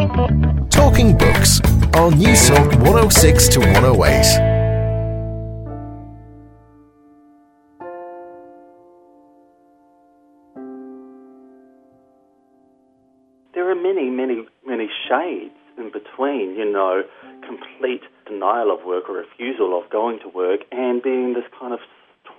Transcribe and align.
Talking 0.00 1.18
Books 1.18 1.60
on 1.92 2.18
News 2.18 2.48
Talk 2.48 2.72
106 2.80 3.48
to 3.48 3.60
108. 3.60 4.00
There 13.52 13.70
are 13.70 13.74
many, 13.74 14.08
many, 14.08 14.46
many 14.66 14.88
shades 15.06 15.52
in 15.76 15.92
between, 15.92 16.56
you 16.56 16.72
know, 16.72 17.02
complete 17.46 18.00
denial 18.26 18.72
of 18.72 18.86
work 18.86 19.10
or 19.10 19.16
refusal 19.16 19.78
of 19.78 19.90
going 19.90 20.18
to 20.20 20.30
work 20.30 20.60
and 20.72 21.02
being 21.02 21.34
this 21.34 21.44
kind 21.60 21.74
of 21.74 21.80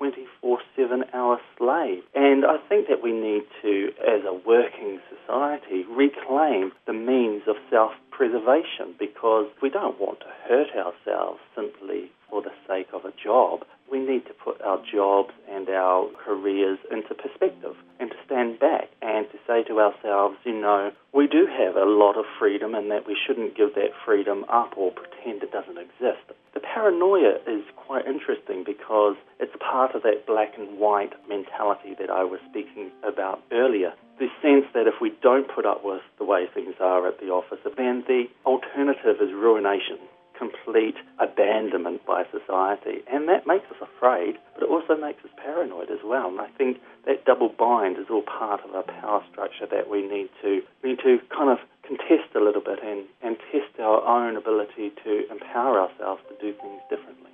24 0.01 0.57
7 0.75 1.03
hour 1.13 1.37
slave. 1.59 2.01
And 2.15 2.43
I 2.43 2.57
think 2.67 2.87
that 2.89 3.03
we 3.03 3.11
need 3.11 3.43
to, 3.61 3.89
as 4.01 4.25
a 4.25 4.33
working 4.33 4.99
society, 5.13 5.85
reclaim 5.87 6.71
the 6.87 6.93
means 6.93 7.43
of 7.47 7.55
self 7.69 7.91
preservation 8.09 8.95
because 8.97 9.45
we 9.61 9.69
don't 9.69 10.01
want 10.01 10.21
to 10.21 10.25
hurt 10.49 10.69
ourselves 10.75 11.39
simply 11.55 12.09
for 12.27 12.41
the 12.41 12.49
sake 12.67 12.87
of 12.93 13.05
a 13.05 13.13
job. 13.23 13.59
We 13.91 13.99
need 13.99 14.25
to 14.25 14.33
put 14.33 14.59
our 14.61 14.81
jobs 14.91 15.33
and 15.47 15.69
our 15.69 16.09
careers 16.25 16.79
into 16.89 17.13
perspective 17.13 17.75
and 18.01 18.09
to 18.09 18.17
stand 18.25 18.59
back 18.59 18.89
and 19.01 19.29
to 19.31 19.37
say 19.45 19.63
to 19.63 19.79
ourselves, 19.79 20.35
you 20.43 20.59
know, 20.59 20.91
we 21.13 21.27
do 21.27 21.45
have 21.45 21.75
a 21.75 21.85
lot 21.85 22.17
of 22.17 22.25
freedom 22.39 22.73
and 22.73 22.89
that 22.89 23.05
we 23.05 23.15
shouldn't 23.15 23.55
give 23.55 23.75
that 23.75 23.93
freedom 24.03 24.43
up 24.49 24.73
or 24.75 24.91
pretend 24.91 25.43
it 25.43 25.51
doesn't 25.51 25.77
exist. 25.77 26.25
The 26.53 26.59
paranoia 26.59 27.37
is 27.47 27.63
quite 27.77 28.07
interesting 28.07 28.63
because 28.65 29.15
it's 29.39 29.53
part 29.61 29.93
of 29.93 30.01
that 30.01 30.25
black 30.25 30.57
and 30.57 30.79
white 30.79 31.13
mentality 31.29 31.95
that 31.99 32.09
I 32.09 32.23
was 32.23 32.39
speaking 32.49 32.89
about 33.07 33.43
earlier. 33.51 33.93
The 34.17 34.27
sense 34.41 34.65
that 34.73 34.87
if 34.87 34.99
we 34.99 35.13
don't 35.21 35.47
put 35.47 35.65
up 35.65 35.85
with 35.85 36.01
the 36.17 36.25
way 36.25 36.47
things 36.51 36.75
are 36.79 37.07
at 37.07 37.19
the 37.19 37.29
office, 37.29 37.59
then 37.77 38.03
the 38.07 38.25
alternative 38.45 39.21
is 39.21 39.31
ruination 39.31 39.99
complete 40.41 40.95
abandonment 41.19 42.01
by 42.05 42.23
society. 42.31 43.05
And 43.11 43.29
that 43.29 43.45
makes 43.45 43.69
us 43.69 43.77
afraid, 43.77 44.37
but 44.55 44.63
it 44.63 44.69
also 44.69 44.97
makes 44.97 45.23
us 45.23 45.29
paranoid 45.37 45.91
as 45.91 46.01
well. 46.03 46.29
And 46.29 46.41
I 46.41 46.49
think 46.57 46.77
that 47.05 47.25
double 47.25 47.49
bind 47.49 47.97
is 47.97 48.07
all 48.09 48.23
part 48.23 48.61
of 48.65 48.73
a 48.73 48.81
power 48.81 49.21
structure 49.31 49.67
that 49.69 49.89
we 49.89 50.01
need 50.01 50.29
to 50.41 50.61
need 50.83 50.97
to 51.05 51.19
kind 51.29 51.51
of 51.51 51.59
contest 51.85 52.33
a 52.35 52.39
little 52.39 52.61
bit 52.61 52.79
and, 52.83 53.05
and 53.21 53.37
test 53.51 53.79
our 53.79 54.01
own 54.01 54.35
ability 54.35 54.91
to 55.03 55.29
empower 55.29 55.79
ourselves 55.79 56.21
to 56.29 56.35
do 56.41 56.57
things 56.59 56.81
differently. 56.89 57.29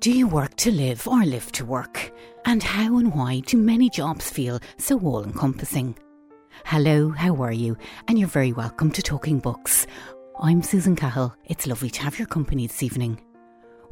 Do 0.00 0.10
you 0.10 0.26
work 0.26 0.56
to 0.56 0.72
live 0.72 1.06
or 1.06 1.24
live 1.24 1.52
to 1.52 1.64
work? 1.64 2.12
And 2.44 2.62
how 2.62 2.98
and 2.98 3.14
why 3.14 3.40
do 3.40 3.56
many 3.56 3.88
jobs 3.88 4.28
feel 4.28 4.58
so 4.76 4.98
all 4.98 5.22
encompassing? 5.22 5.96
Hello, 6.64 7.10
how 7.10 7.36
are 7.42 7.52
you? 7.52 7.76
And 8.08 8.18
you're 8.18 8.28
very 8.28 8.52
welcome 8.52 8.90
to 8.92 9.02
Talking 9.02 9.38
Books. 9.38 9.86
I'm 10.40 10.62
Susan 10.62 10.96
Cahill. 10.96 11.32
It's 11.44 11.68
lovely 11.68 11.90
to 11.90 12.02
have 12.02 12.18
your 12.18 12.26
company 12.26 12.66
this 12.66 12.82
evening. 12.82 13.20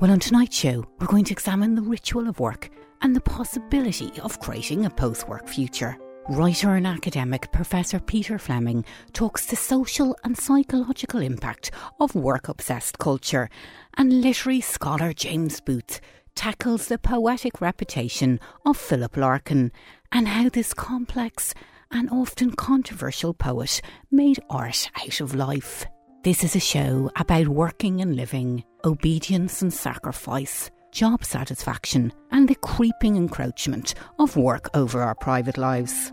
Well, 0.00 0.10
on 0.10 0.18
tonight's 0.18 0.56
show, 0.56 0.84
we're 0.98 1.06
going 1.06 1.24
to 1.26 1.32
examine 1.32 1.76
the 1.76 1.82
ritual 1.82 2.28
of 2.28 2.40
work 2.40 2.68
and 3.00 3.14
the 3.14 3.20
possibility 3.20 4.10
of 4.20 4.40
creating 4.40 4.84
a 4.84 4.90
post 4.90 5.28
work 5.28 5.46
future. 5.46 5.96
Writer 6.28 6.74
and 6.74 6.84
academic 6.84 7.52
Professor 7.52 8.00
Peter 8.00 8.40
Fleming 8.40 8.84
talks 9.12 9.46
the 9.46 9.54
social 9.54 10.16
and 10.24 10.36
psychological 10.36 11.20
impact 11.20 11.70
of 12.00 12.12
work 12.16 12.48
obsessed 12.48 12.98
culture, 12.98 13.48
and 13.96 14.20
literary 14.20 14.60
scholar 14.60 15.12
James 15.12 15.60
Booth 15.60 16.00
tackles 16.34 16.88
the 16.88 16.98
poetic 16.98 17.60
reputation 17.60 18.40
of 18.66 18.77
Philip 18.77 19.16
Larkin 19.16 19.70
and 20.10 20.27
how 20.27 20.48
this 20.48 20.74
complex 20.74 21.54
and 21.92 22.10
often 22.10 22.50
controversial 22.50 23.32
poet 23.32 23.80
made 24.10 24.40
art 24.50 24.90
out 25.00 25.20
of 25.20 25.36
life. 25.36 25.86
This 26.24 26.44
is 26.44 26.54
a 26.54 26.60
show 26.60 27.10
about 27.16 27.48
working 27.48 28.00
and 28.00 28.14
living, 28.14 28.62
obedience 28.84 29.60
and 29.60 29.74
sacrifice, 29.74 30.70
job 30.92 31.24
satisfaction, 31.24 32.12
and 32.30 32.46
the 32.48 32.54
creeping 32.54 33.16
encroachment 33.16 33.94
of 34.20 34.36
work 34.36 34.70
over 34.72 35.02
our 35.02 35.16
private 35.16 35.58
lives. 35.58 36.12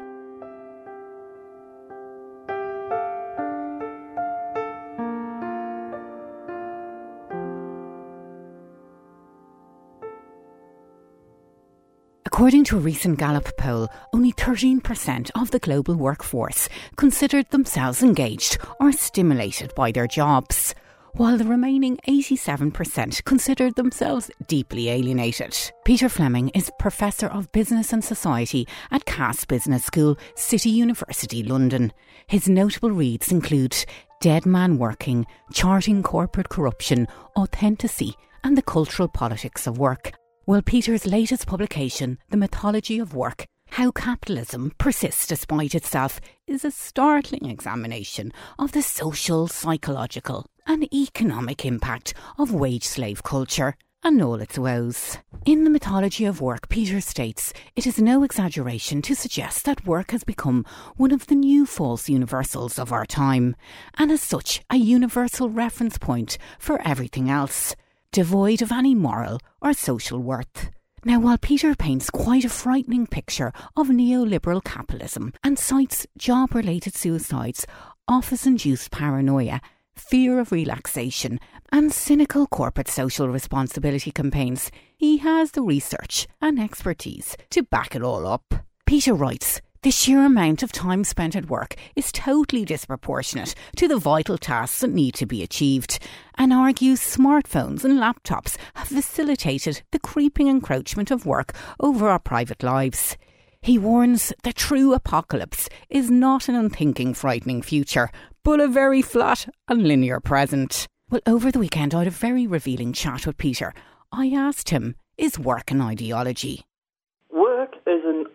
According 12.39 12.63
to 12.65 12.77
a 12.77 12.79
recent 12.79 13.19
Gallup 13.19 13.57
poll, 13.57 13.89
only 14.13 14.31
13% 14.31 15.29
of 15.35 15.51
the 15.51 15.59
global 15.59 15.95
workforce 15.95 16.69
considered 16.95 17.49
themselves 17.49 18.01
engaged 18.01 18.57
or 18.79 18.93
stimulated 18.93 19.75
by 19.75 19.91
their 19.91 20.07
jobs, 20.07 20.73
while 21.15 21.37
the 21.37 21.43
remaining 21.43 21.97
87% 22.07 23.25
considered 23.25 23.75
themselves 23.75 24.31
deeply 24.47 24.87
alienated. 24.87 25.53
Peter 25.83 26.07
Fleming 26.07 26.47
is 26.55 26.71
Professor 26.79 27.27
of 27.27 27.51
Business 27.51 27.91
and 27.91 28.05
Society 28.05 28.65
at 28.89 29.03
Cass 29.03 29.43
Business 29.43 29.83
School, 29.83 30.17
City 30.35 30.69
University, 30.69 31.43
London. 31.43 31.91
His 32.27 32.47
notable 32.47 32.91
reads 32.91 33.33
include 33.33 33.75
Dead 34.21 34.45
Man 34.45 34.77
Working, 34.77 35.25
Charting 35.51 36.03
Corporate 36.03 36.47
Corruption, 36.47 37.05
Authenticity, 37.37 38.15
and 38.45 38.57
the 38.57 38.61
Cultural 38.61 39.09
Politics 39.09 39.67
of 39.67 39.77
Work, 39.77 40.13
well, 40.49 40.63
Peter's 40.63 41.05
latest 41.05 41.45
publication, 41.45 42.17
The 42.31 42.37
Mythology 42.37 42.97
of 42.97 43.13
Work 43.13 43.45
How 43.69 43.91
Capitalism 43.91 44.71
Persists 44.79 45.27
Despite 45.27 45.75
Itself, 45.75 46.19
is 46.47 46.65
a 46.65 46.71
startling 46.71 47.51
examination 47.51 48.33
of 48.57 48.71
the 48.71 48.81
social, 48.81 49.47
psychological, 49.47 50.47
and 50.65 50.91
economic 50.91 51.65
impact 51.65 52.15
of 52.39 52.51
wage 52.51 52.85
slave 52.85 53.21
culture 53.21 53.75
and 54.01 54.19
all 54.23 54.41
its 54.41 54.57
woes. 54.57 55.19
In 55.45 55.65
The 55.65 55.69
Mythology 55.69 56.25
of 56.25 56.41
Work, 56.41 56.67
Peter 56.67 56.99
states 56.99 57.53
it 57.75 57.85
is 57.85 57.99
no 57.99 58.23
exaggeration 58.23 59.03
to 59.03 59.13
suggest 59.13 59.65
that 59.65 59.85
work 59.85 60.09
has 60.09 60.23
become 60.23 60.65
one 60.97 61.11
of 61.11 61.27
the 61.27 61.35
new 61.35 61.67
false 61.67 62.09
universals 62.09 62.79
of 62.79 62.91
our 62.91 63.05
time, 63.05 63.55
and 63.99 64.11
as 64.11 64.21
such, 64.21 64.63
a 64.71 64.77
universal 64.77 65.47
reference 65.47 65.99
point 65.99 66.39
for 66.57 66.81
everything 66.81 67.29
else 67.29 67.75
devoid 68.11 68.61
of 68.61 68.71
any 68.71 68.95
moral 68.95 69.39
or 69.61 69.73
social 69.73 70.19
worth. 70.19 70.69
Now, 71.05 71.19
while 71.19 71.37
Peter 71.37 71.75
paints 71.75 72.09
quite 72.09 72.43
a 72.43 72.49
frightening 72.49 73.07
picture 73.07 73.53
of 73.77 73.87
neoliberal 73.87 74.63
capitalism 74.63 75.33
and 75.43 75.57
cites 75.57 76.05
job 76.17 76.53
related 76.53 76.95
suicides, 76.95 77.65
office 78.07 78.45
induced 78.45 78.91
paranoia, 78.91 79.61
fear 79.95 80.39
of 80.39 80.51
relaxation, 80.51 81.39
and 81.71 81.93
cynical 81.93 82.47
corporate 82.47 82.89
social 82.89 83.29
responsibility 83.29 84.11
campaigns, 84.11 84.71
he 84.97 85.17
has 85.17 85.51
the 85.51 85.61
research 85.61 86.27
and 86.41 86.59
expertise 86.59 87.37
to 87.51 87.63
back 87.63 87.95
it 87.95 88.03
all 88.03 88.27
up. 88.27 88.53
Peter 88.85 89.13
writes 89.13 89.61
the 89.81 89.91
sheer 89.91 90.25
amount 90.25 90.61
of 90.61 90.71
time 90.71 91.03
spent 91.03 91.35
at 91.35 91.49
work 91.49 91.75
is 91.95 92.11
totally 92.11 92.65
disproportionate 92.65 93.55
to 93.77 93.87
the 93.87 93.97
vital 93.97 94.37
tasks 94.37 94.81
that 94.81 94.89
need 94.89 95.13
to 95.13 95.25
be 95.25 95.41
achieved, 95.41 95.99
and 96.35 96.51
argues 96.51 96.99
smartphones 96.99 97.85
and 97.85 97.97
laptops 97.97 98.57
have 98.75 98.89
facilitated 98.89 99.81
the 99.91 99.99
creeping 99.99 100.47
encroachment 100.47 101.11
of 101.11 101.25
work 101.25 101.53
over 101.79 102.09
our 102.09 102.19
private 102.19 102.61
lives. 102.61 103.15
He 103.61 103.77
warns 103.77 104.33
the 104.43 104.53
true 104.53 104.93
apocalypse 104.93 105.69
is 105.89 106.11
not 106.11 106.49
an 106.49 106.55
unthinking, 106.55 107.13
frightening 107.13 107.61
future, 107.61 108.09
but 108.43 108.59
a 108.59 108.67
very 108.67 109.01
flat 109.01 109.47
and 109.67 109.87
linear 109.87 110.19
present. 110.19 110.87
Well, 111.09 111.21
over 111.25 111.51
the 111.51 111.59
weekend, 111.59 111.95
I 111.95 111.99
had 111.99 112.07
a 112.07 112.11
very 112.11 112.47
revealing 112.47 112.93
chat 112.93 113.25
with 113.25 113.37
Peter. 113.37 113.73
I 114.11 114.27
asked 114.27 114.69
him, 114.69 114.95
is 115.17 115.39
work 115.39 115.71
an 115.71 115.81
ideology? 115.81 116.63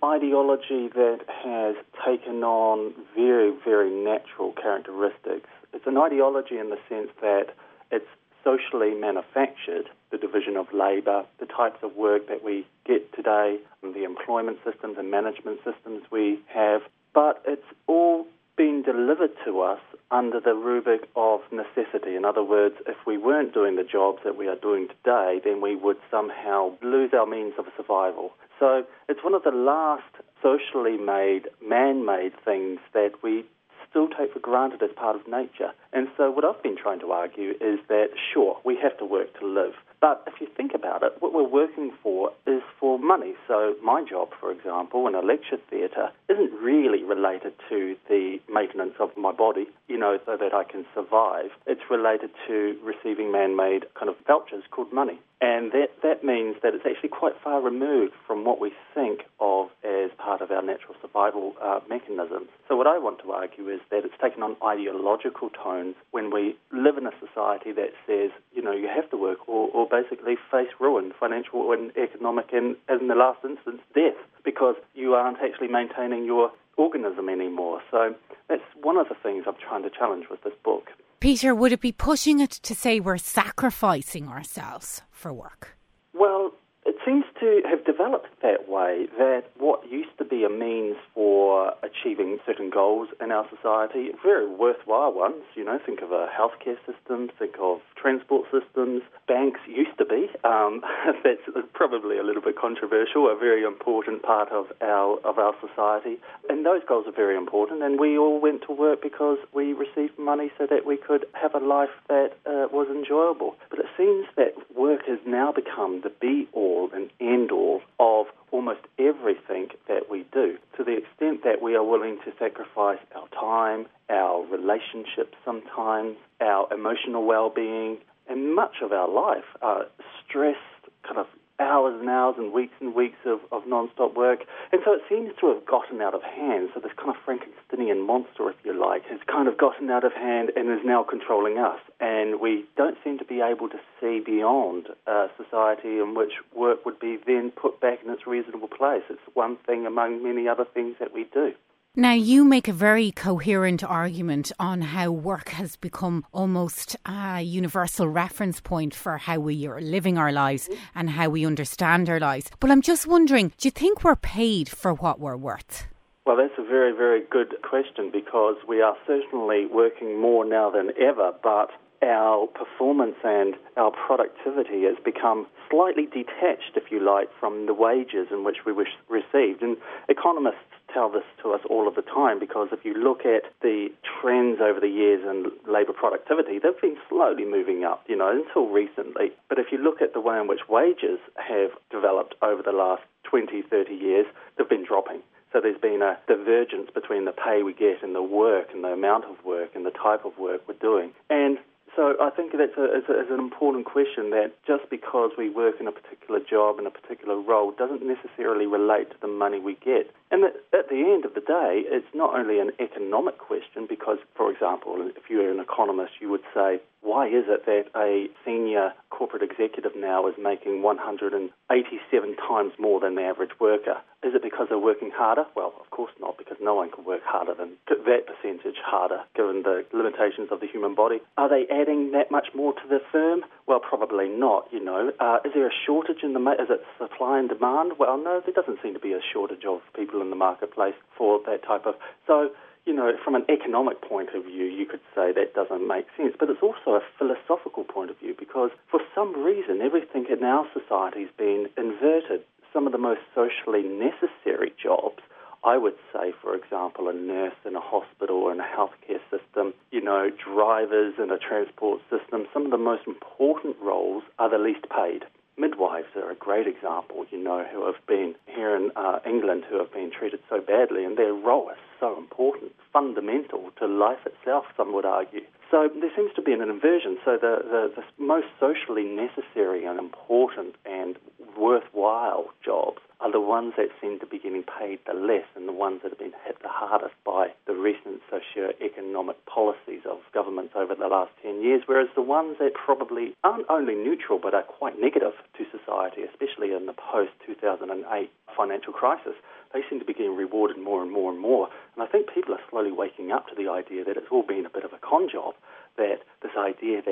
Ideology 0.05 0.89
that 0.89 1.21
has 1.45 1.77
taken 2.07 2.43
on 2.45 2.93
very, 3.15 3.53
very 3.65 3.91
natural 3.91 4.53
characteristics. 4.53 5.49
It's 5.73 5.87
an 5.87 5.97
ideology 5.97 6.59
in 6.59 6.71
the 6.71 6.79
sense 6.89 7.11
that 7.21 7.55
it's 7.91 8.07
socially 8.45 8.95
manufactured, 8.95 9.89
the 10.11 10.19
division 10.19 10.57
of 10.57 10.67
labour, 10.73 11.25
the 11.41 11.47
types 11.47 11.79
of 11.83 11.97
work 11.97 12.29
that 12.29 12.45
we 12.45 12.67
get 12.87 13.13
today, 13.15 13.59
the 13.83 14.05
employment 14.05 14.59
systems 14.65 14.97
and 14.99 15.11
management 15.11 15.59
systems 15.65 16.03
we 16.13 16.39
have, 16.47 16.83
but 17.15 17.43
it's 17.47 17.67
all 17.87 18.27
been 18.57 18.83
delivered 18.83 19.33
to 19.45 19.61
us 19.61 19.81
under 20.11 20.41
the 20.41 20.55
rubric 20.55 21.09
of 21.17 21.41
necessity. 21.51 22.15
In 22.15 22.25
other 22.25 22.43
words, 22.45 22.77
if 22.87 22.97
we 23.07 23.19
weren't 23.19 23.53
doing 23.53 23.77
the 23.77 23.85
jobs 23.85 24.21
that 24.25 24.37
we 24.37 24.47
are 24.47 24.57
doing 24.57 24.89
today, 24.89 25.41
then 25.45 25.61
we 25.61 25.75
would 25.75 25.97
somehow 26.11 26.73
lose 26.83 27.11
our 27.13 27.27
means 27.27 27.55
of 27.59 27.67
survival. 27.77 28.33
So 28.61 28.85
it's 29.09 29.25
one 29.25 29.35
of 29.35 29.43
the 29.43 29.51
last 29.51 30.05
socially 30.43 30.97
made, 30.97 31.49
man 31.67 32.07
made 32.07 32.33
things 32.45 32.79
that 32.93 33.13
we 33.23 33.45
still 33.91 34.09
take 34.09 34.33
for 34.33 34.41
granted 34.41 34.83
as 34.83 34.91
part 34.97 35.17
of 35.17 35.27
nature. 35.29 35.71
And 35.93 36.09
so 36.17 36.31
what 36.31 36.45
I've 36.45 36.63
been 36.63 36.77
trying 36.77 37.01
to 37.01 37.13
argue 37.13 37.51
is 37.61 37.79
that, 37.89 38.09
sure, 38.33 38.59
we 38.65 38.77
have 38.83 38.99
to 38.99 39.05
work 39.05 39.39
to 39.41 39.47
live, 39.47 39.75
But 40.05 40.23
if 40.27 40.39
you 40.39 40.49
think 40.55 40.75
about 40.75 41.03
it, 41.03 41.15
what 41.21 41.33
we're 41.33 41.49
working 41.49 41.91
for 42.03 42.31
is 42.47 42.61
for 42.79 42.99
money. 42.99 43.33
So 43.49 43.75
my 43.83 44.05
job, 44.07 44.29
for 44.39 44.53
example, 44.53 45.09
in 45.09 45.15
a 45.15 45.23
lecture 45.23 45.57
theatre, 45.71 46.11
isn't 46.29 46.53
really 46.61 47.03
related 47.03 47.55
to 47.71 47.97
the 48.11 48.39
maintenance 48.53 48.97
of 49.01 49.17
my 49.17 49.33
body, 49.33 49.65
you 49.89 49.97
know, 49.97 50.19
so 50.27 50.37
that 50.37 50.53
I 50.53 50.63
can 50.65 50.85
survive. 50.95 51.53
It's 51.67 51.81
related 51.91 52.29
to 52.47 52.79
receiving 52.85 53.33
man-made 53.33 53.87
kind 53.95 54.11
of 54.11 54.17
vouchers 54.27 54.65
called 54.71 54.93
money. 54.93 55.19
And 55.41 55.73
that, 55.73 55.91
that 56.03 56.25
means 56.25 56.57
that 56.63 56.75
it's 56.75 56.87
actually 56.87 57.11
quite 57.11 57.35
far 57.43 57.61
removed 57.61 58.15
from 58.27 58.45
what 58.45 58.61
we 58.61 58.73
think 58.95 59.23
of 59.41 59.69
as 59.85 60.11
part 60.17 60.41
of 60.41 60.51
our 60.51 60.63
natural 60.63 60.95
survival 61.03 61.55
uh, 61.61 61.81
mechanisms. 61.89 62.49
So, 62.69 62.77
what 62.77 62.87
I 62.87 62.99
want 62.99 63.19
to 63.21 63.33
argue 63.33 63.69
is 63.69 63.81
that 63.91 64.05
it's 64.05 64.15
taken 64.23 64.43
on 64.43 64.57
ideological 64.65 65.51
tones 65.51 65.97
when 66.13 66.33
we 66.33 66.57
live 66.73 66.97
in 66.97 67.07
a 67.07 67.13
society 67.19 67.73
that 67.73 67.91
says, 68.07 68.31
you 68.53 68.63
know, 68.63 68.73
you 68.73 68.89
have 68.89 69.11
to 69.11 69.17
work 69.17 69.49
or, 69.49 69.69
or 69.69 69.89
basically 69.89 70.37
face 70.51 70.71
ruin, 70.79 71.13
financial 71.19 71.73
and 71.73 71.91
economic, 71.97 72.53
and, 72.53 72.77
and 72.89 73.03
in 73.03 73.09
the 73.09 73.15
last 73.15 73.45
instance, 73.45 73.81
death, 73.95 74.17
because 74.45 74.77
you 74.95 75.15
aren't 75.15 75.39
actually 75.41 75.69
maintaining 75.69 76.25
your 76.25 76.53
organism 76.77 77.29
anymore. 77.29 77.83
So, 77.91 78.15
that's 78.49 78.63
one 78.81 78.97
of 78.97 79.09
the 79.09 79.17
things 79.23 79.45
I'm 79.47 79.61
trying 79.61 79.83
to 79.83 79.91
challenge 79.91 80.27
with 80.31 80.43
this 80.43 80.55
book. 80.65 80.89
Peter, 81.25 81.55
would 81.55 81.73
it 81.73 81.81
be 81.81 81.91
pushing 81.91 82.39
it 82.39 82.51
to 82.51 82.75
say 82.75 83.01
we're 83.01 83.17
sacrificing 83.17 84.29
ourselves 84.29 85.01
for 85.11 85.33
work? 85.33 85.79
Well, 86.13 86.53
it 86.85 86.97
seems 87.03 87.25
to 87.41 87.63
have 87.65 87.83
developed 87.87 88.29
that 88.45 88.69
way 88.69 89.09
that 89.17 89.45
what 89.57 89.91
used 89.91 90.17
to 90.19 90.25
be 90.25 90.45
a 90.45 90.51
means 90.51 90.97
for 91.15 91.73
achieving 91.83 92.39
certain 92.45 92.69
goals 92.69 93.09
in 93.21 93.33
our 93.33 93.49
society, 93.49 94.11
very 94.23 94.47
worthwhile 94.47 95.13
ones, 95.13 95.43
you 95.55 95.65
know, 95.65 95.81
think 95.85 96.03
of 96.03 96.13
a 96.13 96.29
healthcare 96.29 96.77
system, 96.85 97.31
think 97.39 97.55
of 97.59 97.81
transport 97.97 98.45
systems, 98.53 99.03
banks 99.27 99.61
used 99.67 99.97
to 99.97 100.05
be. 100.05 100.29
Um, 100.45 100.83
that's 101.25 101.41
probably 101.73 102.19
a 102.19 102.23
little 102.23 102.43
bit 102.43 102.57
controversial, 102.61 103.33
a 103.33 103.37
very 103.37 103.65
important 103.65 104.23
part 104.23 104.53
of 104.53 104.67
our 104.83 105.19
of 105.25 105.39
our 105.39 105.55
society. 105.67 106.21
And 106.51 106.67
those 106.67 106.83
goals 106.87 107.07
are 107.07 107.17
very 107.17 107.37
important. 107.37 107.83
And 107.83 107.99
we 107.99 108.19
all 108.19 108.39
went 108.39 108.61
to 108.67 108.73
work 108.73 109.01
because 109.03 109.39
we 109.55 109.73
received 109.73 110.19
money 110.19 110.53
so 110.59 110.67
that 110.67 110.85
we 110.85 110.99
could 110.99 111.25
have 111.33 111.55
a 111.55 111.65
life 111.65 111.97
that 112.09 112.33
uh, 112.45 112.69
was 112.71 112.89
enjoyable. 112.91 113.57
But 113.71 113.79
it 113.79 113.87
seems 113.97 114.27
that 114.37 114.53
work 114.77 115.07
has 115.07 115.19
now 115.27 115.51
become 115.51 116.03
the 116.03 116.13
be 116.21 116.47
all 116.53 116.91
and 116.93 117.09
end 117.21 117.51
all 117.51 117.81
of 117.99 118.27
almost 118.51 118.81
everything 118.99 119.69
that 119.89 120.11
we 120.11 120.25
do, 120.33 120.59
to 120.77 120.85
the 120.85 120.97
extent 120.97 121.43
that 121.45 121.61
we 121.63 121.75
are 121.75 121.85
willing 121.85 122.19
to 122.25 122.33
sacrifice 122.39 122.99
our 123.15 123.29
time, 123.29 123.87
our 124.11 124.45
relationships 124.47 125.37
sometimes, 125.45 126.17
our 126.41 126.73
emotional 126.73 127.25
well 127.25 127.51
being, 127.51 127.99
and 128.29 128.55
much 128.55 128.77
of 128.83 128.93
our 128.93 129.09
life. 129.09 129.45
Uh, 129.61 129.85
stress, 130.27 130.57
kind 131.03 131.19
of 131.19 131.27
hours 131.61 131.95
and 131.99 132.09
hours 132.09 132.35
and 132.39 132.53
weeks 132.53 132.75
and 132.81 132.95
weeks 132.95 133.19
of, 133.25 133.41
of 133.53 133.67
non-stop 133.67 134.17
work. 134.17 134.41
And 134.73 134.81
so 134.85 134.93
it 134.93 135.03
seems 135.09 135.31
to 135.41 135.49
have 135.49 135.65
gotten 135.67 136.01
out 136.01 136.15
of 136.15 136.23
hand. 136.23 136.71
So 136.75 136.81
this 136.81 136.93
kind 136.97 137.11
of 137.11 137.17
Frankensteinian 137.27 138.07
monster, 138.07 138.51
if 138.51 138.57
you 138.65 138.79
like, 138.79 139.05
has 139.07 139.21
kind 139.27 139.49
of 139.49 139.57
gotten 139.57 139.91
out 139.91 140.05
of 140.05 140.13
hand 140.13 140.51
and 140.57 140.71
is 140.71 140.85
now 140.85 141.03
controlling 141.03 141.59
us. 141.59 141.79
And 142.01 142.41
we 142.41 142.65
don't 142.77 142.99
seem 143.05 143.19
to 143.19 143.25
be 143.25 143.41
able 143.41 143.69
to 143.69 143.79
see 144.01 144.21
beyond 144.21 144.89
a 145.07 145.29
society 145.37 145.99
in 145.99 146.15
which 146.15 146.33
work 146.55 146.85
would 146.85 146.99
be 146.99 147.19
then 147.27 147.53
put 147.53 147.81
back 147.81 148.01
in 148.05 148.11
its 148.11 148.27
reasonable 148.27 148.69
place. 148.69 149.03
It's 149.09 149.21
one 149.35 149.57
thing 149.67 149.87
among 149.87 150.23
many 150.23 150.49
other 150.49 150.65
things 150.65 150.97
that 150.99 151.15
we 151.15 151.25
do. 151.33 151.53
Now, 151.97 152.13
you 152.13 152.45
make 152.45 152.67
a 152.67 152.73
very 152.73 153.13
coherent 153.13 153.85
argument 153.85 154.51
on 154.59 154.81
how 154.81 155.13
work 155.13 155.51
has 155.51 155.77
become 155.77 156.27
almost 156.33 156.97
a 157.07 157.41
universal 157.41 158.09
reference 158.09 158.61
point 158.61 158.93
for 158.93 159.17
how 159.17 159.39
we 159.39 159.65
are 159.69 159.81
living 159.81 160.19
our 160.19 160.33
lives 160.33 160.69
and 160.97 161.09
how 161.11 161.29
we 161.29 161.47
understand 161.47 162.11
our 162.11 162.19
lives. 162.19 162.51
But 162.59 162.73
I'm 162.73 162.83
just 162.83 163.07
wondering 163.07 163.53
do 163.59 163.69
you 163.69 163.71
think 163.71 164.03
we're 164.03 164.17
paid 164.17 164.69
for 164.69 164.93
what 164.93 165.21
we're 165.21 165.37
worth? 165.37 165.87
Well, 166.27 166.37
that's 166.37 166.59
a 166.59 166.65
very, 166.65 166.91
very 166.91 167.23
good 167.31 167.55
question 167.63 168.11
because 168.13 168.57
we 168.67 168.81
are 168.81 168.97
certainly 169.07 169.67
working 169.67 170.21
more 170.21 170.45
now 170.45 170.71
than 170.71 170.91
ever, 171.01 171.33
but 171.45 171.71
our 172.05 172.47
performance 172.47 173.17
and 173.25 173.55
our 173.77 173.91
productivity 173.91 174.83
has 174.85 174.97
become 175.05 175.47
slightly 175.71 176.07
detached, 176.07 176.77
if 176.77 176.91
you 176.91 177.01
like, 177.01 177.29
from 177.41 177.67
the 177.67 177.75
wages 177.75 178.29
in 178.31 178.45
which 178.45 178.59
we 178.67 178.73
received. 179.09 179.63
And 179.63 179.77
economists 180.09 180.71
tell 180.93 181.11
this 181.11 181.25
to 181.43 181.51
us 181.51 181.61
all 181.69 181.89
of 181.89 181.97
the 181.97 182.03
time 182.03 182.39
because 182.39 182.69
if 182.71 182.85
you 182.85 182.95
look 182.95 183.27
at 183.27 183.51
the 183.63 183.89
trends 184.05 184.61
over 184.61 184.79
the 184.79 184.89
years 184.89 185.25
in 185.25 185.51
labour 185.71 185.93
productivity, 185.93 186.59
they've 186.59 186.81
been 186.81 186.97
slowly 187.09 187.45
moving 187.45 187.85
up, 187.85 188.05
you 188.07 188.17
know, 188.17 188.31
until 188.31 188.69
recently. 188.69 189.33
But 189.49 189.59
if 189.59 189.73
you 189.73 189.79
look 189.79 190.01
at 190.01 190.13
the 190.15 190.21
way 190.21 190.39
in 190.39 190.47
which 190.47 190.69
wages 190.69 191.19
have 191.37 191.71
developed 191.91 192.35
over 192.43 192.63
the 192.63 192.73
last 192.73 193.03
20, 193.25 193.63
30 193.63 193.95
years, 193.95 194.27
they've 194.57 194.69
been 194.69 194.85
dropping. 194.87 195.21
So 195.53 195.61
there's 195.61 195.81
been 195.81 196.03
a 196.03 196.19
divergence 196.27 196.91
between 196.93 197.27
the 197.27 197.33
pay 197.33 197.63
we 197.63 197.75
get 197.75 198.03
and 198.03 198.15
the 198.15 198.23
work 198.23 198.69
and 198.75 198.83
the 198.83 198.89
amount 198.89 199.25
of 199.25 199.37
work 199.45 199.71
and 199.75 199.87
the 199.87 199.93
type 199.93 200.25
of 200.25 200.37
work 200.37 200.63
we're 200.67 200.75
doing. 200.75 201.13
And 201.31 201.59
so 201.97 202.15
I 202.21 202.31
think 202.31 202.53
that's 202.53 202.77
a, 202.77 202.85
it's, 202.97 203.09
a, 203.09 203.33
an 203.33 203.39
important 203.41 203.87
question 203.87 204.31
that 204.31 204.53
just 204.67 204.91
because 204.91 205.31
we 205.39 205.51
work 205.51 205.77
in 205.81 205.87
a 205.87 205.93
particular 205.93 206.41
job 206.41 206.79
in 206.79 206.87
a 206.87 206.91
particular 206.91 207.37
role 207.41 207.73
doesn't 207.73 208.03
necessarily 208.03 208.67
relate 208.67 209.11
to 209.11 209.17
the 209.21 209.29
money 209.29 209.61
we 209.61 209.75
get. 209.85 210.11
And 210.31 210.43
that, 210.43 210.57
at 210.77 210.89
the 210.89 211.01
end 211.15 211.25
of 211.25 211.35
the 211.35 211.41
day, 211.41 211.85
it's 211.87 212.07
not 212.15 212.35
only 212.35 212.59
an 212.59 212.73
economic 212.81 213.39
question 213.39 213.87
because, 213.89 214.19
for 214.35 214.51
example, 214.51 214.97
if 215.17 215.31
you're 215.31 215.51
an 215.51 215.61
economist, 215.61 216.15
you 216.21 216.31
would 216.31 216.45
say, 216.53 216.81
why 217.05 217.29
is 217.29 217.45
it 217.47 217.67
that 217.67 217.93
a 217.95 218.27
senior 218.45 218.93
corporate 219.11 219.43
executive 219.43 219.93
now 219.95 220.27
is 220.27 220.35
making 220.41 220.83
187 220.83 222.37
times 222.37 222.73
more 222.79 222.99
than 222.99 223.15
the 223.15 223.23
average 223.23 223.53
worker? 223.61 224.01
Is 224.25 224.35
it 224.35 224.43
because 224.43 224.69
they're 224.71 224.79
working 224.79 225.13
harder? 225.15 225.45
Well, 225.55 225.75
of 225.79 225.91
course 225.91 226.13
not, 226.19 226.39
because 226.39 226.57
no 226.61 226.75
one 226.75 226.91
can 226.91 227.05
work 227.05 227.21
harder 227.23 227.53
than 227.53 227.77
that 227.87 228.25
percentage 228.27 228.81
harder, 228.83 229.21
given 229.37 229.63
the 229.63 229.85
limitations 229.93 230.49
of 230.51 230.61
the 230.61 230.67
human 230.67 230.95
body. 230.95 231.21
Are 231.37 231.49
they 231.49 231.69
adding 231.71 232.13
that 232.13 232.31
much 232.31 232.49
more 232.55 232.73
to 232.73 232.89
the 232.89 233.01
firm? 233.13 233.43
Well, 233.67 233.81
probably 233.81 234.29
not. 234.29 234.69
You 234.73 234.83
know, 234.83 235.13
uh, 235.21 235.39
is 235.45 235.53
there 235.55 235.69
a 235.69 235.77
shortage 235.87 236.23
in 236.23 236.33
the? 236.33 236.41
Ma- 236.41 236.57
is 236.57 236.71
it 236.71 236.81
supply 236.99 237.39
and 237.39 237.51
demand? 237.51 237.93
Well, 237.99 238.17
no, 238.17 238.41
there 238.41 238.55
doesn't 238.55 238.81
seem 238.83 238.95
to 238.95 239.01
be 239.01 239.13
a 239.13 239.21
shortage 239.21 239.65
of 239.69 239.81
people 239.95 240.23
in 240.23 240.31
the 240.31 240.37
marketplace 240.37 240.97
for 241.19 241.41
that 241.45 241.63
type 241.63 241.85
of. 241.85 241.95
So 242.27 242.51
you 242.87 242.93
know, 242.93 243.13
from 243.23 243.35
an 243.35 243.45
economic 243.49 244.03
point 244.03 244.31
of 244.35 244.45
view, 244.45 244.65
you 244.65 244.85
could 244.87 245.01
say 245.15 245.33
that 245.33 245.55
doesn't 245.55 245.87
make 245.87 246.07
sense. 246.17 246.35
But 246.39 246.51
it's 246.51 246.63
also 246.63 246.97
a 246.97 247.03
philosophical 247.19 247.85
point 247.85 248.11
of 248.11 248.19
view 248.19 248.35
because 248.39 248.71
for 248.91 249.01
some 249.15 249.43
reason, 249.43 249.81
everything 249.81 250.27
in 250.31 250.45
our 250.45 250.67
society 250.73 251.23
has 251.23 251.31
been 251.37 251.69
inverted. 251.77 252.43
Some 252.73 252.87
of 252.87 252.93
the 252.93 252.99
most 252.99 253.21
socially 253.35 253.83
necessary 253.83 254.73
jobs, 254.83 255.23
I 255.63 255.79
would 255.79 255.97
say, 256.13 256.33
for 256.43 256.55
example, 256.55 257.09
a 257.09 257.15
nurse 257.15 257.55
in 257.65 257.75
a 257.75 257.81
hospital 257.81 258.37
or 258.37 258.53
in 258.53 258.61
a 258.61 258.65
healthcare 258.65 259.21
system, 259.31 259.73
you 259.91 260.03
know, 260.03 260.31
drivers 260.31 261.15
in 261.19 261.31
a 261.31 261.39
transport 261.39 262.03
system, 262.11 262.47
some 262.53 262.67
of 262.67 262.71
the 262.71 262.79
most 262.79 263.07
important 263.07 263.77
roles 263.81 264.25
are 264.39 264.51
the 264.51 264.59
least 264.59 264.85
paid 264.91 265.25
midwives 265.59 266.09
are 266.17 266.31
a 266.31 266.35
great 266.35 266.67
example, 266.67 267.27
you 267.31 267.43
know, 267.43 267.65
who 267.73 267.87
have 267.87 268.05
been 268.07 268.35
here 268.47 268.75
in 268.77 268.91
uh, 268.97 269.21
England 269.27 269.65
who 269.69 269.79
have 269.79 269.93
been 269.93 270.11
treated 270.11 270.41
so 270.49 270.61
badly, 270.61 271.05
and 271.05 271.17
their 271.17 271.33
role 271.33 271.71
is 271.71 271.79
so 272.01 272.17
important, 272.19 272.73
fundamental 272.93 273.71
to 273.79 273.87
life 273.87 274.27
itself, 274.27 274.65
some 274.77 274.93
would 274.95 275.05
argue. 275.05 275.43
So 275.71 275.89
there 275.89 276.11
seems 276.15 276.33
to 276.37 276.43
be 276.43 276.53
an 276.53 276.61
inversion. 276.61 277.19
So 277.25 277.39
the, 277.41 277.59
the, 277.65 277.93
the 277.97 278.23
most 278.23 278.47
socially 278.61 279.05
necessary 279.05 279.85
and 279.85 279.99
important 279.99 280.77
and 280.85 281.17
worthwhile 281.57 282.47
jobs 282.65 283.01
are 283.25 283.33
the 283.33 283.41
ones 283.41 283.73
that 283.79 283.89
seem 284.03 284.21
to 284.21 284.27
be 284.27 284.39
getting 284.39 284.63
paid 284.63 284.99
the 285.07 285.15
less 285.15 285.49
and 285.57 285.67
the 285.67 285.73
ones 285.73 286.01
that 286.03 286.13
have 286.13 286.19
been 286.19 286.37
hit 286.45 286.61
the 286.61 286.69
hardest 286.69 287.15
by 287.25 287.49
the 287.67 287.73
recent 287.73 288.21
socio-economic 288.29 289.41
policies 289.47 290.05
of 290.05 290.19
governments 290.35 290.75
over 290.77 290.95
the 290.95 291.09
last 291.09 291.33
10 291.43 291.63
years, 291.63 291.81
whereas 291.87 292.09
the 292.15 292.21
ones 292.21 292.57
that 292.61 292.75
probably 292.75 293.35
aren't 293.43 293.65
only 293.71 293.95
neutral 293.95 294.39
but 294.39 294.53
are 294.53 294.63
quite 294.63 295.01
negative 295.01 295.33
to 295.57 295.65
society, 295.73 296.21
especially 296.21 296.77
in 296.77 296.85
the 296.85 296.93
post-2008 296.93 298.29
financial 298.55 298.93
crisis, 298.93 299.35
they 299.73 299.81
seem 299.89 299.99
to 299.99 300.05
be 300.05 300.13
getting 300.13 300.37
rewarded 300.37 300.77
more 300.77 301.03
and 301.03 301.11
more 301.11 301.33
and 301.33 301.41
more. 301.41 301.69
And 301.97 302.05
I 302.05 302.07
think 302.07 302.29
people 302.29 302.53
are 302.53 302.61
slowly 302.69 302.93
waking 302.93 303.33
up 303.33 303.49
to 303.49 303.55
the 303.57 303.73
idea 303.73 304.05
that 304.05 304.19
it's 304.19 304.29
all 304.31 304.45
been 304.45 304.67
a 304.67 304.71
bit 304.71 304.85
of 304.85 304.93
a 304.93 304.99
con 304.99 305.31
job 305.33 305.54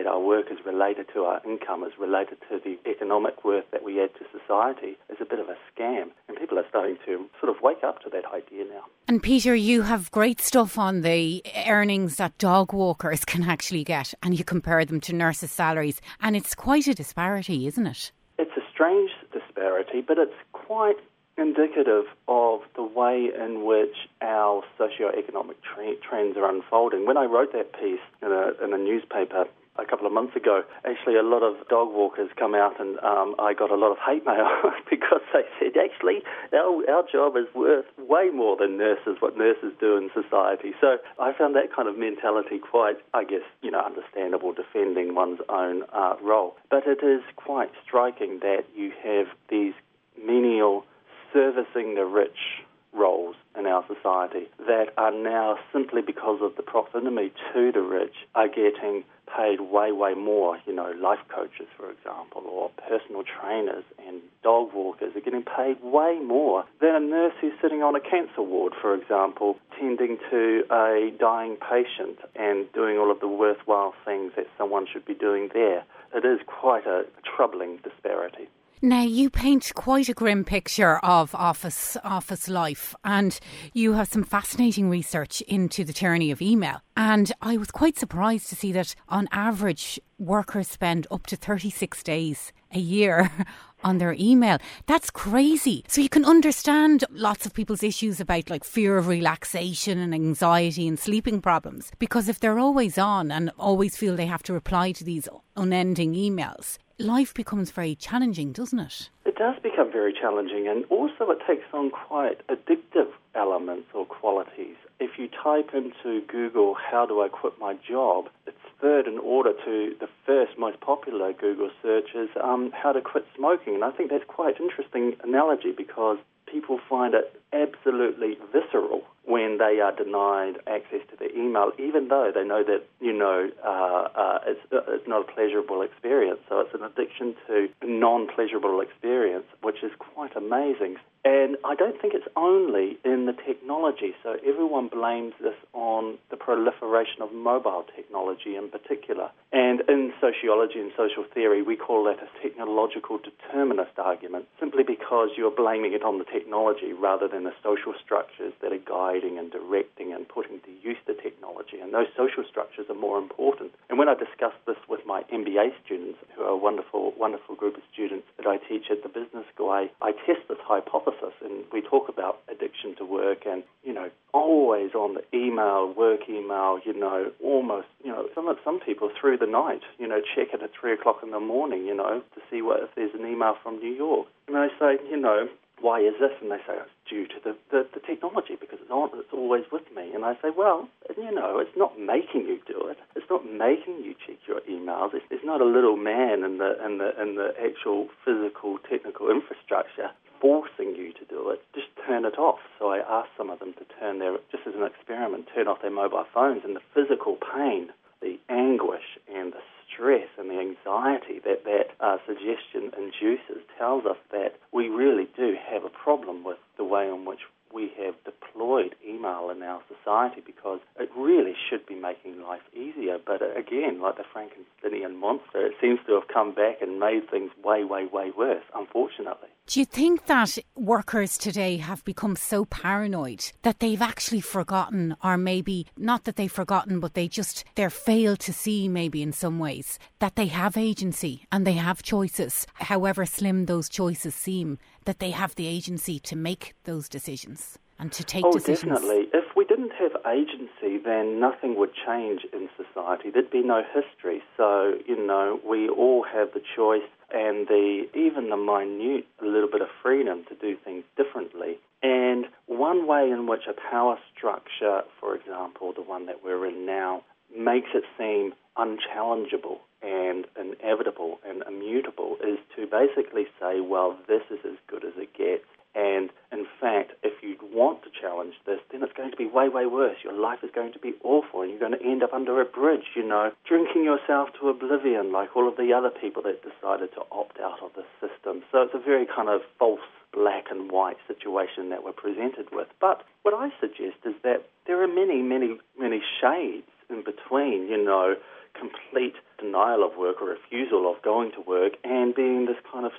that 0.03 0.11
our 0.11 0.21
work 0.21 0.47
is 0.51 0.59
related 0.67 1.07
to 1.15 1.23
our 1.23 1.41
income, 1.45 1.85
is 1.85 1.93
related 1.99 2.39
to 2.49 2.59
the 2.65 2.77
economic 2.91 3.45
worth 3.45 3.65
that 3.71 3.85
we 3.85 4.03
add 4.03 4.11
to 4.15 4.25
society, 4.37 4.97
is 5.09 5.19
a 5.21 5.25
bit 5.25 5.39
of 5.39 5.49
a 5.49 5.57
scam. 5.71 6.11
And 6.29 6.37
people 6.37 6.59
are 6.59 6.65
starting 6.69 6.97
to 7.07 7.27
sort 7.41 7.55
of 7.55 7.63
wake 7.63 7.85
up 7.85 8.03
to 8.03 8.11
that 8.11 8.25
idea 8.35 8.65
now. 8.65 8.83
And 9.07 9.23
Peter, 9.23 9.55
you 9.55 9.83
have 9.83 10.11
great 10.11 10.41
stuff 10.41 10.77
on 10.77 11.03
the 11.03 11.43
earnings 11.69 12.17
that 12.17 12.37
dog 12.39 12.73
walkers 12.73 13.25
can 13.25 13.45
actually 13.45 13.85
get, 13.85 14.13
and 14.23 14.37
you 14.37 14.45
compare 14.45 14.85
them 14.85 15.01
to 15.03 15.13
nurses' 15.13 15.53
salaries. 15.53 16.01
And 16.21 16.35
it's 16.35 16.55
quite 16.55 16.89
a 16.89 16.95
disparity, 16.95 17.69
isn't 17.69 17.87
it? 17.87 18.11
It's 18.39 18.57
a 18.57 18.63
strange 18.73 19.11
disparity, 19.33 20.01
but 20.01 20.19
it's 20.19 20.35
quite 20.51 20.97
indicative 21.39 22.05
of 22.27 22.61
the 22.75 22.83
way 22.83 23.31
in 23.39 23.65
which 23.65 23.95
our 24.21 24.63
socio-economic 24.77 25.57
tre- 25.63 25.97
trends 26.07 26.37
are 26.37 26.49
unfolding. 26.49 27.07
When 27.07 27.17
I 27.17 27.25
wrote 27.25 27.53
that 27.53 27.73
piece 27.73 28.01
in 28.21 28.33
a, 28.33 28.65
in 28.65 28.75
a 28.75 28.79
newspaper 28.79 29.45
a 29.79 29.87
couple 29.87 30.07
of 30.07 30.13
months 30.13 30.37
ago, 30.37 30.63
actually 30.85 31.17
a 31.17 31.23
lot 31.23 31.43
of 31.43 31.57
dog 31.69 31.89
walkers 31.93 32.31
come 32.39 32.55
out 32.55 32.79
and 32.81 32.99
um, 33.01 33.35
I 33.39 33.55
got 33.55 33.71
a 33.71 33.77
lot 33.77 33.91
of 33.91 33.99
hate 34.05 34.25
mail 34.27 34.47
because 34.91 35.23
they 35.33 35.43
said, 35.59 35.73
actually, 35.81 36.21
our, 36.53 36.85
our 36.91 37.05
job 37.11 37.37
is 37.37 37.47
worth 37.55 37.87
way 37.99 38.31
more 38.31 38.57
than 38.57 38.77
nurses, 38.77 39.17
what 39.21 39.37
nurses 39.39 39.73
do 39.81 39.97
in 39.97 40.11
society. 40.13 40.73
So 40.81 40.99
I 41.19 41.33
found 41.33 41.55
that 41.57 41.75
kind 41.75 41.89
of 41.89 41.97
mentality 41.99 42.59
quite, 42.59 42.97
I 43.15 43.25
guess, 43.25 43.47
you 43.63 43.71
know, 43.71 43.81
understandable, 43.81 44.53
defending 44.53 45.15
one's 45.15 45.41
own 45.49 45.85
uh, 45.93 46.15
role. 46.23 46.57
But 46.71 46.87
it 46.87 47.05
is 47.05 47.23
quite 47.37 47.71
striking 47.85 48.41
that 48.41 48.65
you 48.77 48.93
have 49.03 49.27
these 49.49 49.75
menial 50.23 50.85
servicing 51.33 51.95
the 51.95 52.05
rich 52.05 52.63
roles 52.93 53.37
in 53.59 53.67
our 53.67 53.85
society 53.87 54.49
that 54.67 54.87
are 54.97 55.13
now 55.13 55.59
simply 55.73 56.03
because 56.03 56.41
of 56.43 56.57
the 56.57 56.63
proximity 56.63 57.33
to 57.53 57.73
the 57.73 57.81
rich 57.81 58.15
are 58.35 58.49
getting 58.49 59.05
paid 59.35 59.61
way, 59.61 59.93
way 59.93 60.15
more. 60.15 60.59
You 60.67 60.75
know, 60.75 60.93
life 61.01 61.21
coaches, 61.29 61.67
for 61.77 61.91
example, 61.91 62.43
or 62.47 62.71
personal 62.89 63.23
trainers 63.23 63.85
and 64.07 64.21
dog 64.43 64.73
walkers 64.75 65.17
are 65.17 65.21
getting 65.21 65.43
paid 65.43 65.83
way 65.83 66.19
more 66.21 66.65
than 66.81 66.95
a 66.95 67.01
nurse 67.01 67.35
who's 67.41 67.53
sitting 67.63 67.83
on 67.83 67.95
a 67.95 68.01
cancer 68.01 68.43
ward, 68.43 68.75
for 68.81 68.95
example, 68.95 69.57
tending 69.79 70.19
to 70.31 70.65
a 70.71 71.13
dying 71.19 71.57
patient 71.57 72.19
and 72.37 72.71
doing 72.73 72.99
all 72.99 73.11
of 73.11 73.21
the 73.21 73.29
worthwhile 73.29 73.95
things 74.05 74.33
that 74.37 74.47
someone 74.59 74.87
should 74.91 75.05
be 75.05 75.15
doing 75.15 75.49
there. 75.55 75.85
It 76.15 76.25
is 76.25 76.41
quite 76.47 76.87
a 76.87 77.05
troubling 77.25 77.79
disparity. 77.83 78.49
Now 78.85 79.03
you 79.03 79.31
paint 79.31 79.71
quite 79.77 80.09
a 80.09 80.13
grim 80.13 80.43
picture 80.45 80.97
of 81.05 81.37
office 81.37 81.97
office 82.03 82.49
life, 82.49 82.97
and 83.05 83.39
you 83.73 83.93
have 83.93 84.09
some 84.09 84.25
fascinating 84.25 84.91
research 84.91 85.41
into 85.43 85.85
the 85.85 85.93
tyranny 85.93 86.33
of 86.33 86.43
email. 86.43 86.81
And 86.97 87.31
I 87.41 87.59
was 87.59 87.71
quite 87.71 87.97
surprised 87.97 88.49
to 88.49 88.57
see 88.57 88.73
that 88.73 88.97
on 89.09 89.29
average, 89.31 90.01
workers 90.19 90.67
spend 90.67 91.07
up 91.13 91.29
to 91.29 91.37
thirty 91.37 91.71
six 91.71 92.03
days 92.03 92.53
a 92.73 92.81
year 92.81 93.31
on 93.85 93.99
their 93.99 94.17
email. 94.19 94.59
That's 94.87 95.11
crazy. 95.11 95.85
So 95.87 96.01
you 96.01 96.09
can 96.09 96.25
understand 96.25 97.05
lots 97.11 97.47
of 97.47 97.55
people's 97.55 97.85
issues 97.85 98.19
about 98.19 98.51
like 98.51 98.65
fear 98.65 98.99
of 98.99 99.07
relaxation 99.07 99.99
and 99.99 100.13
anxiety 100.13 100.89
and 100.89 100.99
sleeping 100.99 101.41
problems 101.41 101.93
because 102.01 102.29
if 102.29 102.41
they're 102.41 102.59
always 102.59 102.99
on 102.99 103.31
and 103.31 103.51
always 103.59 103.97
feel 103.97 104.17
they 104.17 104.27
have 104.27 104.43
to 104.45 104.53
reply 104.53 104.93
to 104.93 105.05
these 105.05 105.29
unending 105.57 106.15
emails, 106.15 106.79
life 106.99 107.35
becomes 107.35 107.71
very 107.71 107.95
challenging, 107.95 108.53
doesn't 108.53 108.79
it? 108.79 109.11
It 109.25 109.37
does 109.37 109.55
become 109.63 109.91
very 109.91 110.13
challenging, 110.13 110.69
and 110.69 110.85
also 110.91 111.31
it 111.31 111.39
takes 111.47 111.67
on 111.73 111.91
quite 111.91 112.47
addictive 112.49 113.11
elements 113.35 113.89
or 113.95 114.05
qualities. 114.07 114.77
If 115.01 115.19
you 115.19 115.29
type 115.29 115.71
into 115.75 116.25
Google, 116.27 116.75
how 116.75 117.07
do 117.07 117.21
I 117.23 117.29
quit 117.29 117.55
my 117.59 117.75
job? 117.89 118.29
It's 118.47 118.57
third 118.81 119.07
in 119.07 119.19
order 119.19 119.53
to 119.65 119.95
the 120.01 120.09
first 120.27 120.59
most 120.59 120.81
popular 120.81 121.33
Google 121.33 121.71
search 121.81 122.11
is 122.15 122.29
um, 122.43 122.73
how 122.75 122.93
to 122.93 123.01
quit 123.01 123.25
smoking. 123.37 123.75
And 123.75 123.85
I 123.85 123.93
think 123.93 124.11
that's 124.11 124.25
quite 124.27 124.59
an 124.59 124.69
interesting 124.69 125.15
analogy 125.23 125.73
because 125.73 126.19
people 126.51 126.81
find 126.91 127.15
it 127.15 127.41
absolutely 127.53 128.37
visceral 128.53 129.03
when 129.25 129.59
they 129.59 129.81
are 129.81 129.95
denied 129.95 130.57
access 130.67 131.01
to 131.11 131.17
their 131.19 131.31
email, 131.37 131.71
even 131.79 132.09
though 132.09 132.33
they 132.35 132.45
know 132.45 132.65
that 132.65 132.83
you 133.01 133.13
know 133.13 133.51
uh, 133.65 134.09
uh, 134.15 134.39
it's, 134.47 134.61
uh, 134.73 134.81
it's 134.89 135.07
not 135.07 135.29
a 135.29 135.33
pleasurable 135.33 135.83
experience. 135.83 136.41
So 136.49 136.61
it's 136.61 136.75
an 136.75 136.83
addiction 136.83 137.35
to 137.47 137.69
non-pleasurable 137.85 138.81
experience, 138.81 139.47
which 139.63 139.83
is 139.83 139.93
quite 139.99 140.35
amazing. 140.37 140.97
And 141.25 141.57
I 141.65 141.77
don't 141.77 142.01
think 142.01 142.15
it's 142.15 142.27
only 142.35 142.99
in 143.05 143.27
the 143.27 143.33
technology. 143.33 144.13
So 144.25 144.39
everyone 144.45 144.89
blames 144.89 145.35
this 145.41 145.55
on 145.73 146.19
the 146.31 146.37
proliferation 146.37 147.23
of 147.23 147.33
mobile 147.33 147.85
technology 147.95 148.57
in 148.57 148.71
particular. 148.71 149.31
And 149.53 149.83
in 149.89 150.13
sociology 150.21 150.81
and 150.81 150.91
social 150.97 151.25
theory, 151.33 151.63
we 151.63 151.77
call 151.77 152.03
that 152.05 152.19
a 152.19 152.43
technological 152.43 153.19
determinist 153.19 153.99
argument, 153.99 154.47
simply 154.59 154.83
because 154.83 155.29
you're 155.37 155.55
blaming 155.55 155.93
it 155.93 156.03
on 156.03 156.19
the 156.19 156.25
technology 156.25 156.93
rather 156.93 157.29
than 157.29 157.45
the 157.45 157.55
social 157.63 157.95
structures 158.05 158.53
that 158.61 158.73
are 158.73 158.79
guiding 158.79 159.12
and 159.21 159.51
directing 159.51 160.13
and 160.13 160.27
putting 160.29 160.61
to 160.61 160.71
use 160.83 160.97
the 161.07 161.13
technology. 161.15 161.79
And 161.81 161.93
those 161.93 162.09
social 162.17 162.45
structures 162.49 162.87
are 162.89 162.95
more 162.95 163.19
important. 163.19 163.73
And 163.91 163.99
when 163.99 164.09
I 164.09 164.15
discuss 164.15 164.53
this 164.67 164.77
with 164.89 165.01
my 165.05 165.23
MBA 165.33 165.73
students, 165.85 166.19
who 166.35 166.43
are 166.43 166.49
a 166.49 166.57
wonderful, 166.57 167.13
wonderful 167.19 167.55
group 167.55 167.77
of 167.77 167.83
students 167.93 168.27
that 168.39 168.47
I 168.47 168.57
teach 168.57 168.87
at 168.91 169.03
the 169.03 169.09
business 169.09 169.45
school, 169.55 169.71
I, 169.71 169.91
I 170.01 170.13
test 170.13 170.49
this 170.49 170.59
hypothesis 170.65 171.35
and 171.45 171.65
we 171.73 171.83
talk 171.83 172.09
about 172.09 172.41
addiction 172.51 172.97
to 172.97 173.05
work 173.05 173.45
and, 173.47 173.63
you 173.85 173.93
know, 173.93 174.09
always 174.33 174.95
on 174.95 175.15
the 175.15 175.25
email, 175.37 175.93
work 175.93 176.21
email, 176.29 176.81
you 176.85 176.99
know, 176.99 177.31
almost, 177.45 177.89
you 178.03 178.11
know, 178.11 178.29
some 178.35 178.49
some 178.65 178.81
people 178.81 179.11
through 179.21 179.37
the 179.37 179.47
night, 179.47 179.83
you 179.99 180.09
know, 180.09 180.21
check 180.35 180.49
it 180.55 180.63
at 180.63 180.71
three 180.73 180.93
o'clock 180.95 181.21
in 181.23 181.31
the 181.31 181.41
morning, 181.41 181.85
you 181.85 181.95
know, 181.95 182.23
to 182.35 182.41
see 182.51 182.63
what 182.63 182.81
if 182.83 182.89
there's 182.97 183.15
an 183.15 183.27
email 183.27 183.57
from 183.63 183.79
New 183.79 183.93
York. 183.93 184.27
And 184.49 184.57
I 184.57 184.69
say, 184.79 184.99
you 185.11 185.19
know, 185.19 185.49
why 185.83 186.01
is 186.01 186.15
this? 186.21 186.31
And 186.41 186.51
they 186.51 186.63
say 186.65 186.79
it's 186.79 186.97
due 187.11 187.27
to 187.27 187.39
the, 187.43 187.53
the, 187.71 187.87
the 187.93 188.01
technology 188.01 188.57
because 188.59 188.79
it's, 188.81 188.91
on, 188.91 189.11
it's 189.15 189.33
always 189.33 189.65
with 189.71 189.85
me. 189.95 190.15
And 190.15 190.25
I 190.25 190.35
say, 190.41 190.55
well, 190.55 190.89
you 191.17 191.35
know, 191.35 191.59
it's 191.59 191.77
not 191.77 191.99
making 191.99 192.47
you 192.47 192.59
do 192.67 192.87
it. 192.89 192.99
It's 193.17 193.29
not 193.29 193.45
making 193.45 194.01
you 194.07 194.15
check 194.15 194.39
your 194.47 194.61
emails. 194.71 195.13
It's, 195.13 195.27
it's 195.31 195.45
not 195.45 195.61
a 195.61 195.67
little 195.67 195.97
man 195.97 196.45
in 196.47 196.59
the 196.59 196.79
in 196.85 196.99
the 196.99 197.11
in 197.21 197.35
the 197.35 197.53
actual 197.59 198.09
physical 198.25 198.79
technical 198.89 199.29
infrastructure 199.29 200.11
forcing 200.43 200.97
you 200.99 201.13
to 201.15 201.25
do 201.31 201.51
it, 201.51 201.63
just 201.73 201.87
turn 202.05 202.25
it 202.25 202.37
off. 202.37 202.59
So 202.81 202.91
I 202.91 202.99
asked 202.99 203.31
some 203.39 203.49
of 203.49 203.61
them 203.61 203.75
to 203.75 203.85
turn 204.01 204.19
their, 204.19 204.35
just 204.51 204.67
as 204.67 204.75
an 204.75 204.83
experiment, 204.83 205.47
turn 205.55 205.69
off 205.69 205.81
their 205.83 205.95
mobile 205.95 206.27
phones 206.35 206.63
and 206.65 206.75
the 206.75 206.83
physical 206.93 207.39
pain, 207.39 207.91
the 208.21 208.39
anguish 208.49 209.07
and 209.33 209.53
the 209.53 209.63
stress 209.93 210.29
and 210.39 210.51
the 210.51 210.59
anxiety 210.59 211.41
that 211.45 211.65
that 211.65 211.91
uh, 212.01 212.19
suggestion 212.27 212.91
induces 212.97 213.63
tells 213.79 214.07
us 214.07 214.17
that 214.31 214.55
we 214.73 214.89
really 214.89 215.29
do 215.37 215.57
have 215.71 215.85
a 215.85 215.91
problem 215.91 216.45
with 216.45 216.59
the 216.77 216.85
way 216.85 217.09
in 217.09 217.25
which 217.25 217.41
we 217.73 217.93
have 217.99 218.15
deployed 218.25 218.95
email 219.07 219.51
in 219.51 219.63
our 219.63 219.83
society 219.89 220.43
because 220.45 220.81
it 220.99 221.11
really 221.17 221.55
should 221.69 221.87
be 221.87 221.95
making 221.95 222.43
life 222.43 222.63
easier. 222.75 223.19
But 223.25 223.43
uh, 223.43 223.53
again, 223.55 224.01
like 224.01 224.17
the 224.17 224.25
Frankensteinian 224.35 225.19
monster, 225.19 225.67
it 225.67 225.75
seems 225.81 226.01
to 226.07 226.15
have 226.15 226.29
come 226.33 226.55
back 226.55 226.83
and 226.83 227.01
made 227.01 227.31
things 227.31 227.51
way, 227.65 227.85
way, 227.85 228.07
way 228.07 228.31
worse, 228.37 228.65
unfortunately. 228.75 229.49
Do 229.69 229.79
you 229.79 229.87
think 229.87 230.27
that 230.27 230.59
workers 230.75 231.39
today 231.39 231.77
have 231.77 232.05
become 232.05 232.35
so 232.35 232.65
paranoid 232.65 233.53
that 233.63 233.79
they've 233.79 234.03
actually 234.03 234.41
forgotten, 234.41 235.17
or 235.23 235.39
maybe 235.39 235.87
not 235.97 236.25
that 236.25 236.37
they've 236.37 236.51
forgotten, 236.51 236.99
but 236.99 237.15
they 237.15 237.29
just, 237.29 237.65
they're 237.77 237.89
failed 237.89 238.41
to 238.41 238.53
see, 238.53 238.89
maybe 238.89 239.23
in 239.23 239.33
some 239.33 239.61
ways, 239.61 240.01
that 240.19 240.35
they 240.35 240.47
have 240.47 240.77
agency 240.77 241.47
and 241.53 241.65
they 241.65 241.75
have 241.75 242.03
choices, 242.03 242.67
however 242.75 243.25
slim 243.25 243.67
those 243.67 243.89
choices 243.89 244.35
seem, 244.35 244.79
that 245.05 245.19
they 245.19 245.31
have 245.31 245.55
the 245.55 245.67
agency 245.67 246.19
to 246.21 246.37
make 246.37 246.75
those 246.85 247.09
decisions 247.09 247.79
and 247.99 248.13
to 248.13 248.25
take 248.25 248.45
oh, 248.45 248.53
decisions? 248.53 248.93
definitely. 248.93 249.29
If 249.33 249.57
we 249.57 249.65
didn't 249.65 249.93
have 249.93 250.13
agency, 250.27 250.99
then 251.03 251.41
nothing 251.41 251.77
would 251.77 251.91
change 252.07 252.43
in 252.53 252.69
society. 252.77 253.31
There'd 253.31 253.51
be 253.51 253.63
no 253.63 253.83
history. 253.95 254.43
So, 254.57 254.95
you 255.07 255.27
know, 255.27 255.61
we 255.69 255.89
all 255.89 256.25
have 256.33 256.53
the 256.53 256.63
choice 256.77 257.09
and 257.33 257.67
the 257.69 258.07
even 258.15 258.51
the 258.51 258.57
minute 258.57 259.27
a 259.41 259.47
little 259.47 259.71
bit 259.71 259.81
of 259.81 259.89
freedom 260.03 260.45
to 260.49 260.55
do 260.55 260.77
things 260.85 261.05
differently. 261.17 261.79
And 262.03 262.47
one 262.67 263.07
way 263.07 263.31
in 263.31 263.47
which 263.47 263.63
a 263.69 263.75
power 263.91 264.19
structure, 264.37 265.03
for 265.21 265.37
example, 265.37 265.93
the 265.95 266.03
one 266.03 266.27
that 266.27 266.43
we're 266.45 266.67
in 266.67 266.85
now, 266.85 267.23
makes 267.57 267.91
it 267.95 268.05
seem 268.19 268.53
unchallengeable 268.77 269.79
and 270.03 270.47
inevitable 270.59 271.39
and 271.47 271.63
immutable 271.67 272.37
is 272.43 272.59
to 272.77 272.87
basically 272.87 273.47
say, 273.61 273.81
well, 273.81 274.19
this 274.29 274.43
is 274.51 274.59
as 274.65 274.77
good 274.89 275.05
as 275.05 275.13
it 275.17 275.33
gets. 275.35 275.65
And 275.95 276.31
in 276.51 276.65
fact, 276.81 277.13
if 277.23 277.43
you 277.43 277.57
want 277.71 278.03
to 278.05 278.09
challenge 278.19 278.55
this, 278.65 278.81
then 278.91 279.03
it's 279.03 279.13
going 279.13 279.31
to 279.31 279.37
be 279.37 279.45
way, 279.45 279.69
way 279.69 279.85
worse. 279.85 280.17
Your 280.25 280.33
life 280.33 280.61
is 280.63 280.71
going 280.75 280.93
to 280.95 280.99
be 280.99 281.13
awful, 281.23 281.61
and 281.61 281.71
you're 281.71 281.79
going 281.79 281.99
to 281.99 282.03
end 282.03 282.23
up 282.23 282.33
under 282.33 282.61
a 282.61 282.65
bridge, 282.65 283.13
you 283.15 283.23
know, 283.23 283.53
drinking 283.69 284.05
yourself 284.05 284.49
to 284.61 284.71
oblivion 284.71 285.33
like 285.33 285.55
all 285.55 285.69
of 285.69 285.77
the 285.77 285.93
other 285.93 286.09
people 286.09 286.43
that 286.45 286.63
decided 286.63 287.13
to 287.13 287.23
opt 287.31 287.61
out 287.61 287.83
of 287.83 287.91
the 287.95 288.05
system. 288.21 288.63
So 288.73 288.83
it's 288.83 288.95
a 288.95 288.99
very 288.99 289.27
kind 289.27 289.51
of 289.51 289.61
false 289.79 290.01
black 290.33 290.71
and 290.71 290.91
white 290.91 291.19
situation 291.29 291.91
that 291.91 292.03
we're 292.03 292.13
presented 292.13 292.73
with. 292.73 292.89
But 292.99 293.23
what 293.43 293.53
I 293.53 293.69
suggest 293.79 294.17
is 294.25 294.35
that 294.45 294.65
there 294.87 295.03
are 295.03 295.09
many, 295.09 295.43
many, 295.43 295.77
many 295.99 296.23
shades 296.41 296.89
in 297.11 297.23
between, 297.23 297.89
you 297.89 298.03
know, 298.03 298.37
complete 298.79 299.35
denial 299.59 300.05
of 300.05 300.17
work 300.17 300.43
or 300.43 300.49
refusal 300.49 301.11
of 301.11 301.23
going 301.23 301.53
to 301.53 301.61
work 301.61 301.95
and 302.05 302.35
being 302.35 302.67
this 302.67 302.77
kind 302.91 303.07
of 303.07 303.13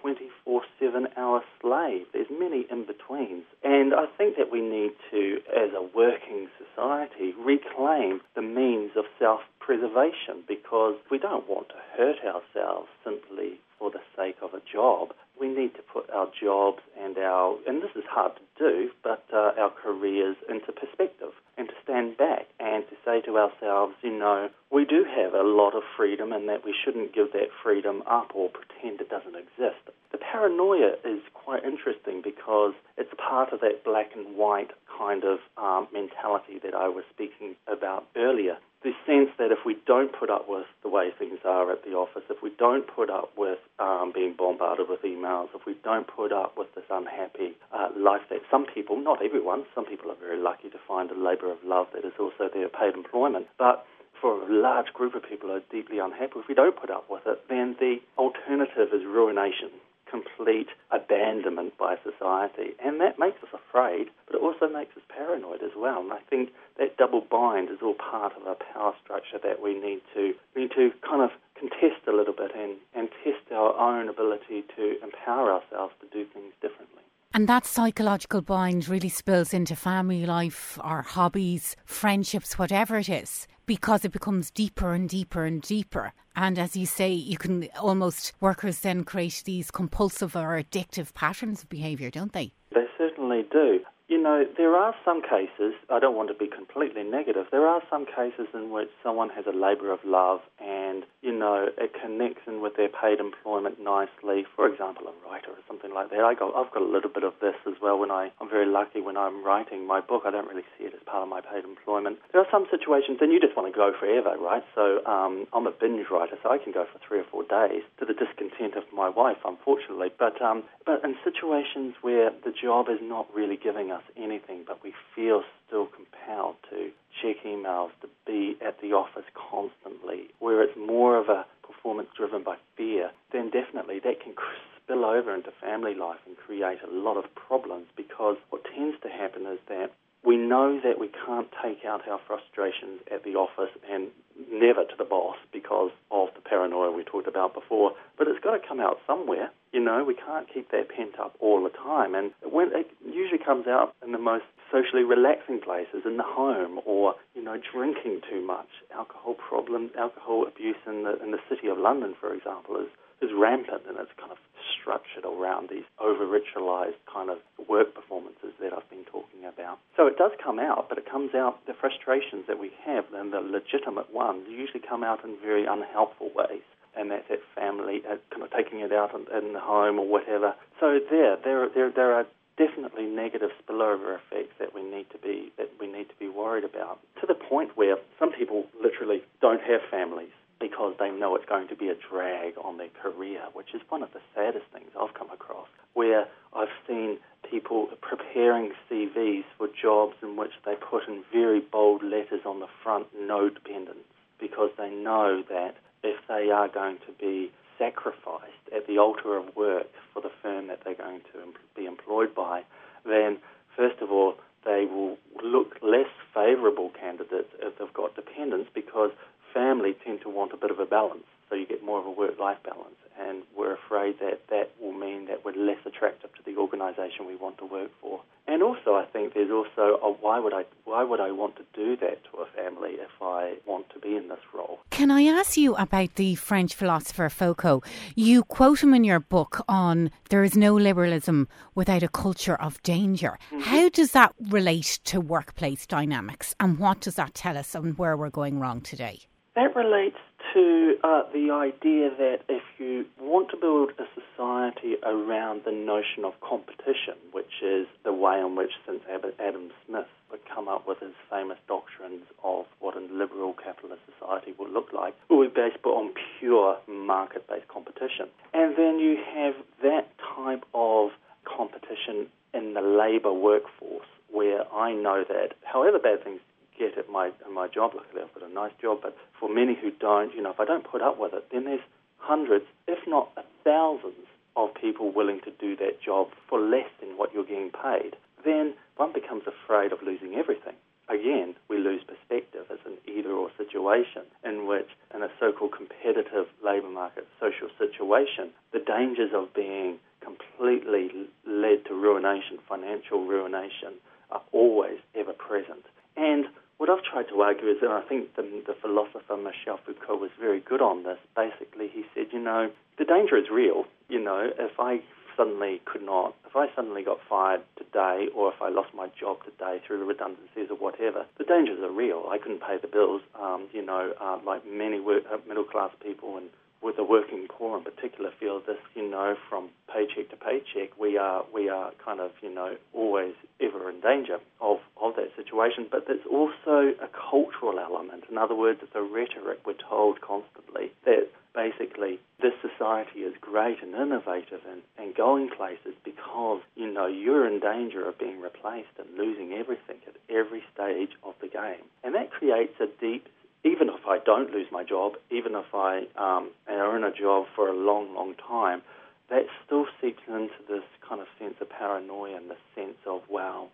24 0.00 0.62
7 0.80 1.08
hour 1.16 1.42
slave. 1.60 2.06
There's 2.12 2.30
many 2.30 2.66
in 2.70 2.84
betweens. 2.84 3.44
And 3.62 3.94
I 3.94 4.06
think 4.18 4.36
that 4.36 4.50
we 4.52 4.60
need 4.60 4.92
to, 5.10 5.38
as 5.48 5.70
a 5.72 5.82
working 5.82 6.48
society, 6.58 7.32
reclaim 7.38 8.20
the 8.34 8.42
means 8.42 8.92
of 8.96 9.04
self 9.18 9.40
preservation 9.60 10.44
because 10.46 10.96
we 11.10 11.18
don't 11.18 11.48
want 11.48 11.68
to 11.70 11.80
hurt 11.96 12.18
ourselves 12.24 12.88
simply 13.02 13.60
for 13.78 13.90
the 13.90 14.00
sake 14.16 14.36
of 14.42 14.52
a 14.52 14.60
job. 14.70 15.14
we 15.40 15.48
need 15.48 15.74
to 15.74 15.82
put 15.82 16.08
our 16.10 16.28
jobs 16.40 16.80
and 17.00 17.18
our, 17.18 17.58
and 17.66 17.82
this 17.82 17.90
is 17.96 18.04
hard 18.08 18.32
to 18.36 18.42
do, 18.58 18.90
but 19.02 19.24
uh, 19.32 19.52
our 19.58 19.70
careers 19.70 20.36
into 20.48 20.72
perspective 20.72 21.32
and 21.56 21.68
to 21.68 21.74
stand 21.82 22.16
back 22.16 22.46
and 22.58 22.84
to 22.88 22.96
say 23.04 23.20
to 23.22 23.38
ourselves, 23.38 23.94
you 24.02 24.12
know, 24.12 24.48
we 24.70 24.84
do 24.84 25.04
have 25.04 25.34
a 25.34 25.42
lot 25.42 25.74
of 25.74 25.82
freedom 25.96 26.32
and 26.32 26.48
that 26.48 26.64
we 26.64 26.74
shouldn't 26.74 27.14
give 27.14 27.32
that 27.32 27.48
freedom 27.62 28.02
up 28.06 28.30
or 28.34 28.50
pretend 28.50 29.00
it 29.00 29.08
doesn't 29.08 29.36
exist. 29.36 29.82
The 30.12 30.18
paranoia 30.18 30.94
is 31.04 31.20
quite 31.32 31.64
interesting 31.64 32.22
because 32.22 32.74
it's 32.96 33.12
part 33.16 33.52
of 33.52 33.60
that 33.60 33.84
black 33.84 34.10
and 34.14 34.36
white 34.36 34.70
kind 34.98 35.24
of 35.24 35.38
um, 35.56 35.88
mentality 35.92 36.58
that 36.62 36.74
I 36.74 36.88
was 36.88 37.04
speaking 37.12 37.56
about 37.66 38.06
earlier 38.16 38.58
the 38.84 38.92
sense 39.06 39.30
that 39.38 39.50
if 39.50 39.64
we 39.64 39.76
don't 39.86 40.12
put 40.12 40.28
up 40.28 40.44
with 40.46 40.66
the 40.82 40.90
way 40.90 41.10
things 41.18 41.38
are 41.44 41.72
at 41.72 41.82
the 41.84 41.92
office, 41.92 42.22
if 42.28 42.42
we 42.42 42.50
don't 42.58 42.86
put 42.86 43.08
up 43.08 43.32
with 43.34 43.58
um, 43.78 44.12
being 44.14 44.34
bombarded 44.36 44.88
with 44.90 45.00
emails, 45.02 45.48
if 45.54 45.64
we 45.66 45.74
don't 45.82 46.06
put 46.06 46.32
up 46.32 46.52
with 46.58 46.68
this 46.74 46.84
unhappy 46.90 47.56
uh, 47.72 47.88
life 47.96 48.20
that 48.28 48.43
some 48.50 48.66
people, 48.66 48.96
not 48.96 49.22
everyone, 49.22 49.64
some 49.74 49.86
people 49.86 50.10
are 50.10 50.16
very 50.16 50.38
lucky 50.38 50.70
to 50.70 50.78
find 50.86 51.10
a 51.10 51.18
labour 51.18 51.50
of 51.50 51.58
love 51.64 51.88
that 51.94 52.04
is 52.04 52.12
also 52.18 52.48
their 52.52 52.68
paid 52.68 52.94
employment, 52.94 53.46
but 53.58 53.86
for 54.20 54.42
a 54.42 54.52
large 54.52 54.92
group 54.92 55.14
of 55.14 55.22
people 55.22 55.48
who 55.50 55.56
are 55.56 55.62
deeply 55.70 55.98
unhappy, 55.98 56.38
if 56.38 56.48
we 56.48 56.54
don't 56.54 56.76
put 56.76 56.90
up 56.90 57.10
with 57.10 57.22
it, 57.26 57.42
then 57.48 57.76
the 57.78 57.98
alternative 58.16 58.88
is 58.92 59.04
ruination 59.04 59.70
complete 60.14 60.68
abandonment 60.92 61.76
by 61.76 61.96
society. 62.04 62.74
And 62.78 63.00
that 63.00 63.18
makes 63.18 63.42
us 63.42 63.50
afraid, 63.52 64.08
but 64.26 64.36
it 64.36 64.42
also 64.42 64.68
makes 64.68 64.96
us 64.96 65.02
paranoid 65.08 65.62
as 65.62 65.72
well. 65.76 66.00
And 66.00 66.12
I 66.12 66.20
think 66.30 66.50
that 66.78 66.96
double 66.96 67.20
bind 67.20 67.68
is 67.70 67.78
all 67.82 67.94
part 67.94 68.32
of 68.36 68.46
a 68.46 68.54
power 68.54 68.94
structure 69.02 69.38
that 69.42 69.60
we 69.60 69.74
need 69.74 70.00
to 70.14 70.34
need 70.54 70.70
to 70.76 70.92
kind 71.02 71.22
of 71.22 71.30
contest 71.58 72.06
a 72.06 72.12
little 72.12 72.34
bit 72.34 72.52
and, 72.54 72.76
and 72.94 73.08
test 73.22 73.50
our 73.52 73.74
own 73.74 74.08
ability 74.08 74.64
to 74.76 75.02
empower 75.02 75.52
ourselves 75.52 75.94
to 76.00 76.06
do 76.12 76.24
things 76.32 76.52
differently. 76.62 77.03
And 77.34 77.48
that 77.48 77.66
psychological 77.66 78.42
bind 78.42 78.88
really 78.88 79.08
spills 79.08 79.52
into 79.52 79.74
family 79.74 80.24
life, 80.24 80.78
our 80.80 81.02
hobbies, 81.02 81.74
friendships, 81.84 82.60
whatever 82.60 82.96
it 82.96 83.08
is, 83.08 83.48
because 83.66 84.04
it 84.04 84.12
becomes 84.12 84.52
deeper 84.52 84.92
and 84.92 85.08
deeper 85.08 85.44
and 85.44 85.60
deeper. 85.60 86.12
And 86.36 86.60
as 86.60 86.76
you 86.76 86.86
say, 86.86 87.10
you 87.10 87.36
can 87.36 87.66
almost, 87.76 88.34
workers 88.40 88.78
then 88.78 89.02
create 89.02 89.42
these 89.44 89.72
compulsive 89.72 90.36
or 90.36 90.62
addictive 90.62 91.12
patterns 91.12 91.64
of 91.64 91.68
behaviour, 91.68 92.08
don't 92.08 92.32
they? 92.32 92.52
They 92.72 92.84
certainly 92.96 93.44
do. 93.50 93.80
You 94.14 94.22
know, 94.22 94.46
there 94.56 94.76
are 94.76 94.94
some 95.04 95.22
cases, 95.22 95.74
I 95.90 95.98
don't 95.98 96.14
want 96.14 96.28
to 96.28 96.38
be 96.38 96.46
completely 96.46 97.02
negative, 97.02 97.50
there 97.50 97.66
are 97.66 97.82
some 97.90 98.06
cases 98.06 98.46
in 98.54 98.70
which 98.70 98.86
someone 99.02 99.28
has 99.30 99.44
a 99.44 99.50
labour 99.50 99.90
of 99.90 99.98
love 100.06 100.38
and, 100.62 101.02
you 101.20 101.34
know, 101.34 101.66
it 101.76 101.90
connects 101.98 102.46
in 102.46 102.62
with 102.62 102.76
their 102.76 102.88
paid 102.88 103.18
employment 103.18 103.82
nicely. 103.82 104.46
For 104.54 104.70
example, 104.70 105.10
a 105.10 105.14
writer 105.26 105.50
or 105.50 105.58
something 105.66 105.92
like 105.92 106.10
that. 106.10 106.22
I 106.22 106.38
got, 106.38 106.54
I've 106.54 106.70
got 106.70 106.86
a 106.86 106.86
little 106.86 107.10
bit 107.10 107.24
of 107.24 107.34
this 107.42 107.58
as 107.66 107.74
well 107.82 107.98
when 107.98 108.12
I, 108.12 108.30
I'm 108.40 108.48
very 108.48 108.70
lucky 108.70 109.00
when 109.00 109.16
I'm 109.16 109.42
writing 109.42 109.84
my 109.84 110.00
book. 110.00 110.22
I 110.24 110.30
don't 110.30 110.46
really 110.46 110.62
see 110.78 110.84
it 110.86 110.94
as 110.94 111.02
part 111.10 111.24
of 111.24 111.28
my 111.28 111.40
paid 111.40 111.64
employment. 111.66 112.22
There 112.30 112.40
are 112.40 112.52
some 112.54 112.70
situations, 112.70 113.18
and 113.20 113.32
you 113.34 113.40
just 113.42 113.56
want 113.58 113.66
to 113.66 113.74
go 113.74 113.90
forever, 113.98 114.38
right? 114.38 114.62
So 114.78 115.04
um, 115.10 115.50
I'm 115.52 115.66
a 115.66 115.74
binge 115.74 116.06
writer, 116.06 116.38
so 116.38 116.54
I 116.54 116.58
can 116.62 116.70
go 116.70 116.86
for 116.86 117.02
three 117.02 117.18
or 117.18 117.26
four 117.34 117.42
days 117.42 117.82
to 117.98 118.06
the 118.06 118.14
discontent 118.14 118.78
of 118.78 118.86
my 118.94 119.10
wife, 119.10 119.42
unfortunately. 119.44 120.14
But, 120.14 120.38
um, 120.40 120.62
but 120.86 121.02
in 121.02 121.18
situations 121.26 121.98
where 122.00 122.30
the 122.30 122.54
job 122.54 122.86
is 122.86 123.02
not 123.02 123.26
really 123.34 123.58
giving 123.58 123.90
us 123.90 124.03
anything, 124.16 124.64
but 124.66 124.82
we 124.82 124.92
feel 125.14 125.42
still 125.66 125.86
compelled 125.86 126.56
to 126.70 126.90
check 127.22 127.36
emails, 127.44 127.90
to 128.00 128.08
be 128.26 128.56
at 128.64 128.80
the 128.80 128.92
office 128.92 129.24
constantly, 129.34 130.28
where 130.38 130.62
it's 130.62 130.76
more 130.76 131.18
of 131.18 131.28
a 131.28 131.46
performance 131.66 132.08
driven 132.16 132.42
by 132.42 132.56
fear, 132.76 133.10
then 133.32 133.50
definitely 133.50 134.00
that 134.00 134.20
can 134.20 134.34
spill 134.82 135.04
over 135.04 135.34
into 135.34 135.50
family 135.60 135.94
life 135.94 136.18
and 136.26 136.36
create 136.36 136.78
a 136.82 136.90
lot 136.94 137.16
of 137.16 137.34
problems 137.34 137.86
because 137.96 138.36
what 138.50 138.62
tends 138.74 138.96
to 139.02 139.08
happen 139.08 139.46
is 139.46 139.58
that 139.68 139.90
we 140.24 140.36
know 140.36 140.80
that 140.82 140.98
we 140.98 141.08
can't 141.26 141.48
take 141.62 141.84
out 141.84 142.08
our 142.08 142.20
frustrations 142.26 143.00
at 143.12 143.24
the 143.24 143.34
office 143.34 143.70
and 143.90 144.08
never 144.50 144.84
to 144.84 144.96
the 144.96 145.04
boss 145.04 145.36
because 145.52 145.90
of 146.10 146.28
the 146.34 146.40
paranoia 146.40 146.90
we 146.90 147.04
talked 147.04 147.28
about 147.28 147.54
before, 147.54 147.92
but 148.18 148.26
it's 148.26 148.42
got 148.42 148.52
to 148.52 148.66
come 148.66 148.80
out 148.80 148.98
somewhere. 149.06 149.50
You 149.72 149.80
know, 149.80 150.02
we 150.04 150.14
can't 150.14 150.46
keep 150.52 150.70
that 150.70 150.88
pent 150.88 151.18
up 151.20 151.36
all 151.40 151.62
the 151.62 151.70
time. 151.70 152.14
And 152.14 152.32
when 152.42 152.68
it 152.72 152.90
usually 153.04 153.42
comes 153.42 153.66
out 153.66 153.94
in 154.04 154.12
the 154.12 154.18
most 154.18 154.44
socially 154.72 155.04
relaxing 155.04 155.60
places, 155.60 156.02
in 156.04 156.16
the 156.16 156.26
home, 156.26 156.80
or, 156.84 157.14
you 157.34 157.42
know, 157.42 157.56
drinking 157.72 158.20
too 158.28 158.44
much. 158.44 158.68
Alcohol 158.94 159.34
problems, 159.34 159.92
alcohol 159.98 160.46
abuse 160.48 160.76
in 160.86 161.04
the, 161.04 161.22
in 161.22 161.30
the 161.30 161.38
city 161.48 161.68
of 161.68 161.78
London, 161.78 162.14
for 162.18 162.34
example, 162.34 162.76
is, 162.76 162.88
is 163.20 163.30
rampant 163.36 163.82
and 163.86 163.98
it's 163.98 164.10
kind 164.18 164.32
of 164.32 164.38
structured 164.80 165.24
around 165.24 165.68
these 165.70 165.84
over 165.98 166.26
ritualized 166.26 167.00
kind 167.12 167.30
of 167.30 167.38
work 167.68 167.94
performances 167.94 168.52
that 168.60 168.72
I've 168.72 168.88
been 168.90 169.04
talking 169.04 169.44
about. 169.44 169.78
So 169.96 170.06
it 170.06 170.16
does 170.16 170.32
come 170.42 170.58
out, 170.58 170.88
but 170.88 170.98
it 170.98 171.08
comes 171.10 171.34
out, 171.34 171.64
the 171.66 171.74
frustrations 171.74 172.46
that 172.48 172.58
we 172.58 172.70
have, 172.84 173.04
and 173.12 173.32
the 173.32 173.40
legitimate 173.40 174.12
ones, 174.12 174.46
usually 174.48 174.80
come 174.80 175.02
out 175.02 175.24
in 175.24 175.36
very 175.42 175.66
unhelpful 175.66 176.30
ways 176.34 176.62
and 176.96 177.10
that's 177.10 177.28
at 177.30 177.40
family, 177.54 178.02
uh, 178.08 178.16
kind 178.30 178.42
of 178.42 178.50
taking 178.52 178.80
it 178.80 178.92
out 178.92 179.10
in, 179.14 179.26
in, 179.36 179.52
the 179.52 179.60
home 179.60 179.98
or 179.98 180.06
whatever. 180.06 180.54
So 180.78 181.00
there, 181.10 181.36
there, 181.42 181.68
there, 181.68 181.90
there 181.90 182.12
are 182.14 182.24
definitely 182.56 183.06
negative 183.06 183.50
spillover 183.62 184.18
effects 184.18 184.54
that 184.58 184.74
we 184.74 184.82
need 184.82 185.06
to 185.10 185.18
be 185.18 185.52
that 185.58 185.70
we 185.80 185.86
need 185.86 186.08
to 186.08 186.14
be 186.18 186.28
worried 186.28 186.64
about. 186.64 187.00
To 187.20 187.26
the 187.26 187.34
point 187.34 187.76
where 187.76 187.96
some 188.18 188.32
people 188.32 188.66
literally 188.80 189.22
don't 189.40 189.60
have 189.62 189.80
families 189.90 190.30
because 190.60 190.94
they 190.98 191.10
know 191.10 191.34
it's 191.36 191.48
going 191.48 191.68
to 191.68 191.76
be 191.76 191.88
a 191.88 191.94
drag 191.94 192.54
on 192.62 192.78
their 192.78 192.88
career, 193.02 193.42
which 193.52 193.74
is 193.74 193.82
one 193.88 194.02
of 194.02 194.12
the 194.12 194.20
saddest 194.34 194.66
things 194.72 194.90
I've 194.98 195.14
come 195.14 195.30
across. 195.30 195.68
Where 195.94 196.26
I've 196.54 196.72
seen 196.86 197.18
people 197.48 197.88
preparing 198.00 198.72
CVs 198.90 199.44
for 199.58 199.68
jobs 199.68 200.14
in 200.22 200.36
which 200.36 200.52
they 200.64 200.74
put 200.74 201.08
in 201.08 201.22
very 201.32 201.60
bold 201.60 202.02
letters 202.02 202.40
on 202.46 202.60
the 202.60 202.68
front, 202.82 203.06
no 203.18 203.48
dependents, 203.48 204.08
because 204.40 204.70
they 204.78 204.90
know 204.90 205.42
that 205.48 205.76
if 206.02 206.16
they 206.28 206.50
are 206.50 206.68
going 206.68 206.98
to 207.06 207.12
be 207.18 207.50
sacrificed 207.78 208.64
at 208.74 208.86
the 208.86 208.98
altar 208.98 209.36
of 209.36 209.54
work 209.56 209.86
for 210.12 210.22
the 210.22 210.30
firm 210.42 210.68
that 210.68 210.80
they're 210.84 210.94
going 210.94 211.20
to 211.32 211.52
be 211.76 211.86
employed 211.86 212.34
by, 212.34 212.62
then 213.04 213.38
first 213.76 214.00
of 214.00 214.10
all, 214.10 214.34
they 214.64 214.86
will 214.86 215.18
look 215.42 215.76
less 215.82 216.08
favourable 216.32 216.90
candidates 216.98 217.50
if 217.60 217.78
they've 217.78 217.92
got 217.92 218.14
dependents 218.14 218.70
because 218.74 219.10
families 219.54 219.94
tend 220.04 220.20
to 220.22 220.28
want 220.28 220.52
a 220.52 220.56
bit 220.56 220.70
of 220.70 220.80
a 220.80 220.86
balance, 220.86 221.24
so 221.48 221.54
you 221.54 221.66
get 221.66 221.82
more 221.82 222.00
of 222.00 222.06
a 222.06 222.10
work-life 222.10 222.58
balance. 222.64 222.96
And 223.18 223.44
we're 223.56 223.74
afraid 223.74 224.18
that 224.18 224.48
that 224.50 224.72
will 224.80 224.92
mean 224.92 225.26
that 225.26 225.44
we're 225.44 225.54
less 225.56 225.78
attractive 225.86 226.34
to 226.34 226.42
the 226.44 226.58
organisation 226.58 227.26
we 227.26 227.36
want 227.36 227.58
to 227.58 227.64
work 227.64 227.92
for. 228.00 228.20
And 228.46 228.62
also, 228.62 228.94
I 228.94 229.04
think 229.06 229.32
there's 229.32 229.50
also 229.50 229.98
a 230.02 230.10
why 230.10 230.38
would 230.38 230.52
I 230.52 230.64
why 230.84 231.02
would 231.02 231.20
I 231.20 231.30
want 231.30 231.56
to 231.56 231.64
do 231.72 231.96
that 231.96 232.24
to 232.24 232.38
a 232.38 232.46
family 232.46 232.90
if 232.94 233.10
I 233.22 233.54
want 233.66 233.88
to 233.94 233.98
be 234.00 234.16
in 234.16 234.28
this 234.28 234.40
role? 234.52 234.80
Can 234.90 235.10
I 235.10 235.22
ask 235.22 235.56
you 235.56 235.74
about 235.76 236.16
the 236.16 236.34
French 236.34 236.74
philosopher 236.74 237.28
Foucault? 237.30 237.82
You 238.16 238.42
quote 238.42 238.82
him 238.82 238.92
in 238.92 239.04
your 239.04 239.20
book 239.20 239.62
on 239.68 240.10
there 240.28 240.44
is 240.44 240.56
no 240.56 240.74
liberalism 240.74 241.48
without 241.74 242.02
a 242.02 242.08
culture 242.08 242.56
of 242.56 242.82
danger. 242.82 243.38
Mm-hmm. 243.50 243.60
How 243.60 243.88
does 243.88 244.10
that 244.12 244.34
relate 244.50 244.98
to 245.04 245.20
workplace 245.20 245.86
dynamics, 245.86 246.54
and 246.60 246.78
what 246.78 247.00
does 247.00 247.14
that 247.14 247.34
tell 247.34 247.56
us 247.56 247.74
on 247.74 247.92
where 247.92 248.16
we're 248.16 248.28
going 248.28 248.58
wrong 248.58 248.80
today? 248.82 249.20
That 249.54 249.76
relates 249.76 250.18
to 250.52 250.96
uh, 251.04 251.22
the 251.32 251.52
idea 251.52 252.10
that 252.10 252.40
if 252.48 252.62
you 252.78 253.06
want 253.20 253.50
to 253.50 253.56
build 253.56 253.92
a 253.98 254.04
society 254.18 254.96
around 255.04 255.62
the 255.64 255.70
notion 255.70 256.24
of 256.24 256.32
competition, 256.40 257.14
which 257.30 257.62
is 257.62 257.86
the 258.04 258.12
way 258.12 258.40
in 258.40 258.56
which 258.56 258.72
since 258.84 259.00
Adam 259.08 259.70
Smith 259.86 260.06
would 260.32 260.40
come 260.52 260.66
up 260.66 260.88
with 260.88 260.98
his 260.98 261.14
famous 261.30 261.58
doctrines 261.68 262.24
of 262.42 262.66
what 262.80 262.96
a 262.96 263.00
liberal 263.00 263.54
capitalist 263.54 264.02
society 264.18 264.54
would 264.58 264.72
look 264.72 264.92
like, 264.92 265.14
would 265.30 265.54
be 265.54 265.60
based 265.60 265.84
on 265.84 266.12
pure 266.40 266.76
market-based 266.88 267.68
competition. 267.68 268.26
And 268.52 268.76
then 268.76 268.98
you 268.98 269.18
have 269.34 269.54
that 269.82 270.08
type 270.34 270.64
of 270.74 271.10
competition 271.44 272.26
in 272.52 272.74
the 272.74 272.82
labour 272.82 273.32
workforce 273.32 274.06
where 274.32 274.66
I 274.74 274.92
know 274.94 275.22
that 275.28 275.50
however 275.62 276.00
bad 276.00 276.24
things 276.24 276.40
get 276.78 276.98
at 276.98 277.10
my 277.10 277.28
at 277.28 277.52
my 277.52 277.68
job. 277.68 277.92
Luckily, 277.94 278.22
I've 278.22 278.34
got 278.34 278.48
a 278.48 278.52
nice 278.52 278.72
job, 278.80 278.98
but 279.02 279.16
for 279.38 279.48
many 279.48 279.74
who 279.74 279.90
don't, 279.90 280.34
you 280.34 280.42
know, 280.42 280.50
if 280.50 280.60
I 280.60 280.64
don't 280.64 280.84
put 280.84 281.02
up 281.02 281.18
with 281.18 281.32
it, 281.34 281.46
then 281.52 281.64
there's 281.64 281.80
hundreds, 282.18 282.64
if 282.86 282.98
not 283.06 283.30
thousands, 283.64 284.26
of 284.56 284.74
people 284.74 285.12
willing 285.12 285.40
to 285.40 285.50
do 285.58 285.76
that 285.76 286.00
job 286.00 286.28
for 286.48 286.60
less 286.60 286.88
than 287.00 287.16
what 287.16 287.34
you're 287.34 287.44
getting 287.44 287.70
paid. 287.70 288.16
Then 288.44 288.74
one 288.96 289.12
becomes 289.12 289.42
afraid 289.46 289.92
of 289.92 290.02
losing 290.02 290.34
everything. 290.34 290.74
Again, 291.08 291.54
we 291.68 291.78
lose 291.78 292.02
perspective 292.02 292.64
It's 292.70 292.86
an 292.86 292.96
either-or 293.06 293.50
situation 293.58 294.22
in 294.42 294.66
which, 294.66 294.88
in 295.14 295.22
a 295.22 295.28
so-called 295.38 295.72
competitive 295.72 296.46
labour 296.64 296.88
market 296.88 297.26
social 297.38 297.68
situation, 297.78 298.50
the 298.72 298.78
dangers 298.78 299.30
of 299.34 299.52
being 299.52 299.98
completely 300.20 301.10
led 301.46 301.84
to 301.86 301.94
ruination, 301.94 302.58
financial 302.66 303.26
ruination, 303.26 304.00
are 304.30 304.40
always 304.52 304.98
ever 305.14 305.34
present. 305.34 305.84
And 306.16 306.46
what 306.78 306.90
I've 306.90 307.04
tried 307.04 307.28
to 307.28 307.40
argue 307.40 307.68
is, 307.68 307.78
and 307.82 307.92
I 307.92 308.02
think 308.02 308.34
the, 308.36 308.42
the 308.66 308.74
philosopher 308.80 309.36
Michel 309.36 309.78
Foucault 309.84 310.16
was 310.16 310.30
very 310.38 310.60
good 310.60 310.82
on 310.82 311.04
this. 311.04 311.18
Basically, 311.36 311.88
he 311.88 312.04
said, 312.14 312.26
you 312.32 312.40
know, 312.40 312.70
the 312.98 313.04
danger 313.04 313.36
is 313.36 313.50
real. 313.50 313.84
You 314.08 314.20
know, 314.20 314.50
if 314.58 314.78
I 314.78 315.00
suddenly 315.36 315.80
could 315.84 316.02
not, 316.02 316.34
if 316.46 316.54
I 316.56 316.66
suddenly 316.74 317.02
got 317.02 317.18
fired 317.28 317.62
today 317.76 318.28
or 318.34 318.52
if 318.52 318.60
I 318.62 318.68
lost 318.68 318.94
my 318.94 319.08
job 319.18 319.38
today 319.44 319.80
through 319.86 319.98
the 319.98 320.04
redundancies 320.04 320.70
or 320.70 320.76
whatever, 320.76 321.26
the 321.38 321.44
dangers 321.44 321.80
are 321.80 321.90
real. 321.90 322.26
I 322.30 322.38
couldn't 322.38 322.60
pay 322.60 322.76
the 322.80 322.88
bills. 322.88 323.22
Um, 323.40 323.68
you 323.72 323.84
know, 323.84 324.12
uh, 324.20 324.38
like 324.44 324.62
many 324.66 325.00
work, 325.00 325.24
uh, 325.32 325.38
middle 325.48 325.64
class 325.64 325.90
people 326.02 326.36
and 326.36 326.48
with 326.84 326.96
the 326.96 327.02
working 327.02 327.46
poor 327.48 327.78
in 327.78 327.82
particular 327.82 328.30
feel 328.38 328.60
this, 328.60 328.76
you 328.94 329.08
know, 329.10 329.34
from 329.48 329.70
paycheck 329.92 330.28
to 330.28 330.36
paycheck, 330.36 330.96
we 331.00 331.16
are 331.16 331.44
we 331.52 331.68
are 331.70 331.92
kind 332.04 332.20
of, 332.20 332.30
you 332.42 332.54
know, 332.54 332.76
always 332.92 333.34
ever 333.60 333.88
in 333.88 334.00
danger 334.00 334.38
of, 334.60 334.78
of 335.00 335.16
that 335.16 335.30
situation. 335.34 335.86
But 335.90 336.06
there's 336.06 336.26
also 336.30 336.92
a 337.00 337.08
cultural 337.08 337.78
element. 337.80 338.24
In 338.30 338.36
other 338.36 338.54
words, 338.54 338.80
it's 338.82 338.94
a 338.94 339.02
rhetoric 339.02 339.60
we're 339.66 339.74
told 339.88 340.20
constantly 340.20 340.92
that 341.06 341.28
basically 341.54 342.18
this 342.42 342.52
society 342.60 343.20
is 343.20 343.32
great 343.40 343.80
and 343.80 343.94
innovative 343.94 344.60
and, 344.68 344.82
and 344.98 345.14
going 345.14 345.48
places 345.48 345.94
because, 346.04 346.60
you 346.74 346.92
know, 346.92 347.06
you're 347.06 347.46
in 347.46 347.60
danger 347.60 348.06
of 348.06 348.18
being 348.18 348.40
replaced 348.40 348.92
and 348.98 349.06
losing 349.16 349.52
everything 349.52 349.96
at 350.06 350.16
every 350.28 350.62
stage 350.74 351.12
of 351.22 351.34
the 351.40 351.48
game. 351.48 351.86
And 352.02 352.14
that 352.14 352.30
creates 352.30 352.74
a 352.80 352.86
deep 353.00 353.28
even 353.64 353.88
if 353.88 354.06
I 354.06 354.18
don't 354.18 354.50
lose 354.50 354.66
my 354.70 354.84
job, 354.84 355.14
even 355.30 355.54
if 355.54 355.74
I 355.74 356.06
um, 356.16 356.50
in 356.68 357.02
a 357.02 357.12
job 357.12 357.46
for 357.56 357.68
a 357.68 357.72
long, 357.72 358.14
long 358.14 358.34
time, 358.34 358.82
that 359.30 359.46
still 359.64 359.86
seeps 360.00 360.22
into 360.28 360.54
this 360.68 360.84
kind 361.06 361.20
of 361.20 361.26
sense 361.38 361.54
of 361.60 361.70
paranoia 361.70 362.36
and 362.36 362.50
the 362.50 362.56
sense 362.74 362.98
of, 363.06 363.22
wow, 363.28 363.68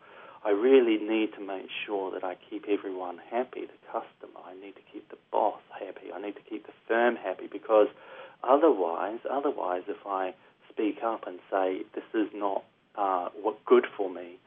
I 0.45 0.51
really 0.51 0.97
need 0.97 1.35
to 1.35 1.41
make 1.45 1.67
sure 1.85 2.11
that 2.13 2.25
I 2.25 2.37
keep 2.49 2.65
everyone 2.69 3.19
happy, 3.31 3.63
the 3.67 3.79
customer. 3.87 4.41
I 4.47 4.55
need 4.55 4.75
to 4.77 4.83
keep 4.93 5.09
the 5.11 5.19
boss 5.31 5.61
happy. 5.79 6.13
I 6.15 6.21
need 6.21 6.37
to 6.37 6.43
keep 6.49 6.67
the 6.67 6.73
firm 6.89 7.17
happy 7.17 7.49
because 7.51 7.89
otherwise, 8.43 9.19
otherwise, 9.31 9.83
if 9.89 10.07
I 10.07 10.35
speak 10.73 11.03
up 11.05 11.27
and 11.27 11.41
say 11.51 11.83
this 11.95 12.05
is 12.15 12.29
not 12.33 12.65
uh, 12.97 13.29
what 13.43 13.63
good 13.67 13.87
for 13.97 14.09
me, 14.09 14.39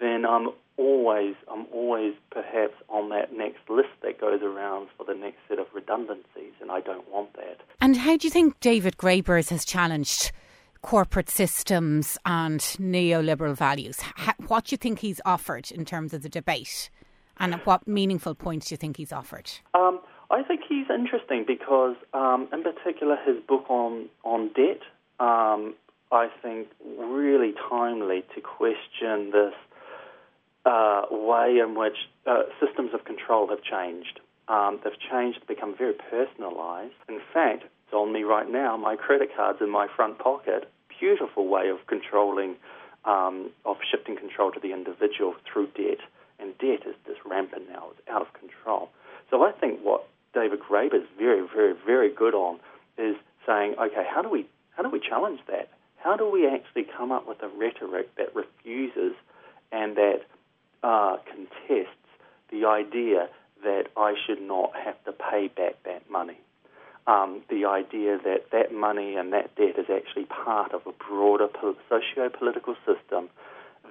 then 0.00 0.24
I'm 0.24 0.50
always 0.80 1.34
I'm 1.52 1.66
always 1.72 2.14
perhaps 2.30 2.74
on 2.88 3.10
that 3.10 3.36
next 3.36 3.68
list 3.68 3.90
that 4.02 4.20
goes 4.20 4.40
around 4.42 4.88
for 4.96 5.04
the 5.04 5.14
next 5.14 5.38
set 5.48 5.58
of 5.58 5.66
redundancies, 5.74 6.54
and 6.60 6.70
I 6.70 6.80
don't 6.80 7.08
want 7.10 7.34
that. 7.34 7.58
And 7.80 7.96
how 7.96 8.16
do 8.16 8.26
you 8.26 8.30
think 8.30 8.58
David 8.60 8.96
Graeber 8.96 9.48
has 9.48 9.64
challenged? 9.64 10.32
corporate 10.82 11.28
systems 11.28 12.16
and 12.24 12.58
neoliberal 12.60 13.54
values. 13.54 14.00
what 14.46 14.64
do 14.64 14.72
you 14.72 14.78
think 14.78 15.00
he's 15.00 15.20
offered 15.26 15.70
in 15.70 15.84
terms 15.84 16.14
of 16.14 16.22
the 16.22 16.28
debate, 16.30 16.88
and 17.38 17.54
what 17.64 17.86
meaningful 17.86 18.34
points 18.34 18.68
do 18.68 18.72
you 18.72 18.78
think 18.78 18.96
he's 18.96 19.12
offered? 19.12 19.50
Um, 19.74 20.00
I 20.30 20.42
think 20.42 20.62
he's 20.66 20.86
interesting 20.88 21.44
because, 21.46 21.96
um, 22.14 22.48
in 22.50 22.62
particular, 22.62 23.18
his 23.26 23.36
book 23.46 23.68
on 23.68 24.08
on 24.24 24.48
debt. 24.54 24.80
Um, 25.18 25.74
I 26.12 26.28
think 26.42 26.68
really 26.98 27.52
timely 27.68 28.24
to 28.34 28.40
question 28.40 29.30
this 29.32 29.54
uh, 30.64 31.02
way 31.10 31.58
in 31.62 31.74
which 31.74 31.96
uh, 32.26 32.42
systems 32.64 32.90
of 32.94 33.04
control 33.04 33.48
have 33.48 33.62
changed. 33.62 34.20
Um, 34.48 34.80
they've 34.82 34.92
changed, 35.10 35.46
become 35.46 35.74
very 35.76 35.94
personalised. 35.94 36.98
In 37.08 37.20
fact, 37.32 37.64
it's 37.64 37.94
on 37.94 38.12
me 38.12 38.24
right 38.24 38.50
now. 38.50 38.76
My 38.76 38.96
credit 38.96 39.30
card's 39.34 39.60
in 39.60 39.70
my 39.70 39.86
front 39.94 40.18
pocket. 40.18 40.70
Beautiful 40.98 41.46
way 41.48 41.68
of 41.68 41.78
controlling, 41.86 42.56
um, 43.04 43.50
of 43.64 43.76
shifting 43.90 44.16
control 44.16 44.50
to 44.52 44.60
the 44.60 44.72
individual 44.72 45.34
through 45.50 45.68
debt. 45.68 45.98
And 46.38 46.56
debt 46.58 46.86
is 46.86 46.94
just 47.06 47.20
rampant 47.24 47.68
now. 47.70 47.88
It's 47.92 48.08
out 48.08 48.22
of 48.22 48.32
control. 48.32 48.90
So 49.30 49.42
I 49.44 49.52
think 49.52 49.80
what 49.82 50.08
David 50.34 50.60
Graeber 50.60 50.96
is 50.96 51.08
very, 51.18 51.46
very, 51.46 51.74
very 51.86 52.12
good 52.12 52.34
on 52.34 52.58
is 52.98 53.16
saying, 53.46 53.74
okay, 53.80 54.04
how 54.08 54.22
do 54.22 54.28
we 54.28 54.46
how 54.76 54.82
do 54.82 54.90
we 54.90 55.00
challenge 55.00 55.40
that? 55.48 55.68
How 55.96 56.16
do 56.16 56.30
we 56.30 56.46
actually 56.46 56.86
come 56.96 57.12
up 57.12 57.28
with 57.28 57.42
a 57.42 57.48
rhetoric 57.48 58.14
that 58.16 58.34
refuses 58.34 59.12
and 59.72 59.96
that 59.96 60.22
uh, 60.82 61.16
contests 61.26 61.96
the 62.50 62.66
idea 62.66 63.28
that 63.62 63.84
I 63.96 64.14
should 64.26 64.40
not 64.40 64.72
have 64.84 65.02
to 65.04 65.12
pay 65.12 65.48
back 65.48 65.82
that 65.84 66.10
money. 66.10 66.38
Um, 67.06 67.42
the 67.48 67.64
idea 67.64 68.18
that 68.24 68.50
that 68.52 68.72
money 68.72 69.16
and 69.16 69.32
that 69.32 69.54
debt 69.56 69.78
is 69.78 69.86
actually 69.90 70.24
part 70.24 70.72
of 70.72 70.82
a 70.86 70.92
broader 70.92 71.48
socio-political 71.88 72.76
system 72.86 73.28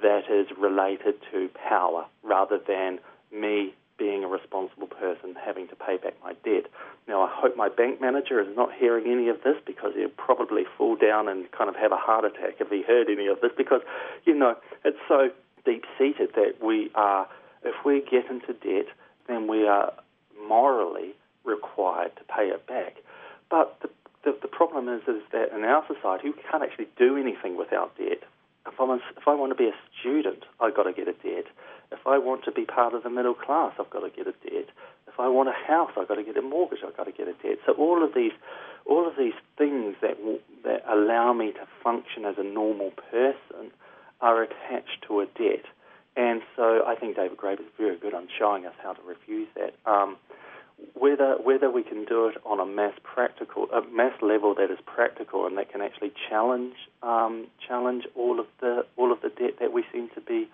that 0.01 0.29
is 0.29 0.47
related 0.57 1.15
to 1.31 1.49
power 1.67 2.05
rather 2.23 2.59
than 2.65 2.99
me 3.31 3.73
being 3.97 4.23
a 4.23 4.27
responsible 4.27 4.87
person 4.87 5.35
having 5.35 5.67
to 5.67 5.75
pay 5.75 5.97
back 5.97 6.13
my 6.23 6.33
debt. 6.45 6.71
Now, 7.07 7.21
I 7.21 7.29
hope 7.29 7.57
my 7.57 7.67
bank 7.67 7.99
manager 7.99 8.39
is 8.39 8.47
not 8.55 8.69
hearing 8.73 9.11
any 9.11 9.27
of 9.27 9.43
this 9.43 9.57
because 9.65 9.91
he'd 9.95 10.15
probably 10.15 10.63
fall 10.77 10.95
down 10.95 11.27
and 11.27 11.51
kind 11.51 11.69
of 11.69 11.75
have 11.75 11.91
a 11.91 11.97
heart 11.97 12.23
attack 12.23 12.55
if 12.59 12.69
he 12.69 12.81
heard 12.81 13.09
any 13.09 13.27
of 13.27 13.41
this 13.41 13.51
because, 13.57 13.81
you 14.25 14.33
know, 14.33 14.55
it's 14.85 14.97
so 15.09 15.29
deep 15.65 15.85
seated 15.97 16.29
that 16.35 16.55
we 16.63 16.91
are, 16.95 17.27
if 17.63 17.75
we 17.85 18.01
get 18.01 18.29
into 18.29 18.53
debt, 18.53 18.91
then 19.27 19.47
we 19.47 19.67
are 19.67 19.93
morally 20.47 21.13
required 21.43 22.15
to 22.17 22.23
pay 22.23 22.47
it 22.47 22.65
back. 22.67 22.97
But 23.49 23.77
the, 23.81 23.89
the, 24.23 24.37
the 24.41 24.47
problem 24.47 24.89
is, 24.89 25.01
is 25.07 25.21
that 25.31 25.55
in 25.55 25.63
our 25.63 25.85
society, 25.87 26.29
we 26.29 26.41
can't 26.49 26.63
actually 26.63 26.87
do 26.97 27.17
anything 27.17 27.57
without 27.57 27.97
debt. 27.97 28.23
If, 28.67 28.79
I'm 28.79 28.89
a, 28.89 28.99
if 29.17 29.27
I 29.27 29.33
want 29.33 29.51
to 29.51 29.55
be 29.55 29.69
a 29.69 29.75
student, 29.99 30.43
I've 30.59 30.75
got 30.75 30.83
to 30.83 30.93
get 30.93 31.07
a 31.07 31.13
debt. 31.13 31.45
If 31.91 32.05
I 32.05 32.17
want 32.17 32.43
to 32.45 32.51
be 32.51 32.65
part 32.65 32.93
of 32.93 33.03
the 33.03 33.09
middle 33.09 33.33
class, 33.33 33.73
I've 33.79 33.89
got 33.89 34.01
to 34.01 34.09
get 34.09 34.27
a 34.27 34.33
debt. 34.47 34.69
If 35.07 35.19
I 35.19 35.27
want 35.27 35.49
a 35.49 35.67
house, 35.67 35.91
I've 35.97 36.07
got 36.07 36.15
to 36.15 36.23
get 36.23 36.37
a 36.37 36.41
mortgage. 36.41 36.79
I've 36.85 36.95
got 36.95 37.05
to 37.05 37.11
get 37.11 37.27
a 37.27 37.33
debt. 37.33 37.57
So 37.65 37.73
all 37.73 38.03
of 38.03 38.13
these, 38.13 38.33
all 38.85 39.07
of 39.07 39.15
these 39.17 39.33
things 39.57 39.95
that 40.01 40.17
that 40.63 40.83
allow 40.87 41.33
me 41.33 41.51
to 41.53 41.67
function 41.83 42.25
as 42.25 42.35
a 42.37 42.43
normal 42.43 42.91
person 43.11 43.71
are 44.21 44.43
attached 44.43 45.05
to 45.07 45.21
a 45.21 45.25
debt. 45.25 45.65
And 46.15 46.41
so 46.55 46.83
I 46.85 46.95
think 46.95 47.15
David 47.15 47.37
Graeber 47.37 47.61
is 47.61 47.71
very 47.77 47.97
good 47.97 48.13
on 48.13 48.27
showing 48.37 48.65
us 48.65 48.73
how 48.81 48.93
to 48.93 49.01
refuse 49.01 49.47
that. 49.55 49.73
Um, 49.89 50.17
whether 50.93 51.35
whether 51.43 51.69
we 51.69 51.83
can 51.83 52.05
do 52.05 52.27
it 52.27 52.35
on 52.45 52.59
a 52.59 52.65
mass 52.65 52.93
practical 53.03 53.67
a 53.71 53.81
mass 53.91 54.13
level 54.21 54.55
that 54.55 54.71
is 54.71 54.79
practical 54.85 55.45
and 55.45 55.57
that 55.57 55.69
can 55.69 55.81
actually 55.81 56.11
challenge 56.29 56.75
um, 57.03 57.47
challenge 57.67 58.05
all 58.15 58.39
of 58.39 58.45
the 58.61 58.85
all 58.95 59.11
of 59.11 59.19
the 59.21 59.27
debt 59.27 59.59
that 59.59 59.73
we 59.73 59.83
seem 59.91 60.09
to 60.15 60.21
be 60.21 60.47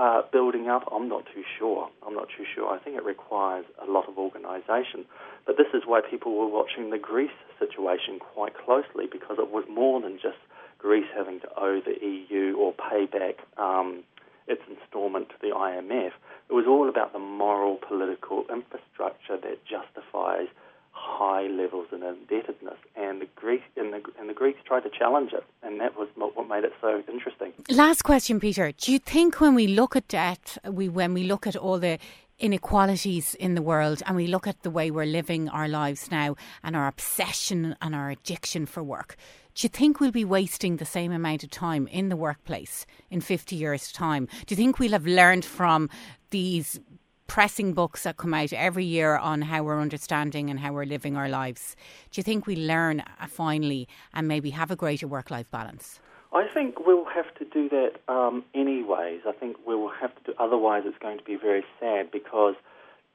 uh, 0.00 0.22
building 0.32 0.68
up, 0.68 0.88
I'm 0.90 1.08
not 1.08 1.26
too 1.34 1.44
sure. 1.58 1.90
I'm 2.06 2.14
not 2.14 2.28
too 2.34 2.44
sure. 2.54 2.72
I 2.72 2.78
think 2.78 2.96
it 2.96 3.04
requires 3.04 3.66
a 3.86 3.90
lot 3.90 4.08
of 4.08 4.16
organisation. 4.16 5.04
But 5.46 5.58
this 5.58 5.66
is 5.74 5.82
why 5.84 6.00
people 6.00 6.38
were 6.38 6.48
watching 6.48 6.88
the 6.88 6.98
Greece 6.98 7.36
situation 7.58 8.18
quite 8.18 8.54
closely 8.56 9.04
because 9.10 9.36
it 9.38 9.50
was 9.50 9.64
more 9.68 10.00
than 10.00 10.14
just 10.14 10.38
Greece 10.80 11.06
having 11.14 11.40
to 11.40 11.48
owe 11.56 11.80
the 11.80 11.96
EU 12.04 12.56
or 12.56 12.72
pay 12.72 13.06
back 13.06 13.36
um, 13.58 14.02
its 14.46 14.62
instalment 14.68 15.28
to 15.28 15.34
the 15.40 15.54
IMF. 15.54 16.12
It 16.48 16.52
was 16.52 16.66
all 16.66 16.88
about 16.88 17.12
the 17.12 17.18
moral 17.18 17.76
political 17.76 18.44
infrastructure 18.52 19.36
that 19.36 19.64
justifies 19.64 20.48
high 20.92 21.46
levels 21.46 21.86
of 21.92 22.02
indebtedness, 22.02 22.78
and 22.96 23.22
the 23.22 23.28
Greek 23.36 23.62
and 23.76 23.92
the, 23.92 24.02
and 24.18 24.28
the 24.28 24.34
Greeks 24.34 24.60
tried 24.66 24.80
to 24.80 24.90
challenge 24.90 25.32
it, 25.32 25.44
and 25.62 25.80
that 25.80 25.96
was 25.96 26.08
what 26.14 26.48
made 26.48 26.64
it 26.64 26.72
so 26.80 27.02
interesting. 27.10 27.52
Last 27.70 28.02
question, 28.02 28.38
Peter. 28.40 28.72
Do 28.72 28.92
you 28.92 28.98
think 28.98 29.40
when 29.40 29.54
we 29.54 29.66
look 29.66 29.96
at 29.96 30.08
debt, 30.08 30.58
we 30.64 30.88
when 30.88 31.14
we 31.14 31.24
look 31.24 31.46
at 31.46 31.56
all 31.56 31.78
the 31.78 31.98
inequalities 32.40 33.34
in 33.34 33.54
the 33.54 33.62
world 33.62 34.02
and 34.06 34.16
we 34.16 34.26
look 34.26 34.46
at 34.46 34.62
the 34.62 34.70
way 34.70 34.90
we're 34.90 35.04
living 35.04 35.48
our 35.48 35.68
lives 35.68 36.10
now 36.10 36.34
and 36.62 36.74
our 36.74 36.88
obsession 36.88 37.76
and 37.80 37.94
our 37.94 38.10
addiction 38.10 38.66
for 38.66 38.82
work, 38.82 39.16
do 39.54 39.64
you 39.64 39.68
think 39.68 40.00
we'll 40.00 40.10
be 40.10 40.24
wasting 40.24 40.76
the 40.76 40.84
same 40.84 41.12
amount 41.12 41.44
of 41.44 41.50
time 41.50 41.86
in 41.88 42.08
the 42.08 42.16
workplace 42.16 42.86
in 43.10 43.20
50 43.20 43.56
years' 43.56 43.92
time? 43.92 44.26
Do 44.46 44.52
you 44.52 44.56
think 44.56 44.78
we'll 44.78 44.92
have 44.92 45.06
learned 45.06 45.44
from 45.44 45.90
these 46.30 46.80
pressing 47.26 47.74
books 47.74 48.02
that 48.02 48.16
come 48.16 48.34
out 48.34 48.52
every 48.52 48.84
year 48.84 49.16
on 49.16 49.42
how 49.42 49.62
we're 49.62 49.80
understanding 49.80 50.50
and 50.50 50.58
how 50.58 50.72
we're 50.72 50.84
living 50.84 51.16
our 51.16 51.28
lives? 51.28 51.76
Do 52.10 52.18
you 52.18 52.22
think 52.24 52.46
we 52.46 52.56
learn 52.56 53.00
uh, 53.00 53.26
finally 53.28 53.86
and 54.14 54.26
maybe 54.26 54.50
have 54.50 54.70
a 54.70 54.76
greater 54.76 55.06
work 55.06 55.30
life 55.30 55.50
balance? 55.50 56.00
I 56.32 56.46
think 56.52 56.86
we'll 56.86 57.06
have 57.06 57.34
to 57.38 57.44
do 57.44 57.68
that 57.70 58.12
um, 58.12 58.44
anyways. 58.54 59.22
I 59.26 59.32
think 59.32 59.56
we 59.66 59.74
will 59.74 59.92
have 60.00 60.14
to 60.14 60.22
do, 60.26 60.34
otherwise, 60.38 60.82
it's 60.86 60.98
going 60.98 61.18
to 61.18 61.24
be 61.24 61.36
very 61.36 61.64
sad 61.80 62.10
because 62.12 62.54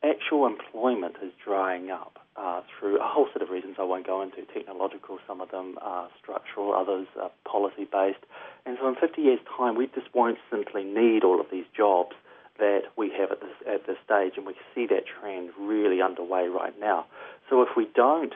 actual 0.04 0.46
employment 0.46 1.16
is 1.24 1.32
drying 1.44 1.92
up 1.92 2.20
uh, 2.36 2.62
through 2.78 3.00
a 3.00 3.08
whole 3.08 3.28
set 3.32 3.42
of 3.42 3.50
reasons 3.50 3.78
I 3.80 3.84
won't 3.84 4.06
go 4.06 4.22
into 4.22 4.44
technological, 4.54 5.20
some 5.26 5.40
of 5.40 5.52
them 5.52 5.78
are 5.82 6.10
structural, 6.22 6.74
others 6.74 7.08
are 7.22 7.32
policy 7.50 7.88
based. 7.90 8.20
And 8.66 8.78
so 8.82 8.90
in 8.90 8.96
50 8.96 9.22
years' 9.22 9.40
time, 9.58 9.76
we 9.76 9.88
just 9.88 10.14
won't 10.14 10.38
simply 10.52 10.84
need 10.84 11.24
all 11.24 11.40
of 11.40 11.48
these 11.50 11.66
jobs 11.76 12.16
that 12.60 12.84
we 12.98 13.12
have 13.18 13.32
at 13.32 13.40
this, 13.40 13.56
at 13.68 13.88
this 13.88 13.98
stage, 14.04 14.34
and 14.36 14.46
we 14.46 14.56
see 14.74 14.88
that 14.88 15.04
trend 15.08 15.52
really 15.58 16.02
underway 16.02 16.48
right 16.48 16.78
now. 16.80 17.06
So 17.50 17.62
if 17.62 17.70
we 17.78 17.88
don't 17.96 18.34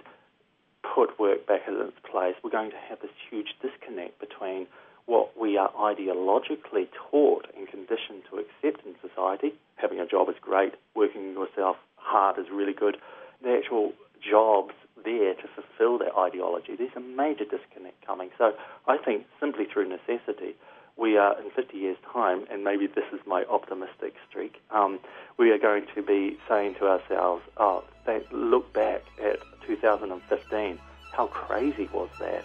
put 0.84 1.20
work 1.20 1.46
back 1.48 1.62
in 1.68 1.76
its 1.76 1.98
place, 2.10 2.36
we're 2.44 2.50
going 2.50 2.72
to 2.72 2.84
have 2.90 3.00
this 3.02 3.12
huge 3.30 3.56
disconnect 3.62 4.20
between 4.20 4.68
what 5.06 5.36
we 5.40 5.58
are 5.58 5.72
ideologically 5.74 6.88
taught 7.10 7.48
and 7.58 7.68
conditioned 7.68 8.22
to 8.30 8.38
accept 8.38 8.86
in 8.86 8.94
society. 9.02 9.54
Having 9.76 10.00
a 10.00 10.06
job 10.06 10.30
is 10.30 10.36
great, 10.40 10.76
working 10.96 11.34
yourself 11.34 11.78
hard 11.96 12.38
is 12.38 12.46
really 12.52 12.74
good. 12.74 12.98
The 13.42 13.58
actual 13.58 13.94
jobs 14.22 14.74
there 15.04 15.34
to 15.34 15.48
fulfill 15.56 15.98
that 16.00 16.16
ideology, 16.18 16.76
there's 16.78 16.96
a 16.96 17.00
major 17.00 17.46
disconnect 17.46 18.06
coming. 18.06 18.30
So 18.38 18.52
I 18.88 18.98
think 18.98 19.26
simply 19.40 19.66
through 19.66 19.90
necessity, 19.90 20.56
we 21.00 21.18
are 21.18 21.40
in 21.40 21.50
50 21.52 21.78
years' 21.78 21.98
time, 22.12 22.46
and 22.52 22.64
maybe 22.64 22.88
this 22.88 23.06
is 23.14 23.20
my 23.26 23.46
optimistic 23.46 24.16
streak, 24.30 24.62
um, 24.72 25.00
we 25.38 25.52
are 25.52 25.58
going 25.58 25.86
to 25.96 26.02
be 26.02 26.38
saying 26.48 26.76
to 26.76 26.88
ourselves, 26.88 27.44
oh, 27.58 27.84
look 28.32 28.74
back 28.74 29.04
at 29.24 29.40
2015. 29.66 30.80
How 31.14 31.28
crazy 31.28 31.90
was 31.94 32.10
that? 32.20 32.44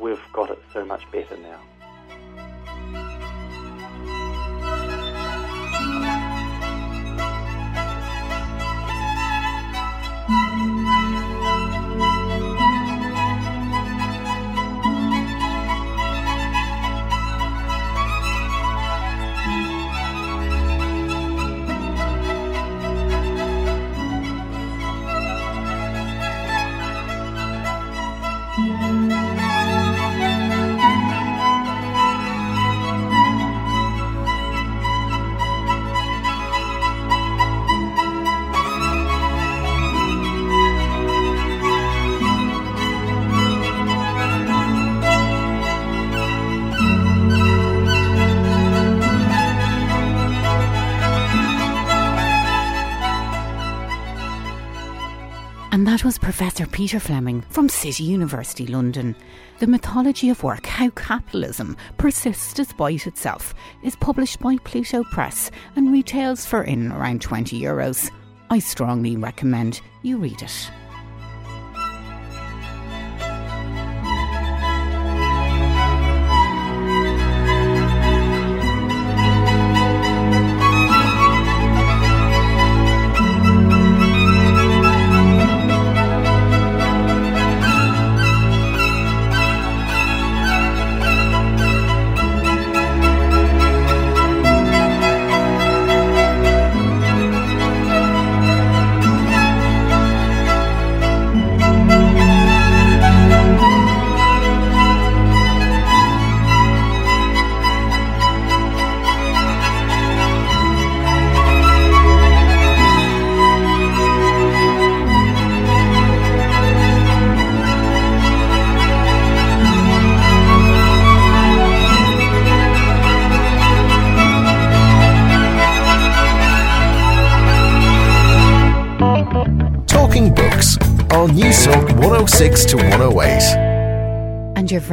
We've 0.00 0.20
got 0.32 0.50
it 0.50 0.58
so 0.72 0.84
much 0.84 1.10
better 1.10 1.36
now. 1.36 1.60
Professor 56.58 56.76
Peter 56.76 56.98
Fleming 56.98 57.40
from 57.50 57.68
City 57.68 58.02
University 58.02 58.66
London. 58.66 59.14
The 59.60 59.68
Mythology 59.68 60.28
of 60.28 60.42
Work 60.42 60.66
How 60.66 60.90
Capitalism 60.90 61.76
Persists 61.98 62.52
Despite 62.52 63.06
Itself 63.06 63.54
is 63.84 63.94
published 63.94 64.40
by 64.40 64.56
Pluto 64.64 65.04
Press 65.04 65.52
and 65.76 65.92
retails 65.92 66.44
for 66.44 66.64
in 66.64 66.90
around 66.90 67.22
20 67.22 67.60
euros. 67.60 68.10
I 68.50 68.58
strongly 68.58 69.16
recommend 69.16 69.80
you 70.02 70.16
read 70.16 70.42
it. 70.42 70.68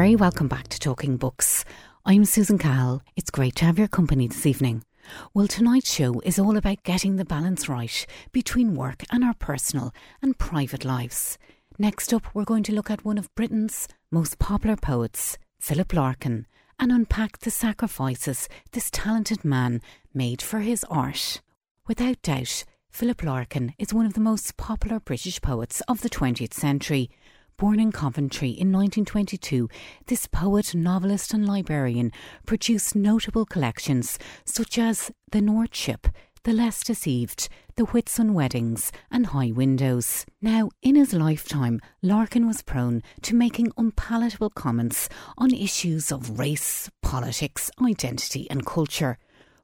Very 0.06 0.16
welcome 0.16 0.48
back 0.48 0.68
to 0.68 0.80
Talking 0.80 1.18
Books. 1.18 1.66
I'm 2.06 2.26
Susan 2.26 2.60
Cahill. 2.60 3.02
It's 3.16 3.32
great 3.32 3.56
to 3.56 3.66
have 3.66 3.80
your 3.80 3.88
company 3.88 4.28
this 4.28 4.46
evening. 4.46 4.84
Well, 5.34 5.48
tonight's 5.48 5.92
show 5.92 6.20
is 6.20 6.38
all 6.38 6.58
about 6.58 6.84
getting 6.84 7.16
the 7.16 7.26
balance 7.26 7.68
right 7.68 8.06
between 8.32 8.76
work 8.76 9.02
and 9.10 9.24
our 9.24 9.34
personal 9.34 9.96
and 10.22 10.38
private 10.38 10.86
lives. 10.86 11.40
Next 11.80 12.14
up, 12.14 12.22
we're 12.36 12.46
going 12.46 12.62
to 12.66 12.72
look 12.72 12.92
at 12.92 13.04
one 13.04 13.18
of 13.18 13.34
Britain's 13.34 13.88
most 14.12 14.38
popular 14.38 14.76
poets, 14.76 15.40
Philip 15.60 15.92
Larkin, 15.92 16.46
and 16.78 16.92
unpack 16.92 17.40
the 17.40 17.50
sacrifices 17.50 18.48
this 18.74 18.92
talented 18.92 19.44
man 19.44 19.82
made 20.14 20.40
for 20.40 20.60
his 20.60 20.84
art. 20.84 21.42
Without 21.88 22.22
doubt, 22.22 22.64
Philip 22.92 23.24
Larkin 23.24 23.74
is 23.80 23.92
one 23.92 24.06
of 24.06 24.14
the 24.14 24.20
most 24.20 24.56
popular 24.56 25.00
British 25.00 25.42
poets 25.42 25.82
of 25.88 26.02
the 26.02 26.12
20th 26.12 26.54
century. 26.54 27.10
Born 27.58 27.80
in 27.80 27.94
Coventry 27.94 28.50
in 28.50 28.74
1922, 28.74 29.70
this 30.08 30.28
poet, 30.28 30.76
novelist, 30.76 31.34
and 31.34 31.48
librarian 31.48 32.12
produced 32.46 32.98
notable 32.98 33.46
collections 33.46 34.20
such 34.44 34.78
as 34.78 35.10
The 35.32 35.40
North 35.40 35.74
Ship, 35.74 36.06
The 36.44 36.52
Less 36.52 36.84
Deceived, 36.84 37.48
The 37.78 37.86
Whitsun 37.86 38.34
Weddings, 38.34 38.92
and 39.10 39.28
High 39.28 39.52
Windows. 39.52 40.26
Now, 40.42 40.70
in 40.82 40.96
his 40.96 41.14
lifetime, 41.14 41.80
Larkin 42.02 42.46
was 42.46 42.62
prone 42.62 43.02
to 43.22 43.36
making 43.36 43.72
unpalatable 43.78 44.50
comments 44.50 45.08
on 45.38 45.54
issues 45.54 46.12
of 46.12 46.38
race, 46.38 46.90
politics, 47.02 47.72
identity, 47.82 48.48
and 48.50 48.66
culture 48.66 49.18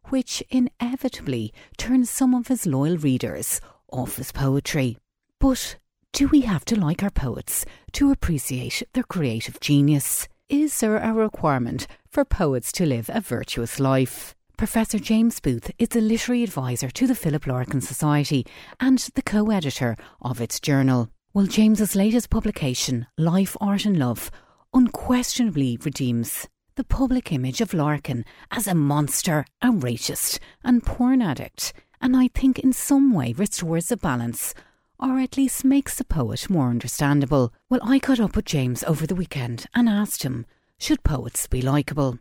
which 0.05 0.41
inevitably 0.49 1.53
turned 1.77 2.07
some 2.07 2.33
of 2.33 2.47
his 2.47 2.65
loyal 2.65 2.97
readers 2.97 3.59
off 3.91 4.15
his 4.15 4.31
poetry. 4.31 4.97
But 5.39 5.77
do 6.13 6.27
we 6.27 6.41
have 6.41 6.65
to 6.65 6.79
like 6.79 7.03
our 7.03 7.09
poets 7.09 7.65
to 7.93 8.11
appreciate 8.11 8.83
their 8.93 9.03
creative 9.03 9.59
genius? 9.59 10.27
Is 10.49 10.79
there 10.79 10.97
a 10.97 11.13
requirement 11.13 11.87
for 12.09 12.25
poets 12.25 12.71
to 12.73 12.85
live 12.85 13.09
a 13.13 13.21
virtuous 13.21 13.79
life? 13.79 14.35
Professor 14.57 14.99
James 14.99 15.39
Booth 15.39 15.71
is 15.79 15.95
a 15.95 16.01
literary 16.01 16.43
advisor 16.43 16.89
to 16.91 17.07
the 17.07 17.15
Philip 17.15 17.47
Larkin 17.47 17.81
Society 17.81 18.45
and 18.79 18.99
the 19.15 19.21
co 19.21 19.49
editor 19.49 19.95
of 20.21 20.41
its 20.41 20.59
journal. 20.59 21.09
Well, 21.33 21.45
James's 21.45 21.95
latest 21.95 22.29
publication, 22.29 23.07
Life, 23.17 23.55
Art 23.61 23.85
and 23.85 23.97
Love, 23.97 24.29
unquestionably 24.73 25.79
redeems 25.83 26.47
the 26.75 26.83
public 26.83 27.31
image 27.31 27.61
of 27.61 27.73
Larkin 27.73 28.25
as 28.51 28.67
a 28.67 28.75
monster, 28.75 29.45
a 29.61 29.67
racist, 29.69 30.39
and 30.63 30.85
porn 30.85 31.21
addict, 31.21 31.71
and 32.01 32.17
I 32.17 32.27
think 32.27 32.59
in 32.59 32.73
some 32.73 33.13
way 33.13 33.33
restores 33.33 33.87
the 33.87 33.97
balance, 33.97 34.53
or 35.01 35.19
at 35.19 35.37
least 35.37 35.65
makes 35.65 35.95
the 35.95 36.03
poet 36.03 36.49
more 36.49 36.69
understandable. 36.69 37.53
Well, 37.69 37.81
I 37.83 37.99
caught 37.99 38.19
up 38.19 38.35
with 38.35 38.45
James 38.45 38.83
over 38.83 39.07
the 39.07 39.15
weekend 39.15 39.65
and 39.73 39.89
asked 39.89 40.23
him, 40.23 40.45
should 40.77 41.03
poets 41.03 41.47
be 41.47 41.61
likeable? 41.61 42.19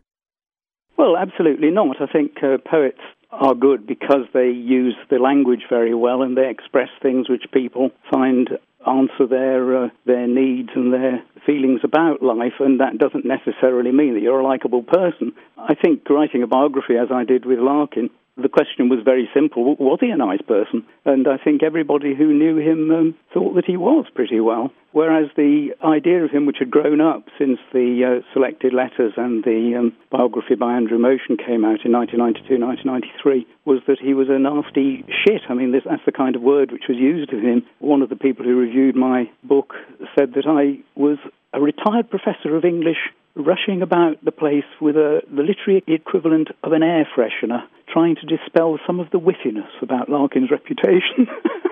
Well, 0.97 1.17
absolutely 1.17 1.69
not. 1.71 2.01
I 2.01 2.05
think 2.05 2.43
uh, 2.43 2.57
poets 2.69 2.99
are 3.31 3.55
good 3.55 3.87
because 3.87 4.25
they 4.33 4.49
use 4.49 4.95
the 5.09 5.17
language 5.17 5.63
very 5.69 5.93
well 5.93 6.21
and 6.21 6.37
they 6.37 6.49
express 6.49 6.89
things 7.01 7.29
which 7.29 7.45
people 7.53 7.91
find 8.11 8.49
answer 8.87 9.27
their 9.27 9.85
uh, 9.85 9.89
their 10.05 10.27
needs 10.27 10.69
and 10.75 10.93
their 10.93 11.23
feelings 11.45 11.81
about 11.83 12.21
life, 12.21 12.53
and 12.59 12.79
that 12.79 12.97
doesn't 12.97 13.25
necessarily 13.25 13.91
mean 13.91 14.13
that 14.13 14.21
you're 14.21 14.39
a 14.39 14.43
likable 14.43 14.83
person. 14.83 15.33
I 15.57 15.75
think 15.75 16.09
writing 16.09 16.43
a 16.43 16.47
biography, 16.47 16.97
as 16.97 17.09
I 17.11 17.23
did 17.23 17.45
with 17.45 17.59
Larkin, 17.59 18.09
the 18.41 18.49
question 18.49 18.89
was 18.89 18.99
very 19.03 19.29
simple 19.33 19.75
was 19.75 19.99
he 20.01 20.09
a 20.09 20.17
nice 20.17 20.41
person? 20.41 20.85
And 21.05 21.27
I 21.27 21.37
think 21.37 21.63
everybody 21.63 22.15
who 22.15 22.33
knew 22.33 22.57
him 22.57 22.91
um, 22.91 23.15
thought 23.33 23.55
that 23.55 23.65
he 23.65 23.77
was 23.77 24.05
pretty 24.13 24.39
well. 24.39 24.71
Whereas 24.93 25.29
the 25.37 25.73
idea 25.83 26.25
of 26.25 26.31
him, 26.31 26.45
which 26.45 26.57
had 26.59 26.69
grown 26.69 26.99
up 26.99 27.23
since 27.39 27.59
the 27.71 28.19
uh, 28.19 28.33
selected 28.33 28.73
letters 28.73 29.13
and 29.15 29.43
the 29.43 29.75
um, 29.79 29.93
biography 30.09 30.55
by 30.55 30.75
Andrew 30.75 30.97
Motion 30.97 31.37
came 31.37 31.63
out 31.63 31.85
in 31.85 31.93
1992 31.95 32.59
1993, 32.59 33.47
was 33.63 33.79
that 33.87 33.99
he 33.99 34.13
was 34.13 34.27
a 34.29 34.37
nasty 34.37 35.05
shit. 35.23 35.41
I 35.47 35.53
mean, 35.53 35.71
this, 35.71 35.83
that's 35.85 36.05
the 36.05 36.11
kind 36.11 36.35
of 36.35 36.41
word 36.41 36.71
which 36.71 36.89
was 36.89 36.97
used 36.97 37.31
of 37.31 37.39
him. 37.39 37.63
One 37.79 38.01
of 38.01 38.09
the 38.09 38.17
people 38.17 38.43
who 38.43 38.57
reviewed 38.57 38.95
my 38.95 39.29
book 39.43 39.73
said 40.17 40.33
that 40.33 40.45
I 40.45 40.83
was 40.99 41.17
a 41.53 41.61
retired 41.61 42.09
professor 42.09 42.55
of 42.55 42.65
English 42.65 42.99
rushing 43.35 43.81
about 43.81 44.23
the 44.23 44.31
place 44.31 44.67
with 44.79 44.95
a, 44.95 45.21
the 45.33 45.43
literary 45.43 45.83
equivalent 45.87 46.49
of 46.63 46.73
an 46.73 46.83
air 46.83 47.07
freshener, 47.15 47.63
trying 47.91 48.15
to 48.15 48.25
dispel 48.25 48.79
some 48.85 48.99
of 48.99 49.09
the 49.11 49.19
wittiness 49.19 49.69
about 49.81 50.09
Larkin's 50.09 50.51
reputation. 50.51 51.27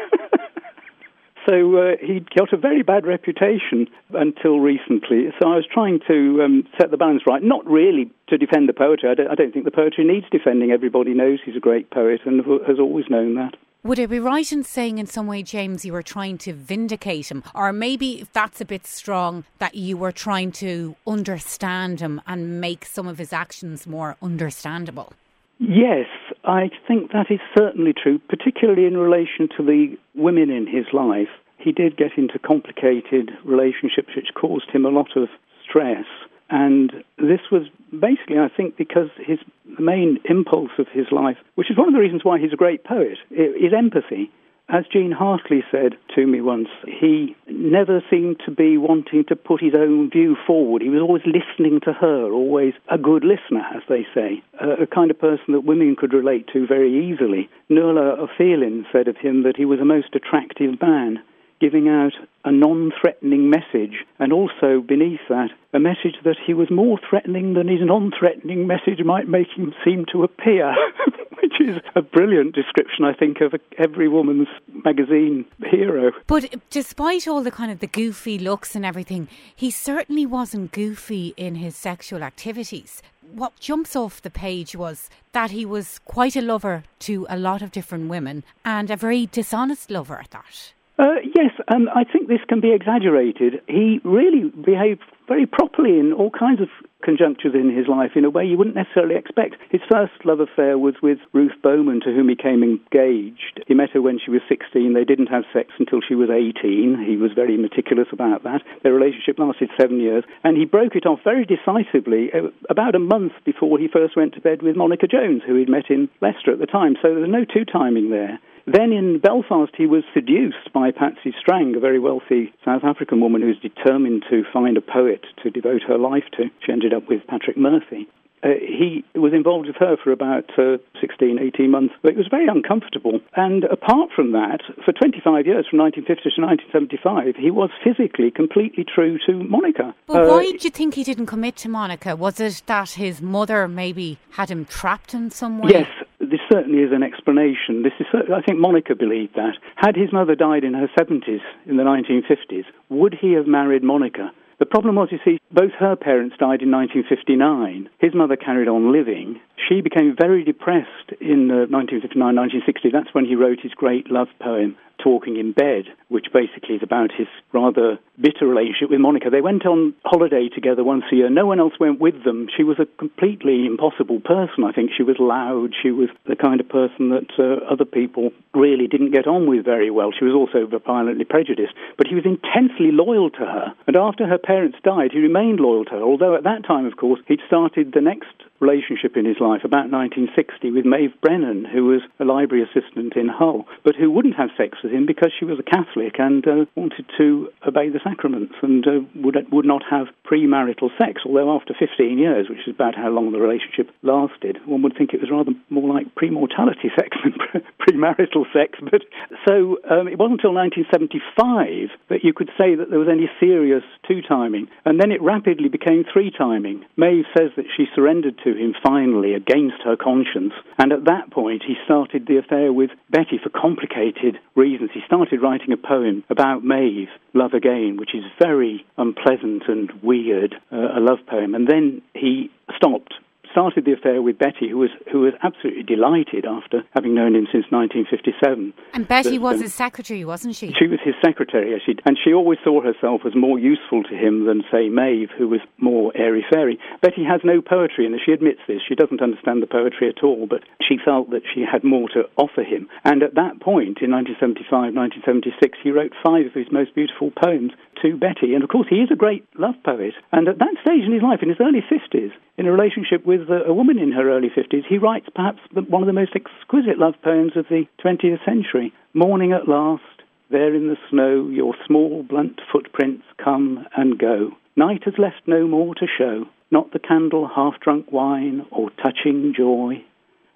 So 1.49 1.77
uh, 1.77 1.91
he 1.99 2.23
got 2.37 2.53
a 2.53 2.57
very 2.57 2.83
bad 2.83 3.07
reputation 3.07 3.87
until 4.13 4.59
recently. 4.59 5.29
So 5.41 5.49
I 5.49 5.55
was 5.55 5.65
trying 5.71 5.99
to 6.07 6.43
um, 6.43 6.67
set 6.79 6.91
the 6.91 6.97
balance 6.97 7.23
right, 7.25 7.41
not 7.41 7.65
really 7.65 8.11
to 8.27 8.37
defend 8.37 8.69
the 8.69 8.73
poetry. 8.73 9.09
I 9.09 9.15
don't, 9.15 9.31
I 9.31 9.35
don't 9.35 9.51
think 9.51 9.65
the 9.65 9.71
poetry 9.71 10.05
needs 10.05 10.27
defending. 10.31 10.71
Everybody 10.71 11.13
knows 11.13 11.39
he's 11.43 11.55
a 11.55 11.59
great 11.59 11.89
poet 11.89 12.21
and 12.25 12.43
has 12.67 12.77
always 12.79 13.05
known 13.09 13.35
that. 13.35 13.55
Would 13.81 13.97
it 13.97 14.09
be 14.09 14.19
right 14.19 14.51
in 14.51 14.63
saying 14.63 14.97
in 14.97 15.07
some 15.07 15.25
way, 15.25 15.41
James, 15.41 15.85
you 15.85 15.93
were 15.93 16.03
trying 16.03 16.37
to 16.39 16.53
vindicate 16.53 17.31
him? 17.31 17.43
Or 17.55 17.71
maybe 17.71 18.21
if 18.21 18.31
that's 18.33 18.59
a 18.59 18.65
bit 18.65 18.85
strong, 18.85 19.45
that 19.57 19.73
you 19.73 19.97
were 19.97 20.11
trying 20.11 20.51
to 20.53 20.97
understand 21.07 22.01
him 22.01 22.21
and 22.27 22.59
make 22.59 22.85
some 22.85 23.07
of 23.07 23.17
his 23.17 23.31
actions 23.31 23.87
more 23.87 24.17
understandable? 24.21 25.13
Yes, 25.59 26.07
I 26.45 26.71
think 26.87 27.11
that 27.11 27.29
is 27.29 27.39
certainly 27.57 27.93
true, 27.93 28.19
particularly 28.29 28.85
in 28.85 28.97
relation 28.97 29.49
to 29.57 29.63
the 29.63 29.97
women 30.15 30.49
in 30.49 30.65
his 30.65 30.85
life. 30.93 31.27
He 31.57 31.73
did 31.73 31.97
get 31.97 32.17
into 32.17 32.39
complicated 32.39 33.31
relationships 33.43 34.15
which 34.15 34.33
caused 34.33 34.71
him 34.71 34.85
a 34.85 34.89
lot 34.89 35.17
of 35.17 35.27
stress. 35.61 36.05
And 36.49 37.03
this 37.17 37.41
was 37.51 37.63
basically, 37.91 38.39
I 38.39 38.47
think, 38.47 38.77
because 38.77 39.09
his 39.17 39.39
main 39.77 40.17
impulse 40.29 40.71
of 40.79 40.87
his 40.93 41.07
life, 41.11 41.37
which 41.55 41.69
is 41.69 41.77
one 41.77 41.89
of 41.89 41.93
the 41.93 41.99
reasons 41.99 42.23
why 42.23 42.39
he's 42.39 42.53
a 42.53 42.57
great 42.57 42.85
poet, 42.85 43.17
is 43.29 43.73
empathy. 43.77 44.31
As 44.71 44.85
Jean 44.93 45.11
Hartley 45.11 45.63
said 45.71 45.97
to 46.13 46.27
me 46.27 46.41
once, 46.41 46.69
he 46.85 47.35
never 47.47 48.03
seemed 48.07 48.39
to 48.45 48.51
be 48.51 48.77
wanting 48.77 49.25
to 49.25 49.35
put 49.35 49.61
his 49.61 49.73
own 49.73 50.11
view 50.11 50.37
forward. 50.45 50.83
He 50.83 50.89
was 50.89 51.01
always 51.01 51.23
listening 51.25 51.79
to 51.85 51.93
her, 51.93 52.31
always 52.31 52.75
a 52.87 52.99
good 52.99 53.23
listener, 53.23 53.65
as 53.75 53.81
they 53.89 54.05
say, 54.13 54.43
a, 54.61 54.83
a 54.83 54.87
kind 54.87 55.09
of 55.09 55.19
person 55.19 55.53
that 55.53 55.61
women 55.61 55.95
could 55.95 56.13
relate 56.13 56.47
to 56.53 56.67
very 56.67 57.09
easily. 57.11 57.49
Nuala 57.67 58.21
O'Phelan 58.21 58.85
said 58.91 59.07
of 59.07 59.17
him 59.17 59.41
that 59.41 59.57
he 59.57 59.65
was 59.65 59.79
a 59.79 59.85
most 59.85 60.13
attractive 60.13 60.79
man 60.79 61.19
giving 61.59 61.89
out 61.89 62.13
a 62.45 62.51
non 62.51 62.91
threatening 63.01 63.49
message, 63.49 64.05
and 64.17 64.31
also 64.31 64.81
beneath 64.87 65.19
that, 65.29 65.49
a 65.73 65.79
message 65.79 66.15
that 66.23 66.37
he 66.45 66.53
was 66.53 66.69
more 66.71 66.99
threatening 67.09 67.53
than 67.53 67.67
his 67.67 67.81
non 67.81 68.11
threatening 68.17 68.67
message 68.67 69.03
might 69.03 69.27
make 69.27 69.47
him 69.55 69.73
seem 69.83 70.05
to 70.11 70.23
appear, 70.23 70.73
which 71.43 71.59
is 71.59 71.77
a 71.95 72.01
brilliant 72.01 72.55
description, 72.55 73.05
I 73.05 73.13
think, 73.13 73.41
of 73.41 73.53
every 73.77 74.07
woman's 74.07 74.47
magazine 74.85 75.45
hero. 75.65 76.11
But 76.27 76.55
despite 76.69 77.27
all 77.27 77.41
the 77.41 77.51
kind 77.51 77.71
of 77.71 77.79
the 77.79 77.87
goofy 77.87 78.39
looks 78.39 78.75
and 78.75 78.85
everything, 78.85 79.27
he 79.55 79.71
certainly 79.71 80.25
wasn't 80.25 80.71
goofy 80.71 81.33
in 81.37 81.55
his 81.55 81.75
sexual 81.75 82.23
activities 82.23 83.01
what 83.31 83.59
jumps 83.59 83.95
off 83.95 84.21
the 84.21 84.29
page 84.29 84.75
was 84.75 85.09
that 85.33 85.51
he 85.51 85.65
was 85.65 85.99
quite 86.05 86.35
a 86.35 86.41
lover 86.41 86.83
to 86.99 87.27
a 87.29 87.37
lot 87.37 87.61
of 87.61 87.71
different 87.71 88.09
women 88.09 88.43
and 88.65 88.89
a 88.89 88.95
very 88.95 89.25
dishonest 89.27 89.91
lover 89.91 90.19
at 90.19 90.31
that. 90.31 90.73
Uh, 90.99 91.15
yes, 91.33 91.51
and 91.69 91.87
I 91.89 92.03
think 92.03 92.27
this 92.27 92.43
can 92.49 92.59
be 92.59 92.73
exaggerated. 92.73 93.61
He 93.67 94.01
really 94.03 94.49
behaved 94.49 95.01
very 95.29 95.45
properly 95.45 95.97
in 95.97 96.11
all 96.11 96.29
kinds 96.29 96.59
of 96.59 96.67
conjunctures 97.03 97.55
in 97.55 97.73
his 97.73 97.87
life 97.87 98.11
in 98.15 98.25
a 98.25 98.29
way 98.29 98.43
you 98.43 98.57
wouldn't 98.57 98.75
necessarily 98.75 99.15
expect. 99.15 99.55
His 99.71 99.79
first 99.89 100.11
love 100.25 100.41
affair 100.41 100.77
was 100.77 100.95
with 101.01 101.19
Ruth 101.31 101.55
Bowman, 101.63 102.01
to 102.01 102.11
whom 102.11 102.27
he 102.27 102.35
came 102.35 102.63
engaged. 102.63 103.63
He 103.65 103.73
met 103.73 103.91
her 103.91 104.01
when 104.01 104.19
she 104.19 104.29
was 104.29 104.41
16. 104.49 104.91
They 104.91 105.05
didn't 105.05 105.27
have 105.27 105.45
sex 105.53 105.71
until 105.79 106.01
she 106.05 106.15
was 106.15 106.29
18. 106.29 107.01
He 107.07 107.15
was 107.15 107.31
very 107.31 107.55
meticulous 107.55 108.07
about 108.11 108.43
that. 108.43 108.61
Their 108.83 108.91
relationship 108.91 109.39
lasted 109.39 109.69
seven 109.79 110.01
years, 110.01 110.25
and 110.43 110.57
he 110.57 110.65
broke 110.65 110.97
it 110.97 111.05
off 111.05 111.19
very 111.23 111.45
decisively 111.45 112.27
uh, 112.33 112.51
about 112.69 112.95
a 112.95 112.99
month 112.99 113.31
before 113.45 113.79
he 113.79 113.87
first 113.87 114.17
went 114.17 114.33
to 114.33 114.41
bed 114.41 114.61
with 114.61 114.75
Monica 114.75 115.07
Jones, 115.07 115.43
who 115.47 115.55
he'd 115.55 115.69
met 115.69 115.89
in 115.89 116.09
Leicester 116.19 116.51
at 116.51 116.59
the 116.59 116.67
time. 116.67 116.95
So 117.01 117.15
there 117.15 117.23
was 117.23 117.31
no 117.31 117.45
two 117.45 117.63
timing 117.63 118.09
there. 118.09 118.39
Then 118.71 118.91
in 118.91 119.17
Belfast, 119.17 119.73
he 119.75 119.87
was 119.87 120.03
seduced 120.13 120.71
by 120.73 120.91
Patsy 120.91 121.33
Strang, 121.39 121.75
a 121.75 121.79
very 121.79 121.97
wealthy 121.97 122.53
South 122.63 122.83
African 122.83 123.19
woman 123.19 123.41
who 123.41 123.47
was 123.47 123.57
determined 123.57 124.23
to 124.29 124.43
find 124.53 124.77
a 124.77 124.81
poet 124.81 125.25
to 125.41 125.49
devote 125.49 125.81
her 125.87 125.97
life 125.97 126.25
to. 126.37 126.51
She 126.63 126.71
ended 126.71 126.93
up 126.93 127.09
with 127.09 127.25
Patrick 127.25 127.57
Murphy. 127.57 128.07
Uh, 128.43 128.49
he 128.61 129.03
was 129.15 129.33
involved 129.33 129.65
with 129.67 129.75
her 129.77 129.97
for 130.01 130.11
about 130.11 130.45
uh, 130.57 130.77
16, 131.01 131.39
18 131.39 131.71
months, 131.71 131.95
but 132.03 132.11
it 132.11 132.17
was 132.17 132.27
very 132.29 132.47
uncomfortable. 132.47 133.19
And 133.35 133.63
apart 133.63 134.11
from 134.15 134.33
that, 134.33 134.61
for 134.85 134.93
25 134.93 135.47
years, 135.47 135.65
from 135.67 135.79
1950 135.79 136.05
to 136.05 136.41
1975, 136.41 137.35
he 137.35 137.49
was 137.49 137.71
physically 137.83 138.29
completely 138.29 138.85
true 138.85 139.17
to 139.25 139.33
Monica. 139.33 139.95
But 140.05 140.25
uh, 140.25 140.29
why 140.29 140.43
do 140.43 140.59
you 140.61 140.69
think 140.69 140.93
he 140.93 141.03
didn't 141.03 141.25
commit 141.25 141.55
to 141.57 141.69
Monica? 141.69 142.15
Was 142.15 142.39
it 142.39 142.61
that 142.67 142.91
his 142.91 143.19
mother 143.19 143.67
maybe 143.67 144.19
had 144.31 144.49
him 144.49 144.65
trapped 144.65 145.15
in 145.15 145.31
some 145.31 145.59
way? 145.59 145.71
Yes, 145.73 145.87
this 146.29 146.39
certainly 146.51 146.79
is 146.79 146.91
an 146.91 147.03
explanation. 147.03 147.83
This 147.83 147.93
is, 147.99 148.07
I 148.13 148.41
think 148.41 148.59
Monica 148.59 148.95
believed 148.95 149.35
that. 149.35 149.57
Had 149.75 149.95
his 149.95 150.13
mother 150.13 150.35
died 150.35 150.63
in 150.63 150.73
her 150.73 150.87
70s, 150.99 151.41
in 151.65 151.77
the 151.77 151.83
1950s, 151.83 152.65
would 152.89 153.15
he 153.19 153.33
have 153.33 153.47
married 153.47 153.83
Monica? 153.83 154.31
The 154.59 154.65
problem 154.65 154.95
was, 154.95 155.07
you 155.11 155.19
see, 155.23 155.39
both 155.51 155.71
her 155.79 155.95
parents 155.95 156.35
died 156.37 156.61
in 156.61 156.69
1959. 156.69 157.89
His 157.99 158.13
mother 158.13 158.35
carried 158.35 158.67
on 158.67 158.91
living. 158.91 159.39
She 159.67 159.81
became 159.81 160.15
very 160.17 160.43
depressed 160.43 161.11
in 161.19 161.51
uh, 161.51 161.67
1959, 161.67 162.15
1960. 162.15 162.89
That's 162.91 163.13
when 163.13 163.25
he 163.25 163.35
wrote 163.35 163.59
his 163.61 163.73
great 163.73 164.09
love 164.09 164.29
poem, 164.41 164.77
Talking 165.03 165.37
in 165.37 165.53
Bed, 165.53 165.85
which 166.09 166.27
basically 166.33 166.75
is 166.75 166.83
about 166.83 167.11
his 167.15 167.27
rather 167.53 167.99
bitter 168.19 168.47
relationship 168.47 168.89
with 168.89 168.99
Monica. 168.99 169.29
They 169.29 169.41
went 169.41 169.65
on 169.65 169.95
holiday 170.03 170.49
together 170.49 170.83
once 170.83 171.05
a 171.11 171.15
year. 171.15 171.29
No 171.29 171.45
one 171.45 171.59
else 171.59 171.73
went 171.79 172.01
with 172.01 172.23
them. 172.25 172.47
She 172.55 172.63
was 172.63 172.79
a 172.79 172.85
completely 172.97 173.65
impossible 173.65 174.19
person, 174.19 174.65
I 174.65 174.73
think. 174.73 174.91
She 174.95 175.03
was 175.03 175.15
loud. 175.19 175.71
She 175.81 175.91
was 175.91 176.09
the 176.25 176.35
kind 176.35 176.59
of 176.59 176.67
person 176.67 177.09
that 177.09 177.31
uh, 177.39 177.63
other 177.71 177.85
people 177.85 178.31
really 178.53 178.87
didn't 178.87 179.11
get 179.11 179.27
on 179.27 179.47
with 179.47 179.63
very 179.63 179.89
well. 179.89 180.11
She 180.11 180.25
was 180.25 180.35
also 180.35 180.67
violently 180.85 181.25
prejudiced. 181.25 181.73
But 181.97 182.07
he 182.07 182.15
was 182.15 182.25
intensely 182.25 182.91
loyal 182.91 183.29
to 183.31 183.45
her. 183.45 183.73
And 183.87 183.95
after 183.95 184.27
her 184.27 184.37
parents 184.37 184.77
died, 184.83 185.11
he 185.13 185.19
remained 185.19 185.59
loyal 185.59 185.85
to 185.85 185.91
her, 185.91 186.01
although 186.01 186.35
at 186.35 186.43
that 186.43 186.65
time, 186.67 186.85
of 186.85 186.97
course, 186.97 187.21
he'd 187.27 187.39
started 187.47 187.93
the 187.93 188.01
next 188.01 188.35
relationship 188.59 189.15
in 189.15 189.25
his 189.25 189.37
life 189.39 189.61
about 189.63 189.91
1960 189.91 190.71
with 190.71 190.85
Maeve 190.85 191.13
Brennan, 191.21 191.65
who 191.65 191.85
was 191.85 192.01
a 192.19 192.25
library 192.25 192.63
assistant 192.63 193.15
in 193.15 193.29
Hull, 193.29 193.65
but 193.83 193.95
who 193.95 194.11
wouldn't 194.11 194.35
have 194.35 194.49
sex 194.57 194.79
with 194.83 194.91
him 194.91 195.05
because 195.05 195.31
she 195.37 195.45
was 195.45 195.59
a 195.59 195.63
Catholic 195.63 196.19
and 196.19 196.45
uh, 196.47 196.65
wanted 196.75 197.05
to 197.17 197.49
obey 197.67 197.89
the 197.89 198.01
sacraments 198.03 198.55
and 198.61 198.87
uh, 198.87 198.99
would, 199.15 199.37
would 199.51 199.65
not 199.65 199.83
have 199.89 200.07
premarital 200.25 200.89
sex. 200.97 201.21
Although 201.25 201.55
after 201.55 201.73
15 201.77 202.17
years, 202.17 202.49
which 202.49 202.65
is 202.67 202.73
about 202.73 202.95
how 202.95 203.09
long 203.09 203.31
the 203.31 203.39
relationship 203.39 203.93
lasted, 204.03 204.57
one 204.65 204.81
would 204.81 204.97
think 204.97 205.13
it 205.13 205.21
was 205.21 205.31
rather 205.31 205.51
more 205.69 205.87
like 205.87 206.13
premortality 206.15 206.89
sex 206.97 207.17
than 207.23 207.33
premarital 207.79 208.45
sex. 208.53 208.79
But 208.81 209.05
so 209.47 209.77
um, 209.89 210.07
it 210.07 210.17
wasn't 210.17 210.39
until 210.39 210.55
1975 210.55 211.91
that 212.09 212.23
you 212.23 212.31
could 212.33 212.49
say 212.57 212.75
that 212.75 212.89
there 212.89 212.99
was 212.99 213.11
any 213.11 213.29
serious 213.39 213.83
two 214.07 214.21
timing, 214.21 214.67
and 214.85 214.99
then 214.99 215.11
it 215.11 215.21
rapidly 215.21 215.67
became 215.67 216.05
three 216.11 216.31
timing. 216.31 216.85
Maeve 216.95 217.27
says 217.37 217.51
that 217.57 217.65
she 217.75 217.85
surrendered 217.93 218.39
to 218.43 218.48
to 218.49 218.59
him 218.59 218.73
finally 218.83 219.33
against 219.33 219.81
her 219.83 219.95
conscience. 219.95 220.53
And 220.77 220.91
at 220.91 221.05
that 221.05 221.31
point, 221.31 221.63
he 221.65 221.75
started 221.85 222.25
the 222.27 222.37
affair 222.37 222.73
with 222.73 222.91
Betty 223.09 223.39
for 223.41 223.49
complicated 223.49 224.39
reasons. 224.55 224.91
He 224.93 225.01
started 225.05 225.41
writing 225.41 225.71
a 225.71 225.77
poem 225.77 226.23
about 226.29 226.63
Maeve, 226.63 227.09
Love 227.33 227.53
Again, 227.53 227.97
which 227.97 228.15
is 228.15 228.23
very 228.39 228.85
unpleasant 228.97 229.63
and 229.67 229.91
weird, 230.01 230.55
uh, 230.71 230.97
a 230.97 230.99
love 230.99 231.19
poem. 231.27 231.55
And 231.55 231.67
then 231.67 232.01
he 232.13 232.49
stopped 232.75 233.13
started 233.51 233.85
the 233.85 233.93
affair 233.93 234.21
with 234.21 234.37
Betty, 234.37 234.69
who 234.69 234.77
was 234.77 234.89
who 235.11 235.21
was 235.21 235.33
absolutely 235.43 235.83
delighted 235.83 236.45
after 236.45 236.83
having 236.93 237.13
known 237.15 237.35
him 237.35 237.47
since 237.51 237.65
1957. 237.69 238.73
And 238.93 239.07
Betty 239.07 239.37
but, 239.37 239.43
was 239.43 239.55
um, 239.57 239.63
his 239.63 239.73
secretary, 239.73 240.25
wasn't 240.25 240.55
she? 240.55 240.73
She 240.73 240.87
was 240.87 240.99
his 241.03 241.15
secretary, 241.23 241.71
yes, 241.71 241.97
and 242.05 242.17
she 242.23 242.33
always 242.33 242.59
saw 242.63 242.81
herself 242.81 243.21
as 243.25 243.35
more 243.35 243.59
useful 243.59 244.03
to 244.03 244.15
him 244.15 244.45
than, 244.45 244.63
say, 244.71 244.89
Maeve, 244.89 245.29
who 245.37 245.47
was 245.47 245.61
more 245.77 246.11
airy 246.15 246.45
fairy. 246.51 246.79
Betty 247.01 247.23
has 247.23 247.41
no 247.43 247.61
poetry, 247.61 248.05
and 248.05 248.19
she 248.23 248.31
admits 248.31 248.59
this. 248.67 248.81
She 248.87 248.95
doesn't 248.95 249.21
understand 249.21 249.61
the 249.61 249.67
poetry 249.67 250.09
at 250.09 250.23
all, 250.23 250.47
but 250.47 250.63
she 250.81 250.97
felt 251.03 251.29
that 251.31 251.43
she 251.53 251.61
had 251.61 251.83
more 251.83 252.09
to 252.09 252.29
offer 252.37 252.63
him. 252.63 252.87
And 253.03 253.23
at 253.23 253.35
that 253.35 253.61
point, 253.61 254.01
in 254.01 254.11
1975, 254.11 254.93
1976, 254.93 255.77
he 255.83 255.91
wrote 255.91 256.13
five 256.23 256.45
of 256.45 256.53
his 256.53 256.71
most 256.71 256.95
beautiful 256.95 257.31
poems 257.31 257.71
to 258.01 258.17
Betty. 258.17 258.53
And 258.53 258.63
of 258.63 258.69
course, 258.69 258.87
he 258.89 259.01
is 259.03 259.11
a 259.11 259.15
great 259.15 259.45
love 259.57 259.75
poet. 259.83 260.13
And 260.31 260.47
at 260.47 260.59
that 260.59 260.75
stage 260.81 261.03
in 261.03 261.13
his 261.13 261.23
life, 261.23 261.39
in 261.41 261.49
his 261.49 261.59
early 261.59 261.83
50s, 261.83 262.31
in 262.57 262.67
a 262.67 262.71
relationship 262.71 263.25
with 263.25 263.38
a, 263.47 263.73
woman 263.73 263.99
in 263.99 264.11
her 264.11 264.29
early 264.29 264.49
50s, 264.49 264.85
he 264.87 264.97
writes 264.97 265.27
perhaps 265.33 265.59
one 265.71 266.01
of 266.01 266.07
the 266.07 266.13
most 266.13 266.35
exquisite 266.35 266.97
love 266.97 267.15
poems 267.23 267.53
of 267.55 267.65
the 267.69 267.85
20th 268.03 268.43
century. 268.43 268.93
Morning 269.13 269.51
at 269.51 269.67
last, 269.67 270.03
there 270.49 270.73
in 270.73 270.87
the 270.87 270.97
snow, 271.09 271.47
your 271.47 271.75
small 271.85 272.23
blunt 272.23 272.59
footprints 272.71 273.23
come 273.43 273.85
and 273.95 274.17
go. 274.17 274.51
Night 274.75 275.03
has 275.05 275.13
left 275.17 275.41
no 275.45 275.67
more 275.67 275.93
to 275.95 276.07
show, 276.17 276.45
not 276.71 276.91
the 276.91 276.99
candle 276.99 277.49
half 277.53 277.79
drunk 277.79 278.11
wine 278.11 278.65
or 278.71 278.89
touching 279.03 279.53
joy. 279.55 280.03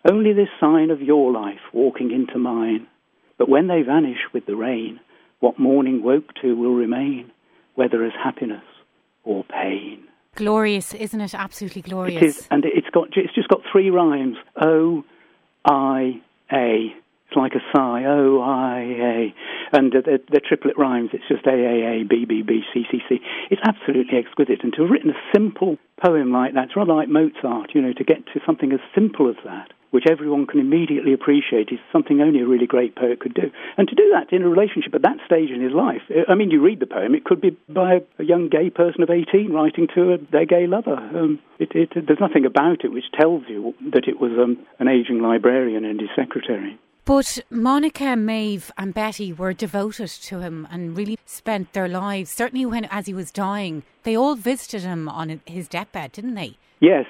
Only 0.10 0.34
this 0.34 0.50
sign 0.60 0.90
of 0.92 1.02
your 1.02 1.32
life 1.32 1.62
walking 1.74 2.12
into 2.12 2.38
mine. 2.38 2.88
But 3.38 3.50
when 3.50 3.68
they 3.68 3.82
vanish 3.82 4.20
with 4.34 4.46
the 4.46 4.56
rain, 4.56 5.00
what 5.40 5.60
morning 5.60 6.04
woke 6.04 6.34
to 6.42 6.56
will 6.56 6.74
remain, 6.74 7.32
whether 7.76 8.04
as 8.04 8.14
happiness 8.22 8.64
or 9.24 9.44
pain. 9.44 10.08
Glorious, 10.36 10.94
isn't 10.94 11.22
it? 11.22 11.36
Absolutely 11.36 11.84
glorious. 11.84 12.22
It 12.22 12.26
is, 12.26 12.48
and 12.50 12.66
it's 12.66 12.83
got 12.94 13.10
it's 13.18 13.34
just 13.36 13.50
got 13.50 13.62
three 13.72 13.90
rhymes: 13.90 14.38
O, 14.62 15.04
I, 15.66 16.22
A. 16.52 16.94
It's 17.28 17.38
like 17.38 17.54
a 17.54 17.66
sigh, 17.76 18.06
O 18.06 18.42
I 18.42 18.80
A, 18.80 19.34
and 19.76 19.96
uh, 19.96 20.02
they're, 20.06 20.20
they're, 20.30 20.42
triplet 20.48 20.78
rhymes. 20.78 21.10
It's 21.14 21.28
just 21.28 21.48
A 21.48 21.52
A 21.52 22.02
A 22.02 22.04
B 22.04 22.26
B 22.26 22.44
B 22.44 22.62
C 22.74 22.84
C 22.92 23.00
C. 23.10 23.20
It's 23.50 23.62
absolutely 23.66 24.20
exquisite, 24.20 24.64
and 24.64 24.72
to 24.74 24.84
have 24.84 24.92
written 24.92 25.10
a 25.10 25.20
simple 25.34 25.78
poem 26.04 26.32
like 26.32 26.54
that, 26.54 26.66
it's 26.66 26.76
rather 26.76 26.94
like 26.94 27.10
Mozart, 27.10 27.72
you 27.74 27.82
know, 27.82 27.94
to 27.94 28.04
get 28.04 28.26
to 28.34 28.40
something 28.46 28.72
as 28.72 28.80
simple 28.94 29.30
as 29.30 29.36
that 29.46 29.74
which 29.94 30.06
everyone 30.10 30.48
can 30.48 30.60
immediately 30.60 31.14
appreciate 31.14 31.70
is 31.72 31.78
something 31.92 32.20
only 32.20 32.42
a 32.42 32.48
really 32.48 32.66
great 32.66 32.96
poet 32.96 33.20
could 33.20 33.36
do. 33.36 33.52
And 33.78 33.88
to 33.88 33.94
do 33.94 34.12
that 34.12 34.34
in 34.34 34.42
a 34.42 34.50
relationship 34.50 34.96
at 34.96 35.04
that 35.04 35.18
stage 35.24 35.52
in 35.52 35.62
his 35.62 35.72
life, 35.72 36.02
I 36.28 36.34
mean, 36.34 36.50
you 36.50 36.64
read 36.64 36.80
the 36.80 36.88
poem, 36.88 37.14
it 37.14 37.26
could 37.26 37.40
be 37.40 37.56
by 37.70 38.02
a 38.18 38.24
young 38.24 38.50
gay 38.50 38.72
person 38.72 39.04
of 39.04 39.12
18 39.12 39.54
writing 39.54 39.88
to 39.94 40.14
a, 40.14 40.18
their 40.32 40.46
gay 40.46 40.66
lover. 40.66 40.96
Um, 40.96 41.40
it, 41.60 41.74
it, 41.76 41.90
there's 42.08 42.20
nothing 42.20 42.44
about 42.44 42.84
it 42.84 42.92
which 42.92 43.06
tells 43.14 43.44
you 43.48 43.76
that 43.94 44.08
it 44.08 44.20
was 44.20 44.32
um, 44.32 44.58
an 44.80 44.88
aging 44.88 45.22
librarian 45.22 45.86
and 45.86 46.00
his 46.00 46.10
secretary. 46.16 46.80
But 47.06 47.40
Monica, 47.52 48.16
Maeve, 48.16 48.72
and 48.78 48.96
Betty 48.96 49.32
were 49.32 49.54
devoted 49.54 50.08
to 50.08 50.40
him 50.40 50.68
and 50.72 50.98
really 50.98 51.20
spent 51.26 51.74
their 51.74 51.90
lives. 51.90 52.32
Certainly, 52.32 52.66
when 52.66 52.86
as 52.86 53.06
he 53.06 53.14
was 53.14 53.30
dying, 53.30 53.84
they 54.04 54.16
all 54.16 54.36
visited 54.36 54.82
him 54.82 55.08
on 55.08 55.42
his 55.46 55.68
deathbed, 55.68 56.14
didn't 56.14 56.36
they? 56.36 56.58
Yes, 56.80 57.06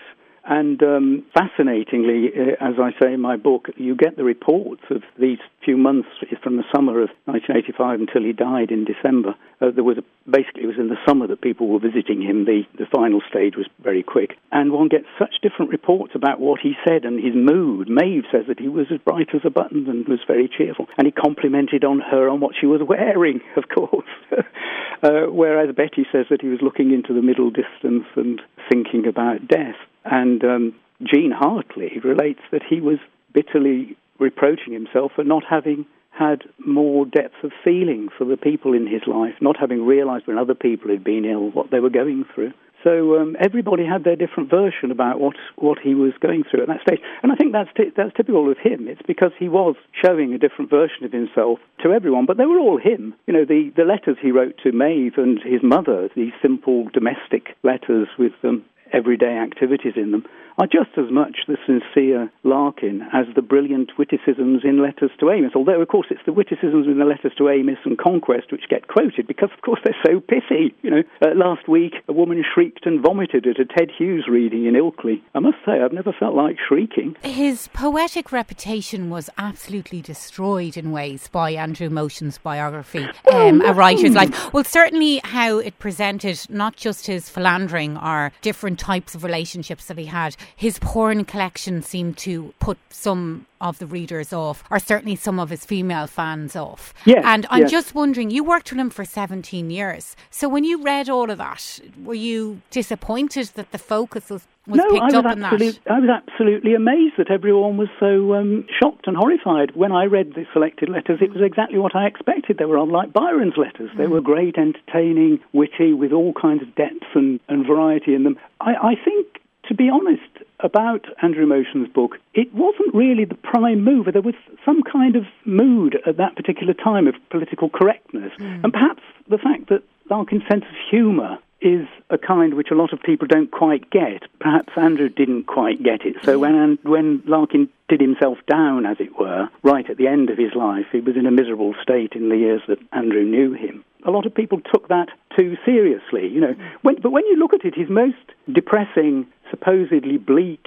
and 0.46 0.82
um, 0.84 1.26
fascinatingly, 1.34 2.28
uh, 2.36 2.60
as 2.60 2.76
I 2.78 2.92
say 3.02 3.14
in 3.14 3.22
my 3.22 3.38
book, 3.38 3.68
you 3.78 3.96
get 3.96 4.18
the 4.18 4.26
reports 4.26 4.82
of 4.90 5.02
these 5.18 5.38
few 5.64 5.78
months 5.78 6.10
from 6.44 6.58
the 6.58 6.66
summer 6.76 7.02
of 7.02 7.10
1985 7.26 8.02
until 8.02 8.24
he 8.24 8.34
died 8.34 8.70
in 8.70 8.84
December. 8.84 9.36
Uh, 9.62 9.72
there 9.74 9.86
was 9.86 9.98
a, 9.98 10.04
basically 10.30 10.64
it 10.64 10.68
was 10.68 10.78
in 10.78 10.90
the 10.90 11.00
summer 11.08 11.28
that 11.28 11.40
people 11.40 11.70
were 11.70 11.80
visiting 11.80 12.22
him. 12.22 12.44
The 12.44 12.64
the 12.78 12.88
final 12.92 13.22
stage 13.30 13.56
was 13.56 13.68
very 13.82 14.04
quick, 14.04 14.36
and 14.52 14.74
one 14.74 14.90
gets 14.90 15.06
such 15.18 15.36
different 15.42 15.72
reports 15.72 16.12
about 16.14 16.42
what 16.42 16.60
he 16.60 16.74
said 16.86 17.06
and 17.06 17.24
his 17.24 17.36
mood. 17.36 17.88
Maeve 17.90 18.26
says 18.30 18.44
that 18.50 18.60
he 18.60 18.68
was 18.68 18.88
as 18.92 19.00
bright 19.00 19.30
as 19.34 19.42
a 19.46 19.50
button 19.50 19.88
and 19.88 20.06
was 20.10 20.20
very 20.28 20.50
cheerful, 20.50 20.88
and 20.98 21.08
he 21.08 21.12
complimented 21.12 21.86
on 21.86 22.02
her 22.02 22.28
on 22.28 22.42
what 22.42 22.56
she 22.60 22.66
was 22.66 22.82
wearing, 22.84 23.40
of 23.56 23.64
course. 23.70 24.12
uh, 25.04 25.32
whereas 25.32 25.74
Betty 25.74 26.06
says 26.12 26.26
that 26.30 26.42
he 26.42 26.48
was 26.48 26.60
looking 26.62 26.92
into 26.92 27.14
the 27.14 27.22
middle 27.22 27.50
distance 27.50 28.06
and 28.18 28.42
thinking 28.70 29.08
about 29.08 29.48
death. 29.48 29.80
And 30.06 30.44
um, 30.44 30.76
Jean 31.02 31.32
Hartley 31.32 32.00
relates 32.04 32.42
that 32.52 32.62
he 32.68 32.82
was 32.82 32.98
bitterly 33.34 33.98
reproaching 34.20 34.74
himself 34.74 35.12
for 35.16 35.24
not 35.24 35.44
having 35.50 35.86
had 36.12 36.44
more 36.64 37.06
depth 37.06 37.44
of 37.44 37.52
feeling 37.64 38.10
for 38.18 38.26
the 38.26 38.38
people 38.38 38.74
in 38.74 38.86
his 38.86 39.02
life, 39.08 39.34
not 39.42 39.58
having 39.60 39.86
realized 39.86 40.28
when 40.28 40.38
other 40.38 40.54
people 40.54 40.92
had 40.92 41.04
been 41.04 41.26
ill 41.26 41.50
what 41.50 41.72
they 41.72 41.80
were 41.80 41.90
going 41.90 42.24
through. 42.34 42.54
So 42.84 43.18
um, 43.18 43.38
everybody 43.40 43.86
had 43.86 44.04
their 44.04 44.18
different 44.18 44.50
version 44.50 44.92
about 44.92 45.20
what, 45.20 45.36
what 45.56 45.80
he 45.80 45.96
was 45.96 46.12
going 46.20 46.44
through 46.44 46.64
at 46.64 46.68
that 46.68 46.82
stage, 46.82 47.00
and 47.24 47.32
I 47.32 47.36
think 47.36 47.54
that's 47.54 47.70
t- 47.78 47.94
that's 47.96 48.14
typical 48.16 48.52
of 48.52 48.58
him. 48.58 48.90
It's 48.90 49.02
because 49.08 49.32
he 49.40 49.48
was 49.48 49.76
showing 50.04 50.34
a 50.34 50.38
different 50.38 50.70
version 50.70 51.06
of 51.06 51.14
himself 51.14 51.60
to 51.82 51.94
everyone, 51.94 52.26
but 52.26 52.36
they 52.36 52.46
were 52.46 52.60
all 52.60 52.78
him. 52.78 53.16
You 53.26 53.34
know, 53.34 53.46
the, 53.46 53.72
the 53.76 53.86
letters 53.86 54.18
he 54.22 54.32
wrote 54.32 54.56
to 54.64 54.74
Maeve 54.74 55.14
and 55.18 55.40
his 55.42 55.64
mother, 55.64 56.10
these 56.14 56.34
simple 56.42 56.90
domestic 56.94 57.56
letters 57.64 58.10
with 58.20 58.34
um, 58.44 58.66
everyday 58.94 59.38
activities 59.38 59.94
in 59.96 60.12
them, 60.12 60.26
are 60.58 60.68
just 60.68 60.98
as 60.98 61.12
much 61.12 61.38
the 61.48 61.58
sincere 61.66 62.32
Larkin 62.44 63.02
as 63.14 63.26
the 63.36 63.42
brilliant 63.42 63.92
witticisms 63.98 64.62
in 64.64 64.82
letters 64.82 65.12
to 65.20 65.30
Amis. 65.30 65.52
Although, 65.56 65.82
of 65.82 65.88
course, 65.88 66.08
it's 66.10 66.26
the 66.26 66.34
witticisms 66.34 66.88
in 66.88 67.00
the 67.00 67.06
letters 67.06 67.34
to 67.38 67.50
Amis 67.50 67.80
and 67.86 67.98
Conquest 67.98 68.52
which 68.52 68.70
get 68.70 68.88
quoted 68.88 69.28
because, 69.28 69.50
of 69.56 69.62
course, 69.62 69.80
they're 69.84 69.96
so 70.06 70.20
pithy. 70.20 70.74
You 70.82 70.92
know, 70.92 71.04
uh, 71.22 71.36
last 71.36 71.68
week 71.68 71.94
a 72.08 72.14
woman 72.14 72.44
shrieked 72.54 72.86
and 72.86 73.02
vomited 73.02 73.48
at 73.48 73.60
a 73.60 73.66
Ted 73.66 73.90
Hughes 73.98 74.28
reading 74.30 74.66
in 74.66 74.74
Ilkley. 74.74 75.22
I 75.36 75.40
must 75.40 75.58
say, 75.66 75.82
I've 75.82 75.94
never 75.94 76.14
felt 76.14 76.36
like 76.36 76.58
shrieking. 76.68 77.16
His 77.24 77.68
poetic 77.70 78.32
reputation 78.32 79.10
was 79.10 79.30
absolutely 79.38 80.02
destroyed 80.02 80.78
in 80.78 80.92
ways 80.92 81.28
by 81.28 81.52
Andrew 81.52 81.90
Motion's 81.90 82.38
biography, 82.38 83.08
um, 83.32 83.62
a 83.62 83.74
writer's 83.74 84.14
life. 84.14 84.54
Well, 84.54 84.64
certainly 84.64 85.22
how 85.24 85.58
it 85.58 85.80
presented 85.80 86.40
not 86.50 86.76
just 86.76 87.08
his 87.08 87.30
philandering 87.30 87.98
or 87.98 88.32
different 88.42 88.80
types 88.80 89.16
of 89.16 89.24
relationships 89.24 89.86
that 89.86 89.98
he 89.98 90.06
had, 90.06 90.36
his 90.56 90.80
porn 90.80 91.26
collection 91.26 91.82
seemed 91.82 92.18
to 92.20 92.54
put 92.60 92.78
some 92.90 93.46
of 93.62 93.80
the 93.80 93.86
readers 93.86 94.34
off, 94.34 94.64
or 94.70 94.80
certainly 94.80 95.16
some 95.16 95.40
of 95.40 95.50
his 95.50 95.66
female 95.66 96.08
fans 96.08 96.56
off. 96.56 96.94
Yes, 97.06 97.24
and 97.26 97.46
I'm 97.50 97.62
yes. 97.62 97.72
just 97.72 97.96
wondering, 97.96 98.30
you 98.30 98.44
worked 98.44 98.72
with 98.72 98.80
him 98.80 98.90
for 98.90 99.06
17 99.06 99.70
years. 99.70 100.16
So 100.30 100.50
when 100.50 100.64
you 100.64 100.84
read 100.84 101.10
all 101.10 101.30
of 101.30 101.38
that, 101.38 101.80
were 102.04 102.14
you 102.14 102.62
disappointed 102.72 103.48
that 103.56 103.72
the 103.72 103.78
focus 103.78 104.30
was 104.30 104.46
was 104.66 104.78
no, 104.78 104.90
picked 104.92 105.02
I 105.02 105.06
was 105.06 105.14
up 105.14 105.26
in 105.26 105.44
absolute, 105.44 105.80
that. 105.84 105.92
I 105.92 106.00
was 106.00 106.10
absolutely 106.10 106.74
amazed 106.74 107.16
that 107.18 107.30
everyone 107.30 107.76
was 107.76 107.90
so 108.00 108.34
um, 108.34 108.66
shocked 108.82 109.08
and 109.08 109.18
horrified. 109.18 109.76
When 109.76 109.92
I 109.92 110.06
read 110.06 110.36
the 110.36 110.46
selected 110.54 110.88
letters, 110.88 111.20
it 111.22 111.34
was 111.34 111.42
exactly 111.44 111.80
what 111.80 111.96
I 111.96 112.06
expected. 112.06 112.58
They 112.58 112.66
were 112.66 112.78
unlike 112.78 113.12
Byron's 113.12 113.58
letters. 113.58 113.90
They 113.98 114.08
were 114.08 114.22
great, 114.22 114.58
entertaining, 114.58 115.40
witty, 115.52 115.94
with 115.94 116.14
all 116.14 116.34
kinds 116.34 116.62
of 116.62 116.74
depth 116.76 117.12
and, 117.14 117.42
and 117.50 117.68
variety 117.68 118.16
in 118.16 118.24
them. 118.24 118.38
I, 118.62 118.74
I 118.76 118.96
think 119.04 119.43
to 119.68 119.74
be 119.74 119.90
honest 119.90 120.22
about 120.60 121.06
Andrew 121.22 121.46
Motion's 121.46 121.90
book, 121.90 122.18
it 122.34 122.54
wasn't 122.54 122.94
really 122.94 123.26
the 123.26 123.36
prime 123.36 123.84
mover. 123.84 124.12
There 124.12 124.22
was 124.22 124.36
some 124.66 124.84
kind 124.84 125.16
of 125.16 125.26
mood 125.46 125.98
at 126.06 126.18
that 126.18 126.36
particular 126.36 126.74
time 126.74 127.08
of 127.08 127.16
political 127.30 127.70
correctness. 127.70 128.32
Mm. 128.40 128.64
And 128.66 128.74
perhaps 128.74 129.02
the 129.30 129.38
fact 129.38 129.70
that 129.70 129.84
Larkin's 130.10 130.44
sense 130.50 130.64
of 130.64 130.76
humour 130.90 131.38
is 131.64 131.88
a 132.10 132.18
kind 132.18 132.56
which 132.56 132.72
a 132.72 132.76
lot 132.76 132.92
of 132.92 133.02
people 133.02 133.26
don't 133.26 133.50
quite 133.50 133.90
get. 133.90 134.24
Perhaps 134.40 134.74
Andrew 134.76 135.08
didn't 135.08 135.46
quite 135.46 135.82
get 135.82 136.06
it. 136.06 136.18
So 136.24 136.38
when 136.38 136.78
when 136.84 137.24
Larkin 137.26 137.70
did 137.88 138.02
himself 138.02 138.38
down, 138.48 138.86
as 138.86 138.98
it 139.00 139.18
were, 139.18 139.50
right 139.64 139.90
at 139.90 139.98
the 139.98 140.08
end 140.08 140.30
of 140.30 140.38
his 140.38 140.54
life, 140.56 140.88
he 140.92 141.00
was 141.00 141.16
in 141.16 141.26
a 141.26 141.32
miserable 141.32 141.74
state 141.82 142.14
in 142.14 142.28
the 142.28 142.38
years 142.38 142.62
that 142.68 142.80
Andrew 142.92 143.24
knew 143.24 143.54
him. 143.54 143.86
A 144.06 144.12
lot 144.12 144.26
of 144.26 144.34
people 144.34 144.60
took 144.74 144.90
that 144.90 145.08
too 145.38 145.56
seriously, 145.66 146.28
you 146.28 146.42
know. 146.42 146.56
When, 146.82 146.96
but 147.02 147.12
when 147.12 147.26
you 147.26 147.38
look 147.38 147.54
at 147.54 147.66
it, 147.66 147.74
his 147.76 147.90
most 147.90 148.18
depressing, 148.52 149.28
supposedly 149.50 150.18
bleak 150.18 150.66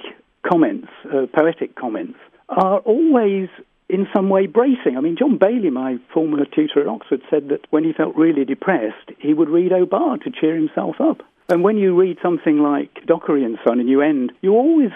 comments, 0.49 0.87
uh, 1.05 1.27
poetic 1.33 1.75
comments, 1.75 2.17
are 2.49 2.79
always 2.79 3.49
in 3.89 4.07
some 4.13 4.29
way 4.29 4.47
bracing. 4.47 4.97
I 4.97 5.01
mean, 5.01 5.15
John 5.17 5.37
Bayley, 5.37 5.69
my 5.69 5.97
former 6.13 6.45
tutor 6.45 6.81
at 6.81 6.87
Oxford, 6.87 7.21
said 7.29 7.49
that 7.49 7.65
when 7.69 7.83
he 7.83 7.93
felt 7.93 8.15
really 8.15 8.45
depressed, 8.45 9.11
he 9.19 9.33
would 9.33 9.49
read 9.49 9.71
Aubade 9.71 10.23
to 10.23 10.31
cheer 10.31 10.55
himself 10.55 10.95
up. 10.99 11.21
And 11.49 11.63
when 11.63 11.77
you 11.77 11.95
read 11.95 12.17
something 12.21 12.59
like 12.59 13.05
Dockery 13.05 13.45
and 13.45 13.57
Son 13.65 13.79
and 13.79 13.87
you 13.87 14.01
end, 14.01 14.33
you 14.41 14.53
always 14.53 14.91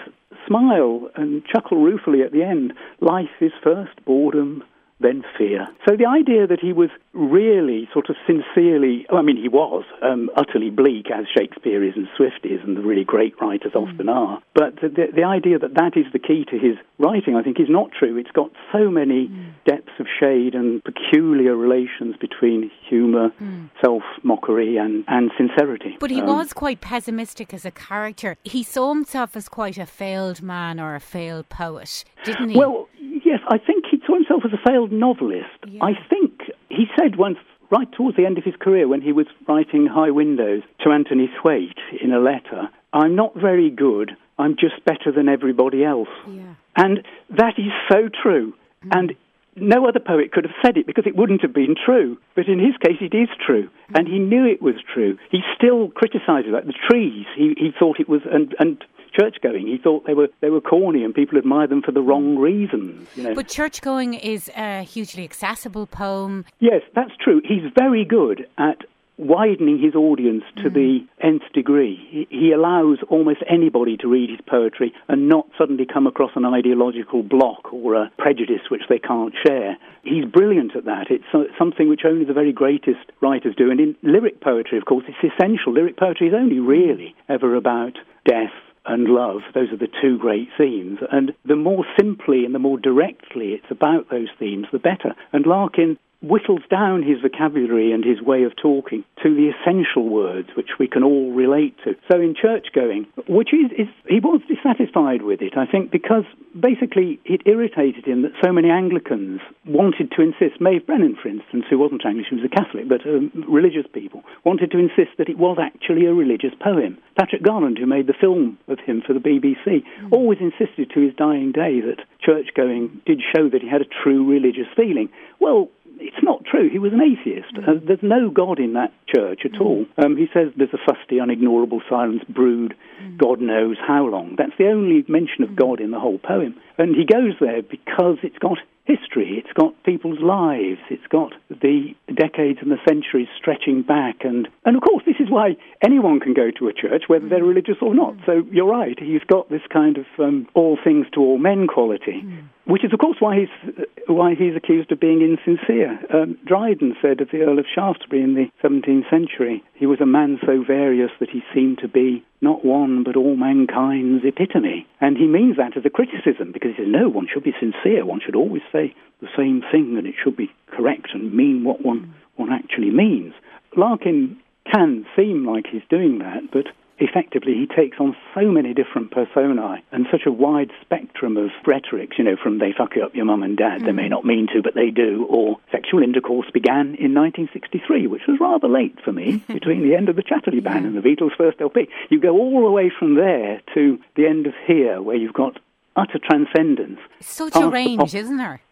smile 0.46 1.08
and 1.16 1.42
chuckle 1.46 1.78
ruefully 1.78 2.22
at 2.22 2.32
the 2.32 2.42
end. 2.42 2.74
Life 3.00 3.30
is 3.40 3.52
first 3.62 4.04
boredom, 4.04 4.62
then 5.02 5.24
fear. 5.36 5.66
So 5.88 5.96
the 5.96 6.06
idea 6.06 6.46
that 6.46 6.60
he 6.60 6.72
was 6.72 6.90
really 7.12 7.88
sort 7.92 8.08
of 8.08 8.16
sincerely, 8.26 9.06
I 9.12 9.22
mean, 9.22 9.36
he 9.36 9.48
was 9.48 9.84
um, 10.02 10.30
utterly 10.36 10.70
bleak, 10.70 11.10
as 11.10 11.26
Shakespeare 11.36 11.84
is 11.84 11.94
and 11.96 12.08
Swift 12.16 12.44
is, 12.44 12.60
and 12.64 12.76
the 12.76 12.80
really 12.80 13.04
great 13.04 13.34
writers 13.40 13.72
mm. 13.72 13.82
often 13.82 14.08
are. 14.08 14.40
But 14.54 14.76
the, 14.76 15.08
the 15.14 15.24
idea 15.24 15.58
that 15.58 15.74
that 15.74 15.96
is 15.96 16.06
the 16.12 16.18
key 16.18 16.44
to 16.50 16.58
his 16.58 16.76
writing, 16.98 17.36
I 17.36 17.42
think, 17.42 17.60
is 17.60 17.68
not 17.68 17.90
true. 17.92 18.16
It's 18.16 18.30
got 18.30 18.50
so 18.72 18.90
many 18.90 19.28
mm. 19.28 19.52
depths 19.66 19.92
of 19.98 20.06
shade 20.18 20.54
and 20.54 20.82
peculiar 20.84 21.56
relations 21.56 22.16
between 22.20 22.70
humour, 22.88 23.30
mm. 23.40 23.70
self 23.84 24.02
mockery, 24.22 24.76
and, 24.76 25.04
and 25.08 25.30
sincerity. 25.36 25.96
But 26.00 26.10
he 26.10 26.20
um, 26.20 26.28
was 26.28 26.52
quite 26.52 26.80
pessimistic 26.80 27.52
as 27.52 27.64
a 27.64 27.70
character. 27.70 28.36
He 28.44 28.62
saw 28.62 28.94
himself 28.94 29.36
as 29.36 29.48
quite 29.48 29.78
a 29.78 29.86
failed 29.86 30.42
man 30.42 30.80
or 30.80 30.94
a 30.94 31.00
failed 31.00 31.48
poet, 31.48 32.04
didn't 32.24 32.50
he? 32.50 32.58
Well, 32.58 32.88
yes, 33.00 33.40
I 33.48 33.58
think 33.58 33.84
saw 34.06 34.14
himself 34.14 34.42
as 34.44 34.52
a 34.52 34.70
failed 34.70 34.92
novelist. 34.92 35.48
Yeah. 35.66 35.84
I 35.84 35.92
think 36.08 36.40
he 36.68 36.86
said 36.98 37.16
once, 37.16 37.38
right 37.70 37.90
towards 37.92 38.16
the 38.16 38.26
end 38.26 38.38
of 38.38 38.44
his 38.44 38.54
career, 38.60 38.88
when 38.88 39.00
he 39.00 39.12
was 39.12 39.26
writing 39.48 39.86
High 39.86 40.10
Windows 40.10 40.62
to 40.84 40.90
Anthony 40.90 41.30
Thwaite 41.40 41.78
in 42.02 42.12
a 42.12 42.20
letter, 42.20 42.68
I'm 42.92 43.16
not 43.16 43.34
very 43.34 43.70
good, 43.70 44.12
I'm 44.38 44.56
just 44.58 44.84
better 44.84 45.12
than 45.14 45.28
everybody 45.28 45.84
else. 45.84 46.08
Yeah. 46.28 46.54
And 46.76 47.06
that 47.30 47.54
is 47.58 47.72
so 47.90 48.08
true. 48.22 48.54
Mm. 48.84 48.98
And 48.98 49.14
no 49.54 49.86
other 49.86 50.00
poet 50.00 50.32
could 50.32 50.44
have 50.44 50.54
said 50.64 50.76
it 50.76 50.86
because 50.86 51.04
it 51.06 51.16
wouldn't 51.16 51.42
have 51.42 51.52
been 51.52 51.74
true. 51.74 52.16
But 52.34 52.48
in 52.48 52.58
his 52.58 52.76
case, 52.84 52.96
it 53.00 53.14
is 53.14 53.28
true. 53.44 53.68
Mm. 53.90 53.98
And 53.98 54.08
he 54.08 54.18
knew 54.18 54.46
it 54.46 54.62
was 54.62 54.76
true. 54.92 55.18
He 55.30 55.40
still 55.56 55.88
criticized 55.88 56.46
it. 56.46 56.52
Like 56.52 56.66
the 56.66 56.74
trees, 56.88 57.26
he, 57.36 57.54
he 57.56 57.70
thought 57.78 58.00
it 58.00 58.08
was, 58.08 58.22
and, 58.30 58.54
and 58.58 58.82
church 59.12 59.36
going. 59.42 59.66
He 59.66 59.78
thought 59.78 60.06
they 60.06 60.14
were 60.14 60.28
they 60.40 60.50
were 60.50 60.60
corny 60.60 61.04
and 61.04 61.14
people 61.14 61.38
admired 61.38 61.70
them 61.70 61.82
for 61.82 61.92
the 61.92 62.02
wrong 62.02 62.36
reasons. 62.36 63.08
You 63.14 63.24
know. 63.24 63.34
But 63.34 63.48
church 63.48 63.80
going 63.80 64.14
is 64.14 64.50
a 64.56 64.82
hugely 64.82 65.24
accessible 65.24 65.86
poem. 65.86 66.44
Yes, 66.60 66.82
that's 66.94 67.12
true. 67.22 67.40
He's 67.44 67.62
very 67.76 68.04
good 68.04 68.46
at 68.58 68.78
widening 69.18 69.78
his 69.78 69.94
audience 69.94 70.42
to 70.56 70.70
mm. 70.70 70.74
the 70.74 71.06
nth 71.20 71.42
degree. 71.52 71.98
He, 72.10 72.26
he 72.30 72.52
allows 72.52 72.98
almost 73.08 73.40
anybody 73.48 73.96
to 73.98 74.08
read 74.08 74.30
his 74.30 74.40
poetry 74.46 74.92
and 75.08 75.28
not 75.28 75.46
suddenly 75.56 75.86
come 75.86 76.06
across 76.06 76.32
an 76.34 76.44
ideological 76.44 77.22
block 77.22 77.72
or 77.72 77.94
a 77.94 78.10
prejudice 78.18 78.70
which 78.70 78.82
they 78.88 78.98
can't 78.98 79.34
share. 79.46 79.76
He's 80.02 80.24
brilliant 80.24 80.74
at 80.74 80.86
that. 80.86 81.06
It's 81.10 81.24
something 81.58 81.88
which 81.88 82.02
only 82.04 82.24
the 82.24 82.32
very 82.32 82.52
greatest 82.52 83.12
writers 83.20 83.54
do. 83.56 83.70
And 83.70 83.80
in 83.80 83.96
lyric 84.02 84.40
poetry, 84.40 84.78
of 84.78 84.86
course, 84.86 85.04
it's 85.06 85.34
essential. 85.34 85.72
Lyric 85.72 85.96
poetry 85.96 86.28
is 86.28 86.34
only 86.34 86.58
really 86.58 87.14
ever 87.28 87.54
about 87.54 87.98
death 88.26 88.52
and 88.86 89.08
love. 89.08 89.40
Those 89.54 89.72
are 89.72 89.76
the 89.76 89.88
two 90.00 90.18
great 90.18 90.48
themes. 90.58 90.98
And 91.10 91.32
the 91.44 91.56
more 91.56 91.84
simply 91.98 92.44
and 92.44 92.54
the 92.54 92.58
more 92.58 92.78
directly 92.78 93.52
it's 93.52 93.70
about 93.70 94.10
those 94.10 94.28
themes, 94.38 94.66
the 94.72 94.78
better. 94.78 95.14
And 95.32 95.46
Larkin 95.46 95.98
whittles 96.22 96.62
down 96.70 97.02
his 97.02 97.20
vocabulary 97.20 97.92
and 97.92 98.04
his 98.04 98.22
way 98.22 98.44
of 98.44 98.52
talking 98.56 99.04
to 99.22 99.34
the 99.34 99.50
essential 99.50 100.08
words 100.08 100.48
which 100.56 100.78
we 100.78 100.86
can 100.86 101.02
all 101.02 101.32
relate 101.32 101.76
to. 101.84 101.94
So 102.10 102.20
in 102.20 102.34
church 102.34 102.68
going, 102.74 103.06
which 103.28 103.52
is, 103.52 103.70
is, 103.76 103.88
he 104.08 104.20
was 104.20 104.40
dissatisfied 104.48 105.22
with 105.22 105.42
it, 105.42 105.56
I 105.56 105.66
think, 105.66 105.90
because 105.90 106.24
basically 106.58 107.20
it 107.24 107.42
irritated 107.46 108.06
him 108.06 108.22
that 108.22 108.32
so 108.42 108.52
many 108.52 108.70
Anglicans 108.70 109.40
wanted 109.66 110.12
to 110.12 110.22
insist, 110.22 110.60
Maeve 110.60 110.86
Brennan, 110.86 111.16
for 111.20 111.28
instance, 111.28 111.64
who 111.68 111.78
wasn't 111.78 112.06
Anglican, 112.06 112.28
she 112.28 112.42
was 112.42 112.44
a 112.44 112.54
Catholic, 112.54 112.88
but 112.88 113.06
um, 113.06 113.32
religious 113.48 113.86
people, 113.92 114.22
wanted 114.44 114.70
to 114.70 114.78
insist 114.78 115.18
that 115.18 115.28
it 115.28 115.38
was 115.38 115.58
actually 115.60 116.06
a 116.06 116.14
religious 116.14 116.54
poem. 116.62 116.98
Patrick 117.18 117.42
Garland, 117.42 117.78
who 117.78 117.86
made 117.86 118.06
the 118.06 118.14
film 118.18 118.58
of 118.68 118.78
him 118.78 119.02
for 119.04 119.12
the 119.12 119.20
BBC, 119.20 119.82
mm. 119.82 120.12
always 120.12 120.38
insisted 120.40 120.90
to 120.94 121.00
his 121.00 121.14
dying 121.14 121.52
day 121.52 121.80
that 121.80 122.04
church 122.20 122.48
going 122.54 123.00
did 123.06 123.20
show 123.34 123.48
that 123.48 123.62
he 123.62 123.68
had 123.68 123.82
a 123.82 124.02
true 124.02 124.24
religious 124.28 124.70
feeling. 124.76 125.08
Well, 125.40 125.68
it's 125.98 126.22
not 126.22 126.44
true. 126.44 126.68
He 126.70 126.78
was 126.78 126.92
an 126.92 127.00
atheist. 127.00 127.54
Mm. 127.54 127.68
Uh, 127.68 127.80
there's 127.86 128.02
no 128.02 128.30
God 128.30 128.58
in 128.58 128.74
that 128.74 128.92
church 129.06 129.42
at 129.44 129.52
mm. 129.52 129.60
all. 129.60 129.86
Um, 130.02 130.16
he 130.16 130.26
says 130.32 130.52
there's 130.56 130.74
a 130.74 130.78
fusty, 130.78 131.16
unignorable 131.16 131.80
silence 131.88 132.22
brewed, 132.28 132.74
mm. 133.02 133.18
God 133.18 133.40
knows 133.40 133.76
how 133.86 134.06
long. 134.06 134.34
That's 134.36 134.56
the 134.58 134.68
only 134.68 135.04
mention 135.08 135.42
of 135.44 135.50
mm. 135.50 135.56
God 135.56 135.80
in 135.80 135.90
the 135.90 136.00
whole 136.00 136.18
poem. 136.18 136.56
And 136.78 136.94
he 136.96 137.04
goes 137.04 137.34
there 137.40 137.62
because 137.62 138.18
it's 138.22 138.38
got 138.38 138.58
history, 138.84 139.38
it's 139.38 139.52
got 139.52 139.80
people's 139.84 140.18
lives, 140.20 140.80
it's 140.90 141.06
got 141.08 141.32
the 141.48 141.94
decades 142.12 142.58
and 142.60 142.70
the 142.70 142.82
centuries 142.86 143.28
stretching 143.38 143.82
back. 143.82 144.24
And, 144.24 144.48
and 144.64 144.76
of 144.76 144.82
course, 144.82 145.04
this 145.06 145.20
is 145.20 145.30
why 145.30 145.56
anyone 145.84 146.18
can 146.18 146.34
go 146.34 146.50
to 146.58 146.68
a 146.68 146.72
church, 146.72 147.04
whether 147.06 147.28
they're 147.28 147.44
mm. 147.44 147.48
religious 147.48 147.76
or 147.80 147.94
not. 147.94 148.14
So 148.26 148.42
you're 148.50 148.66
right, 148.66 148.98
he's 148.98 149.22
got 149.28 149.48
this 149.50 149.62
kind 149.72 149.98
of 149.98 150.06
um, 150.18 150.48
all 150.54 150.78
things 150.82 151.06
to 151.14 151.20
all 151.20 151.38
men 151.38 151.66
quality. 151.66 152.24
Which 152.64 152.84
is, 152.84 152.92
of 152.92 153.00
course, 153.00 153.16
why 153.18 153.40
he's 153.40 153.84
why 154.06 154.34
he's 154.34 154.54
accused 154.56 154.92
of 154.92 155.00
being 155.00 155.20
insincere. 155.20 155.98
Um, 156.12 156.38
Dryden 156.46 156.94
said 157.02 157.20
of 157.20 157.30
the 157.30 157.42
Earl 157.42 157.58
of 157.58 157.66
Shaftesbury 157.72 158.22
in 158.22 158.34
the 158.34 158.50
17th 158.62 159.08
century, 159.10 159.64
he 159.74 159.86
was 159.86 160.00
a 160.00 160.06
man 160.06 160.38
so 160.44 160.62
various 160.62 161.10
that 161.18 161.30
he 161.30 161.42
seemed 161.54 161.78
to 161.78 161.88
be 161.88 162.24
not 162.40 162.64
one 162.64 163.02
but 163.04 163.16
all 163.16 163.36
mankind's 163.36 164.24
epitome. 164.24 164.86
And 165.00 165.16
he 165.16 165.26
means 165.26 165.56
that 165.56 165.76
as 165.76 165.84
a 165.84 165.90
criticism 165.90 166.52
because 166.52 166.72
he 166.76 166.82
says, 166.82 166.92
no, 166.92 167.08
one 167.08 167.26
should 167.32 167.44
be 167.44 167.54
sincere. 167.58 168.04
One 168.04 168.20
should 168.24 168.36
always 168.36 168.62
say 168.72 168.94
the 169.20 169.28
same 169.36 169.62
thing, 169.72 169.96
and 169.96 170.06
it 170.06 170.14
should 170.22 170.36
be 170.36 170.50
correct 170.70 171.08
and 171.14 171.34
mean 171.34 171.64
what 171.64 171.84
one 171.84 172.14
one 172.36 172.52
actually 172.52 172.90
means. 172.90 173.34
Larkin 173.76 174.36
can 174.70 175.04
seem 175.16 175.46
like 175.46 175.66
he's 175.70 175.82
doing 175.90 176.18
that, 176.18 176.50
but 176.52 176.66
effectively 177.02 177.54
he 177.54 177.66
takes 177.66 177.98
on 177.98 178.16
so 178.34 178.42
many 178.42 178.72
different 178.72 179.10
personae 179.10 179.82
and 179.90 180.06
such 180.10 180.22
a 180.26 180.32
wide 180.32 180.70
spectrum 180.80 181.36
of 181.36 181.50
rhetorics, 181.66 182.16
you 182.18 182.24
know, 182.24 182.36
from 182.40 182.58
they 182.58 182.72
fuck 182.72 182.94
you 182.96 183.04
up 183.04 183.14
your 183.14 183.24
mum 183.24 183.42
and 183.42 183.56
dad, 183.56 183.82
mm. 183.82 183.86
they 183.86 183.92
may 183.92 184.06
mm. 184.06 184.10
not 184.10 184.24
mean 184.24 184.46
to, 184.54 184.62
but 184.62 184.74
they 184.74 184.90
do, 184.90 185.26
or 185.28 185.58
sexual 185.70 186.02
intercourse 186.02 186.46
began 186.52 186.94
in 186.94 187.14
1963, 187.14 188.06
which 188.06 188.22
was 188.28 188.38
rather 188.40 188.68
late 188.68 188.96
for 189.04 189.12
me, 189.12 189.42
between 189.48 189.82
the 189.82 189.94
end 189.94 190.08
of 190.08 190.16
the 190.16 190.22
Chatterley 190.22 190.62
Band 190.62 190.86
and 190.86 190.96
the 190.96 191.00
Beatles' 191.00 191.36
first 191.36 191.60
LP. 191.60 191.88
You 192.08 192.20
go 192.20 192.36
all 192.38 192.62
the 192.64 192.70
way 192.70 192.90
from 192.96 193.16
there 193.16 193.60
to 193.74 193.98
the 194.16 194.26
end 194.26 194.46
of 194.46 194.54
here, 194.66 195.02
where 195.02 195.16
you've 195.16 195.34
got 195.34 195.58
utter 195.96 196.18
transcendence. 196.18 196.98
Such 197.20 197.56
a 197.56 197.68
range, 197.68 198.14
isn't 198.14 198.36
there? 198.36 198.62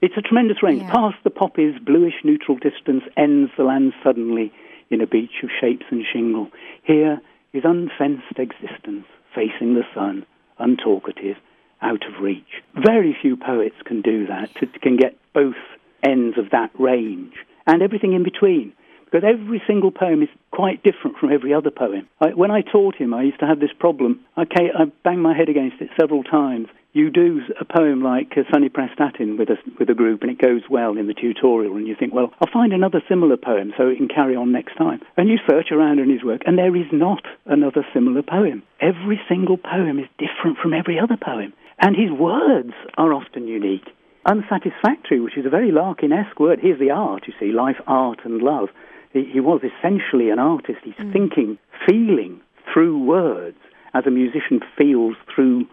It's 0.00 0.16
a 0.16 0.22
tremendous 0.22 0.62
range. 0.62 0.82
Yeah. 0.82 0.92
Past 0.92 1.16
the 1.24 1.30
poppies, 1.30 1.74
bluish 1.84 2.14
neutral 2.22 2.56
distance, 2.56 3.02
ends 3.16 3.50
the 3.56 3.64
land 3.64 3.94
suddenly 4.04 4.52
in 4.90 5.00
a 5.00 5.06
beach 5.06 5.42
of 5.42 5.50
shapes 5.60 5.86
and 5.90 6.04
shingle. 6.12 6.48
Here, 6.84 7.20
his 7.52 7.64
unfenced 7.64 8.38
existence, 8.38 9.06
facing 9.34 9.74
the 9.74 9.84
sun, 9.94 10.26
untalkative, 10.60 11.36
out 11.80 12.04
of 12.06 12.20
reach. 12.20 12.62
Very 12.74 13.16
few 13.20 13.36
poets 13.36 13.76
can 13.84 14.02
do 14.02 14.26
that, 14.26 14.50
can 14.82 14.96
get 14.96 15.16
both 15.32 15.56
ends 16.02 16.36
of 16.38 16.50
that 16.50 16.70
range 16.78 17.34
and 17.66 17.82
everything 17.82 18.12
in 18.12 18.24
between. 18.24 18.72
Because 19.04 19.24
every 19.26 19.62
single 19.66 19.90
poem 19.90 20.22
is 20.22 20.28
quite 20.50 20.82
different 20.82 21.16
from 21.16 21.32
every 21.32 21.54
other 21.54 21.70
poem. 21.70 22.06
I, 22.20 22.28
when 22.34 22.50
I 22.50 22.60
taught 22.60 22.94
him, 22.96 23.14
I 23.14 23.22
used 23.22 23.40
to 23.40 23.46
have 23.46 23.58
this 23.58 23.72
problem. 23.78 24.20
Okay, 24.36 24.70
I 24.76 24.84
banged 25.02 25.22
my 25.22 25.34
head 25.34 25.48
against 25.48 25.80
it 25.80 25.88
several 25.98 26.22
times, 26.24 26.68
you 26.92 27.10
do 27.10 27.40
a 27.60 27.64
poem 27.64 28.02
like 28.02 28.32
uh, 28.36 28.42
Sunny 28.52 28.68
Prestatyn 28.68 29.38
with 29.38 29.50
a, 29.50 29.56
with 29.78 29.90
a 29.90 29.94
group 29.94 30.22
and 30.22 30.30
it 30.30 30.40
goes 30.40 30.62
well 30.70 30.96
in 30.96 31.06
the 31.06 31.14
tutorial 31.14 31.76
and 31.76 31.86
you 31.86 31.94
think, 31.98 32.14
well, 32.14 32.32
I'll 32.40 32.52
find 32.52 32.72
another 32.72 33.02
similar 33.08 33.36
poem 33.36 33.72
so 33.76 33.88
it 33.88 33.96
can 33.96 34.08
carry 34.08 34.34
on 34.36 34.52
next 34.52 34.76
time. 34.76 35.00
And 35.16 35.28
you 35.28 35.38
search 35.48 35.70
around 35.70 35.98
in 35.98 36.10
his 36.10 36.24
work 36.24 36.42
and 36.46 36.56
there 36.56 36.74
is 36.74 36.86
not 36.92 37.22
another 37.46 37.86
similar 37.92 38.22
poem. 38.22 38.62
Every 38.80 39.20
single 39.28 39.58
poem 39.58 39.98
is 39.98 40.08
different 40.18 40.58
from 40.58 40.72
every 40.72 40.98
other 40.98 41.16
poem. 41.16 41.52
And 41.78 41.94
his 41.94 42.10
words 42.10 42.72
are 42.96 43.12
often 43.12 43.46
unique. 43.46 43.86
Unsatisfactory, 44.24 45.20
which 45.20 45.38
is 45.38 45.46
a 45.46 45.50
very 45.50 45.70
Larkin-esque 45.70 46.40
word. 46.40 46.58
Here's 46.60 46.80
the 46.80 46.90
art, 46.90 47.24
you 47.26 47.34
see, 47.38 47.52
life, 47.52 47.76
art 47.86 48.20
and 48.24 48.42
love. 48.42 48.68
He, 49.12 49.24
he 49.32 49.40
was 49.40 49.60
essentially 49.62 50.30
an 50.30 50.38
artist. 50.38 50.80
He's 50.82 50.94
mm. 50.94 51.12
thinking, 51.12 51.58
feeling 51.86 52.40
through 52.72 53.04
words 53.04 53.58
as 53.94 54.04
a 54.06 54.10
musician 54.10 54.60
feels 54.76 55.16
through 55.34 55.66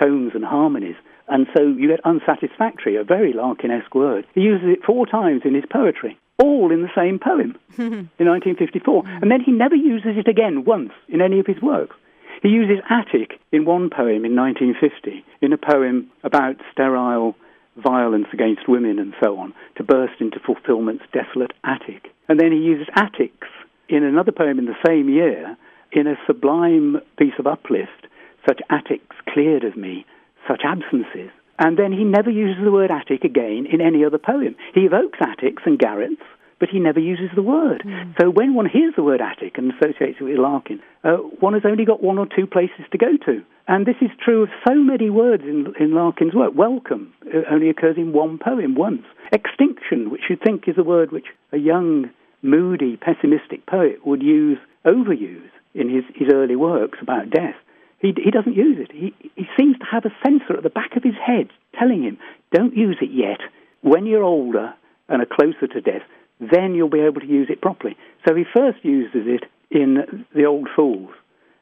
tones 0.00 0.32
and 0.34 0.44
harmonies. 0.44 0.96
And 1.28 1.46
so 1.56 1.62
you 1.62 1.88
get 1.88 2.00
unsatisfactory, 2.04 2.96
a 2.96 3.04
very 3.04 3.32
Larkin-esque 3.32 3.94
word. 3.94 4.26
He 4.34 4.40
uses 4.40 4.68
it 4.68 4.84
four 4.84 5.06
times 5.06 5.42
in 5.44 5.54
his 5.54 5.64
poetry, 5.70 6.18
all 6.42 6.72
in 6.72 6.82
the 6.82 6.90
same 6.94 7.18
poem 7.18 7.56
in 7.78 8.26
1954. 8.26 9.04
And 9.22 9.30
then 9.30 9.40
he 9.40 9.52
never 9.52 9.76
uses 9.76 10.16
it 10.16 10.28
again 10.28 10.64
once 10.64 10.92
in 11.08 11.20
any 11.20 11.38
of 11.38 11.46
his 11.46 11.62
works. 11.62 11.94
He 12.42 12.48
uses 12.48 12.82
attic 12.88 13.38
in 13.52 13.64
one 13.64 13.90
poem 13.90 14.24
in 14.24 14.34
1950, 14.34 15.24
in 15.42 15.52
a 15.52 15.58
poem 15.58 16.10
about 16.24 16.56
sterile 16.72 17.36
violence 17.76 18.26
against 18.32 18.68
women 18.68 18.98
and 18.98 19.14
so 19.22 19.38
on, 19.38 19.54
to 19.76 19.84
burst 19.84 20.20
into 20.20 20.40
fulfillment's 20.40 21.04
desolate 21.12 21.52
attic. 21.64 22.08
And 22.28 22.40
then 22.40 22.50
he 22.50 22.58
uses 22.58 22.88
attics 22.96 23.48
in 23.88 24.04
another 24.04 24.32
poem 24.32 24.58
in 24.58 24.64
the 24.64 24.78
same 24.86 25.08
year, 25.08 25.56
in 25.92 26.06
a 26.06 26.18
sublime 26.26 27.00
piece 27.18 27.34
of 27.38 27.46
uplift 27.46 28.06
such 28.46 28.60
attics 28.70 29.16
cleared 29.28 29.64
of 29.64 29.76
me, 29.76 30.04
such 30.48 30.62
absences. 30.64 31.30
And 31.58 31.78
then 31.78 31.92
he 31.92 32.04
never 32.04 32.30
uses 32.30 32.64
the 32.64 32.72
word 32.72 32.90
attic 32.90 33.22
again 33.22 33.66
in 33.70 33.80
any 33.80 34.04
other 34.04 34.18
poem. 34.18 34.56
He 34.74 34.80
evokes 34.80 35.18
attics 35.20 35.62
and 35.66 35.78
garrets, 35.78 36.22
but 36.58 36.68
he 36.68 36.78
never 36.78 37.00
uses 37.00 37.30
the 37.34 37.42
word. 37.42 37.82
Mm. 37.84 38.14
So 38.20 38.30
when 38.30 38.54
one 38.54 38.68
hears 38.68 38.94
the 38.96 39.02
word 39.02 39.20
attic 39.20 39.58
and 39.58 39.72
associates 39.72 40.18
it 40.20 40.24
with 40.24 40.38
Larkin, 40.38 40.80
uh, 41.04 41.16
one 41.40 41.54
has 41.54 41.62
only 41.64 41.84
got 41.84 42.02
one 42.02 42.18
or 42.18 42.26
two 42.26 42.46
places 42.46 42.84
to 42.92 42.98
go 42.98 43.16
to. 43.26 43.42
And 43.68 43.86
this 43.86 43.96
is 44.00 44.10
true 44.22 44.42
of 44.42 44.48
so 44.66 44.74
many 44.74 45.10
words 45.10 45.42
in, 45.42 45.72
in 45.78 45.94
Larkin's 45.94 46.34
work. 46.34 46.52
Welcome 46.54 47.12
uh, 47.26 47.40
only 47.50 47.70
occurs 47.70 47.96
in 47.96 48.12
one 48.12 48.38
poem 48.38 48.74
once. 48.74 49.04
Extinction, 49.32 50.10
which 50.10 50.22
you'd 50.28 50.42
think 50.42 50.66
is 50.66 50.76
a 50.78 50.82
word 50.82 51.12
which 51.12 51.26
a 51.52 51.58
young, 51.58 52.10
moody, 52.42 52.96
pessimistic 52.96 53.66
poet 53.66 54.04
would 54.06 54.22
use, 54.22 54.58
overuse 54.84 55.50
in 55.74 55.88
his, 55.88 56.04
his 56.14 56.28
early 56.32 56.56
works 56.56 56.98
about 57.00 57.30
death, 57.30 57.54
he, 58.00 58.14
he 58.16 58.30
doesn't 58.30 58.56
use 58.56 58.78
it. 58.80 58.90
He, 58.92 59.14
he 59.36 59.46
seems 59.58 59.78
to 59.78 59.84
have 59.84 60.04
a 60.04 60.14
censor 60.24 60.56
at 60.56 60.62
the 60.62 60.70
back 60.70 60.96
of 60.96 61.02
his 61.02 61.14
head 61.14 61.48
telling 61.78 62.02
him, 62.02 62.18
don't 62.52 62.76
use 62.76 62.96
it 63.00 63.10
yet. 63.12 63.40
When 63.82 64.06
you're 64.06 64.24
older 64.24 64.74
and 65.08 65.22
are 65.22 65.26
closer 65.26 65.66
to 65.66 65.80
death, 65.80 66.02
then 66.40 66.74
you'll 66.74 66.88
be 66.88 67.00
able 67.00 67.20
to 67.20 67.26
use 67.26 67.48
it 67.50 67.60
properly. 67.60 67.96
So 68.26 68.34
he 68.34 68.44
first 68.44 68.84
uses 68.84 69.26
it 69.26 69.44
in 69.70 70.24
The 70.34 70.44
Old 70.44 70.68
Fools, 70.74 71.10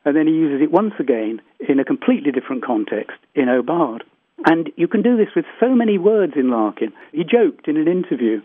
and 0.04 0.16
then 0.16 0.26
he 0.26 0.32
uses 0.32 0.62
it 0.62 0.70
once 0.70 0.94
again 0.98 1.40
in 1.68 1.80
a 1.80 1.84
completely 1.84 2.30
different 2.30 2.64
context 2.64 3.18
in 3.34 3.46
Aubade. 3.46 4.02
And 4.46 4.70
you 4.76 4.86
can 4.86 5.02
do 5.02 5.16
this 5.16 5.34
with 5.34 5.44
so 5.58 5.74
many 5.74 5.98
words 5.98 6.34
in 6.36 6.50
Larkin. 6.50 6.92
He 7.12 7.24
joked 7.24 7.66
in 7.66 7.76
an 7.76 7.88
interview 7.88 8.40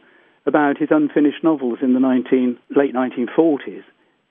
about 0.45 0.79
his 0.79 0.89
unfinished 0.91 1.43
novels 1.43 1.79
in 1.81 1.93
the 1.93 1.99
19, 1.99 2.57
late 2.75 2.93
1940s. 2.93 3.83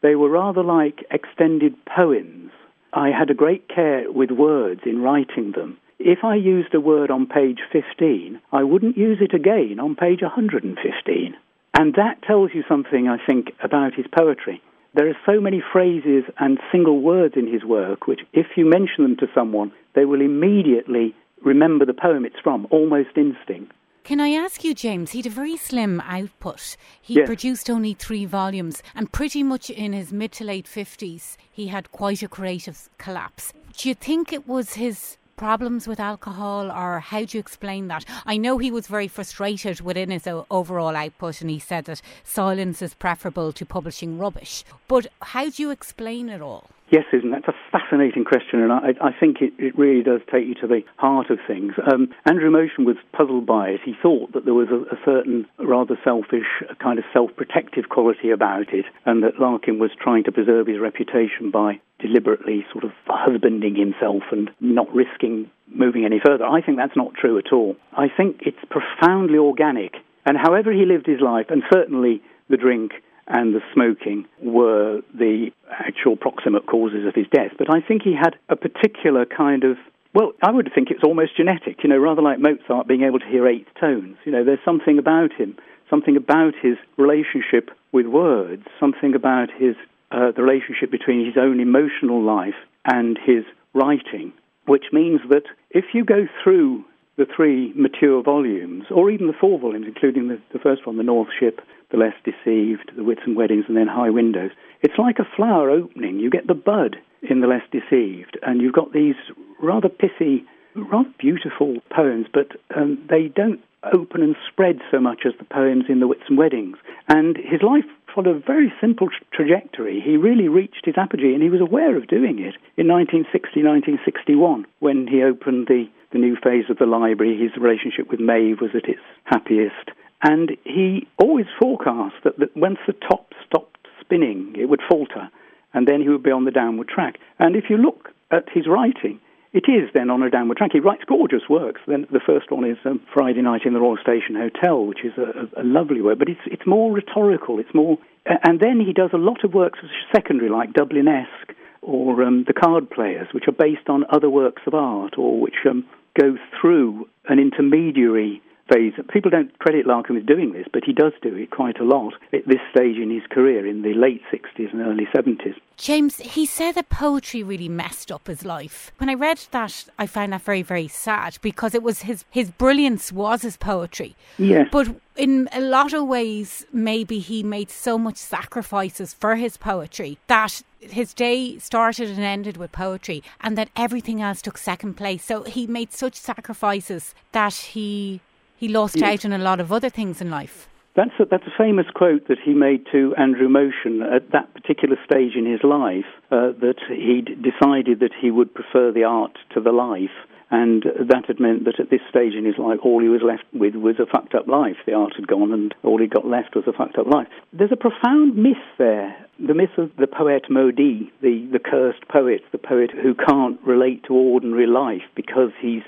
They 0.03 0.17
were 0.17 0.29
rather 0.29 0.65
like 0.65 1.05
extended 1.11 1.75
poems 1.87 2.51
I 2.95 3.11
had 3.11 3.31
a 3.31 3.35
great 3.35 3.69
care 3.69 4.11
with 4.13 4.31
words 4.31 4.83
in 4.85 5.01
writing 5.01 5.53
them. 5.53 5.79
If 5.99 6.25
I 6.25 6.35
used 6.35 6.75
a 6.75 6.81
word 6.81 7.11
on 7.11 7.27
page 7.27 7.61
15, 7.73 8.41
I 8.53 8.65
wouldn't 8.65 8.99
use 8.99 9.19
it 9.21 9.35
again 9.35 9.79
on 9.81 9.97
page 9.97 10.21
115. 10.21 11.35
And 11.75 11.95
that 11.95 12.23
tells 12.23 12.51
you 12.53 12.63
something, 12.69 13.09
I 13.09 13.17
think, 13.25 13.53
about 13.63 13.95
his 13.95 14.07
poetry. 14.15 14.61
There 14.95 15.09
are 15.09 15.17
so 15.25 15.41
many 15.41 15.63
phrases 15.73 16.25
and 16.39 16.59
single 16.71 17.01
words 17.01 17.35
in 17.35 17.51
his 17.51 17.65
work 17.65 18.07
which, 18.07 18.21
if 18.35 18.47
you 18.57 18.67
mention 18.67 19.05
them 19.05 19.17
to 19.21 19.29
someone, 19.35 19.73
they 19.95 20.05
will 20.05 20.21
immediately 20.21 21.15
remember 21.43 21.87
the 21.87 21.95
poem 21.95 22.27
it's 22.27 22.41
from, 22.43 22.67
almost 22.71 23.17
instinct. 23.17 23.73
Can 24.05 24.21
I 24.21 24.31
ask 24.31 24.65
you, 24.65 24.75
James? 24.75 25.13
He 25.13 25.21
had 25.21 25.27
a 25.27 25.31
very 25.31 25.57
slim 25.57 26.01
output. 26.01 26.77
He 27.01 27.15
yes. 27.15 27.27
produced 27.27 27.71
only 27.71 27.95
three 27.95 28.25
volumes, 28.25 28.83
and 28.97 29.13
pretty 29.13 29.45
much 29.45 29.71
in 29.71 29.93
his 29.93 30.13
mid 30.13 30.33
to 30.33 30.45
late 30.45 30.67
50s, 30.67 31.37
he 31.53 31.69
had 31.69 31.93
quite 31.93 32.21
a 32.21 32.29
creative 32.29 32.89
collapse. 32.99 33.53
Do 33.77 33.89
you 33.89 33.95
think 33.95 34.33
it 34.33 34.49
was 34.49 34.75
his 34.75 35.19
problems 35.37 35.87
with 35.87 36.01
alcohol, 36.01 36.73
or 36.73 36.99
how 36.99 37.25
do 37.25 37.37
you 37.37 37.41
explain 37.41 37.87
that? 37.89 38.05
I 38.27 38.37
know 38.39 38.59
he 38.59 38.73
was 38.73 38.89
very 38.89 39.07
frustrated 39.07 39.81
within 39.81 40.11
his 40.11 40.27
overall 40.51 40.97
output, 40.97 41.41
and 41.41 41.49
he 41.49 41.61
said 41.61 41.85
that 41.85 42.03
silence 42.25 42.83
is 42.83 42.95
preferable 42.95 43.53
to 43.53 43.65
publishing 43.65 44.19
rubbish. 44.19 44.65
But 44.89 45.07
how 45.21 45.49
do 45.49 45.63
you 45.63 45.71
explain 45.71 46.29
it 46.29 46.41
all? 46.41 46.71
Yes, 46.93 47.05
Susan, 47.11 47.31
that's 47.31 47.49
a 47.49 47.55
fascinating 47.71 48.23
question, 48.23 48.61
and 48.61 48.71
I, 48.71 48.93
I 49.01 49.13
think 49.19 49.41
it, 49.41 49.55
it, 49.57 49.79
really 49.79 50.03
does 50.03 50.21
take 50.31 50.47
you 50.47 50.55
to 50.57 50.67
the 50.67 50.83
heart 50.97 51.31
of 51.31 51.39
things. 51.47 51.73
Um, 51.91 52.11
Andrew 52.27 52.51
Motion 52.51 52.85
was 52.85 52.97
puzzled 53.13 53.47
by 53.47 53.71
it. 53.71 53.81
He 53.83 53.95
thought 54.03 54.35
that 54.35 54.45
there 54.45 54.53
was 54.53 54.69
a, 54.69 54.95
a 54.95 54.99
certain 55.03 55.47
rather 55.59 55.99
selfish, 56.05 56.45
kind 56.83 56.99
of 56.99 57.07
self 57.11 57.31
protective 57.35 57.89
quality 57.89 58.29
about 58.29 58.75
it, 58.75 58.85
and 59.07 59.23
that 59.23 59.41
Larkin 59.41 59.79
was 59.79 59.91
trying 59.99 60.25
to 60.25 60.33
preserve 60.33 60.67
his 60.67 60.79
reputation 60.79 61.51
by 61.51 61.81
deliberately 61.99 62.67
sort 62.71 62.85
of 62.85 62.91
husbanding 63.07 63.75
himself 63.75 64.25
and 64.31 64.51
not 64.61 64.95
risking 64.95 65.51
moving 65.69 66.05
any 66.05 66.21
further. 66.23 66.45
I 66.45 66.61
think 66.61 66.77
that's 66.77 66.95
not 66.95 67.15
true 67.15 67.39
at 67.39 67.55
all. 67.55 67.75
I 67.97 68.09
think 68.15 68.43
it's 68.45 68.59
profoundly 68.69 69.39
organic, 69.39 69.95
and 70.27 70.37
however 70.37 70.71
he 70.71 70.85
lived 70.85 71.07
his 71.07 71.23
life, 71.23 71.47
and 71.49 71.63
certainly 71.73 72.21
the 72.51 72.59
drink 72.59 72.93
and 73.33 73.55
the 73.55 73.61
smoking 73.73 74.27
were 74.43 75.01
the 75.15 75.51
actual 75.71 76.17
proximate 76.17 76.67
causes 76.67 77.07
of 77.07 77.15
his 77.15 77.27
death. 77.33 77.53
But 77.59 77.75
I 77.75 77.81
think 77.81 78.03
he 78.03 78.15
had 78.15 78.37
a 78.49 78.57
particular 78.57 79.25
kind 79.25 79.65
of 79.65 79.77
well, 80.15 80.33
I 80.43 80.51
would 80.51 80.71
think 80.75 80.91
it's 80.91 81.03
almost 81.03 81.39
genetic, 81.39 81.83
you 81.83 81.89
know, 81.89 81.97
rather 81.97 82.21
like 82.21 82.39
Mozart 82.39 82.87
being 82.87 83.03
able 83.03 83.19
to 83.19 83.27
hear 83.27 83.49
eighth 83.49 83.69
tones. 83.81 84.19
You 84.27 84.33
know, 84.33 84.45
there's 84.45 84.59
something 84.63 84.99
about 84.99 85.33
him, 85.33 85.57
something 85.89 86.19
about 86.19 86.53
his 86.61 86.77
relationship 86.99 87.71
with 87.93 88.05
words, 88.05 88.65
something 88.79 89.15
about 89.15 89.49
his 89.57 89.75
uh, 90.11 90.31
the 90.37 90.43
relationship 90.43 90.91
between 90.91 91.25
his 91.25 91.39
own 91.39 91.61
emotional 91.61 92.23
life 92.23 92.61
and 92.85 93.19
his 93.25 93.45
writing, 93.73 94.35
which 94.67 94.85
means 94.93 95.21
that 95.31 95.45
if 95.71 95.87
you 95.95 96.05
go 96.05 96.29
through 96.45 96.85
the 97.17 97.27
three 97.27 97.73
mature 97.75 98.23
volumes, 98.23 98.85
or 98.91 99.11
even 99.11 99.27
the 99.27 99.35
four 99.39 99.59
volumes, 99.59 99.87
including 99.87 100.29
the, 100.29 100.41
the 100.53 100.59
first 100.59 100.87
one, 100.87 100.97
The 100.97 101.03
North 101.03 101.29
Ship, 101.39 101.61
The 101.91 101.99
Less 101.99 102.15
Deceived, 102.25 102.93
The 102.97 103.03
Whitsun 103.03 103.35
Weddings, 103.37 103.65
and 103.69 103.77
then 103.77 103.87
High 103.87 104.11
Windows. 104.11 104.51
It's 104.81 104.99
like 104.99 105.19
a 105.19 105.37
flower 105.37 105.71
opening. 105.71 106.19
You 106.19 106.31
get 106.31 106.47
the 106.47 106.55
bud 106.55 106.97
in 107.23 107.41
The 107.41 107.47
Less 107.47 107.63
Deceived, 107.71 108.39
and 108.43 108.61
you've 108.61 108.73
got 108.73 108.93
these 108.93 109.15
rather 109.61 109.89
pithy, 109.89 110.45
rather 110.75 111.11
beautiful 111.19 111.77
poems, 111.95 112.27
but 112.33 112.49
um, 112.75 112.99
they 113.11 113.29
don't 113.29 113.61
open 113.93 114.23
and 114.23 114.37
spread 114.51 114.79
so 114.91 115.01
much 115.01 115.23
as 115.27 115.33
the 115.39 115.45
poems 115.45 115.85
in 115.89 116.01
The 116.01 116.09
Whitsun 116.09 116.37
Weddings. 116.37 116.77
And 117.09 117.37
his 117.37 117.63
life 117.63 117.85
followed 118.15 118.37
a 118.37 118.41
very 118.41 118.73
simple 118.81 119.09
tra- 119.09 119.27
trajectory. 119.45 120.01
He 120.01 120.17
really 120.17 120.49
reached 120.49 120.85
his 120.85 120.95
apogee, 120.97 121.35
and 121.35 121.43
he 121.43 121.51
was 121.51 121.61
aware 121.61 121.97
of 121.97 122.07
doing 122.07 122.39
it 122.39 122.57
in 122.77 122.89
1960, 122.89 123.63
1961, 123.63 124.67
when 124.79 125.07
he 125.07 125.23
opened 125.23 125.67
the 125.67 125.87
the 126.13 126.19
new 126.19 126.37
phase 126.37 126.65
of 126.71 126.79
the 126.79 126.87
library. 126.87 127.39
His 127.39 127.51
relationship 127.61 128.11
with 128.11 128.21
Maeve 128.21 128.61
was 128.61 128.71
at 128.75 128.89
its 128.89 129.01
happiest. 129.25 129.91
And 130.23 130.53
he 130.65 131.09
always 131.19 131.47
forecast 131.61 132.15
that, 132.25 132.39
that 132.39 132.57
once 132.57 132.79
the 132.87 132.93
top 132.93 133.33
stopped 133.47 133.89
spinning, 134.01 134.55
it 134.57 134.67
would 134.67 134.81
falter, 134.89 135.29
and 135.75 135.89
then 135.89 136.01
he 136.01 136.09
would 136.09 136.23
be 136.23 136.31
on 136.31 136.45
the 136.45 136.51
downward 136.51 136.89
track. 136.89 137.19
And 137.39 137.57
if 137.57 137.65
you 137.69 137.77
look 137.77 138.11
at 138.31 138.45
his 138.53 138.69
writing, 138.69 139.19
it 139.53 139.65
is 139.69 139.91
then 139.93 140.11
on 140.11 140.23
a 140.23 140.31
downward 140.31 140.57
track. 140.57 140.71
He 140.73 140.81
writes 140.81 141.03
gorgeous 141.07 141.43
works. 141.51 141.81
Then 141.87 142.07
the 142.11 142.21
first 142.25 142.51
one 142.51 142.65
is 142.65 142.79
um, 142.85 143.01
Friday 143.13 143.43
Night 143.43 143.63
in 143.67 143.75
the 143.75 143.81
Royal 143.81 143.99
Station 143.99 144.37
Hotel, 144.37 144.87
which 144.87 145.05
is 145.05 145.13
a, 145.19 145.61
a, 145.61 145.65
lovely 145.65 146.01
work, 146.01 146.19
but 146.19 146.29
it's 146.29 146.41
it's 146.47 146.67
more 146.67 146.91
rhetorical. 146.91 147.59
It's 147.59 147.75
more, 147.75 147.99
and 148.25 148.61
then 148.61 148.81
he 148.81 148.95
does 148.95 149.11
a 149.13 149.19
lot 149.19 149.45
of 149.45 149.53
works 149.53 149.81
secondary, 150.15 150.49
like 150.49 150.73
Dublinesque 150.73 151.53
or 151.83 152.23
um, 152.23 152.45
The 152.47 152.55
Card 152.55 152.89
Players, 152.89 153.29
which 153.33 153.45
are 153.49 153.53
based 153.53 153.89
on 153.89 154.05
other 154.09 154.31
works 154.31 154.63
of 154.67 154.75
art, 154.75 155.19
or 155.19 155.41
which 155.41 155.67
um, 155.69 155.85
go 156.19 156.37
through 156.61 157.09
an 157.29 157.39
intermediary 157.39 158.43
phase. 158.73 158.93
People 159.13 159.31
don't 159.31 159.57
credit 159.59 159.87
Larkin 159.87 160.17
with 160.17 160.27
doing 160.27 160.53
this, 160.53 160.67
but 160.73 160.85
he 160.85 160.93
does 160.93 161.13
do 161.23 161.35
it 161.37 161.51
quite 161.51 161.79
a 161.79 161.85
lot 161.85 162.15
at 162.33 162.47
this 162.47 162.61
stage 162.75 162.97
in 162.97 163.11
his 163.11 163.23
career, 163.31 163.67
in 163.67 163.83
the 163.83 163.95
late 163.95 164.23
60s 164.33 164.73
and 164.73 164.81
early 164.81 165.07
70s. 165.15 165.55
James, 165.77 166.19
he 166.19 166.47
said 166.47 166.73
that 166.73 166.89
poetry 166.89 167.43
really 167.43 167.69
messed 167.69 168.13
up 168.13 168.27
his 168.27 168.45
life. 168.45 168.93
When 168.99 169.09
I 169.09 169.15
read 169.15 169.41
that, 169.51 169.87
I 169.99 170.07
found 170.07 170.33
that 170.33 170.43
very, 170.43 170.63
very 170.63 170.89
sad 170.89 171.39
because 171.43 171.75
it 171.75 171.83
was 171.83 172.03
his, 172.03 172.25
his 172.31 172.51
brilliance 172.51 173.13
was 173.13 173.43
his 173.43 173.57
poetry. 173.57 174.15
Yes. 174.39 174.69
But 174.71 174.95
in 175.17 175.49
a 175.53 175.61
lot 175.61 175.93
of 175.93 176.07
ways, 176.07 176.67
maybe 176.73 177.19
he 177.19 177.43
made 177.43 177.71
so 177.71 177.99
much 177.99 178.17
sacrifices 178.17 179.13
for 179.13 179.37
his 179.37 179.57
poetry 179.57 180.19
that 180.29 180.63
his 180.81 181.15
day 181.15 181.59
started 181.59 182.11
and 182.11 182.21
ended 182.21 182.57
with 182.57 182.73
poetry 182.73 183.23
and 183.41 183.57
that 183.59 183.71
everything 183.77 184.23
else 184.23 184.43
took 184.43 184.59
second 184.59 184.95
place. 184.95 185.25
So 185.25 185.43
he 185.45 185.67
made 185.67 185.93
such 185.93 186.15
sacrifices 186.15 187.15
that 187.33 187.55
he 187.55 188.21
he 188.63 188.69
lost 188.69 188.95
yes. 188.95 189.25
out 189.25 189.25
on 189.25 189.33
a 189.33 189.43
lot 189.43 189.59
of 189.59 189.73
other 189.73 189.91
things 189.91 190.21
in 190.21 190.31
life. 190.31 190.69
That's 190.95 191.11
a, 191.19 191.25
that's 191.25 191.47
a 191.49 191.59
famous 191.59 191.87
quote 191.93 192.29
that 192.29 192.39
he 192.39 192.55
made 192.55 192.87
to 192.93 193.13
Andrew 193.19 193.49
Motion 193.49 194.03
at 194.03 194.31
that 194.31 194.55
particular 194.55 194.97
stage 195.05 195.35
in 195.35 195.51
his 195.51 195.65
life, 195.65 196.07
uh, 196.31 196.53
that 196.61 196.79
he'd 196.87 197.43
decided 197.43 197.99
that 197.99 198.13
he 198.21 198.31
would 198.31 198.55
prefer 198.55 198.93
the 198.93 199.03
art 199.03 199.37
to 199.55 199.61
the 199.61 199.73
life. 199.73 200.15
And 200.53 200.85
that 200.85 201.25
had 201.27 201.41
meant 201.41 201.65
that 201.65 201.81
at 201.81 201.91
this 201.91 202.03
stage 202.09 202.35
in 202.35 202.45
his 202.45 202.57
life, 202.57 202.79
all 202.85 203.03
he 203.03 203.09
was 203.09 203.23
left 203.25 203.43
with 203.53 203.75
was 203.75 203.97
a 203.99 204.07
fucked 204.07 204.37
up 204.37 204.47
life. 204.47 204.77
The 204.87 204.93
art 204.93 205.15
had 205.17 205.27
gone, 205.27 205.53
and 205.53 205.75
all 205.83 205.99
he 205.99 206.07
got 206.07 206.27
left 206.27 206.55
was 206.55 206.65
a 206.69 206.73
fucked 206.73 206.99
up 206.99 207.09
life. 207.09 207.27
There's 207.53 207.73
a 207.73 207.77
profound 207.77 208.37
myth 208.37 208.63
there 208.79 209.17
the 209.45 209.55
myth 209.55 209.77
of 209.77 209.91
the 209.99 210.07
poet 210.07 210.45
maudit, 210.49 211.11
the, 211.21 211.49
the 211.51 211.59
cursed 211.59 212.07
poet, 212.07 212.43
the 212.53 212.59
poet 212.59 212.93
who 212.93 213.13
can't 213.13 213.59
relate 213.67 214.05
to 214.05 214.15
ordinary 214.15 214.69
life 214.69 215.03
because 215.17 215.51
he's 215.61 215.83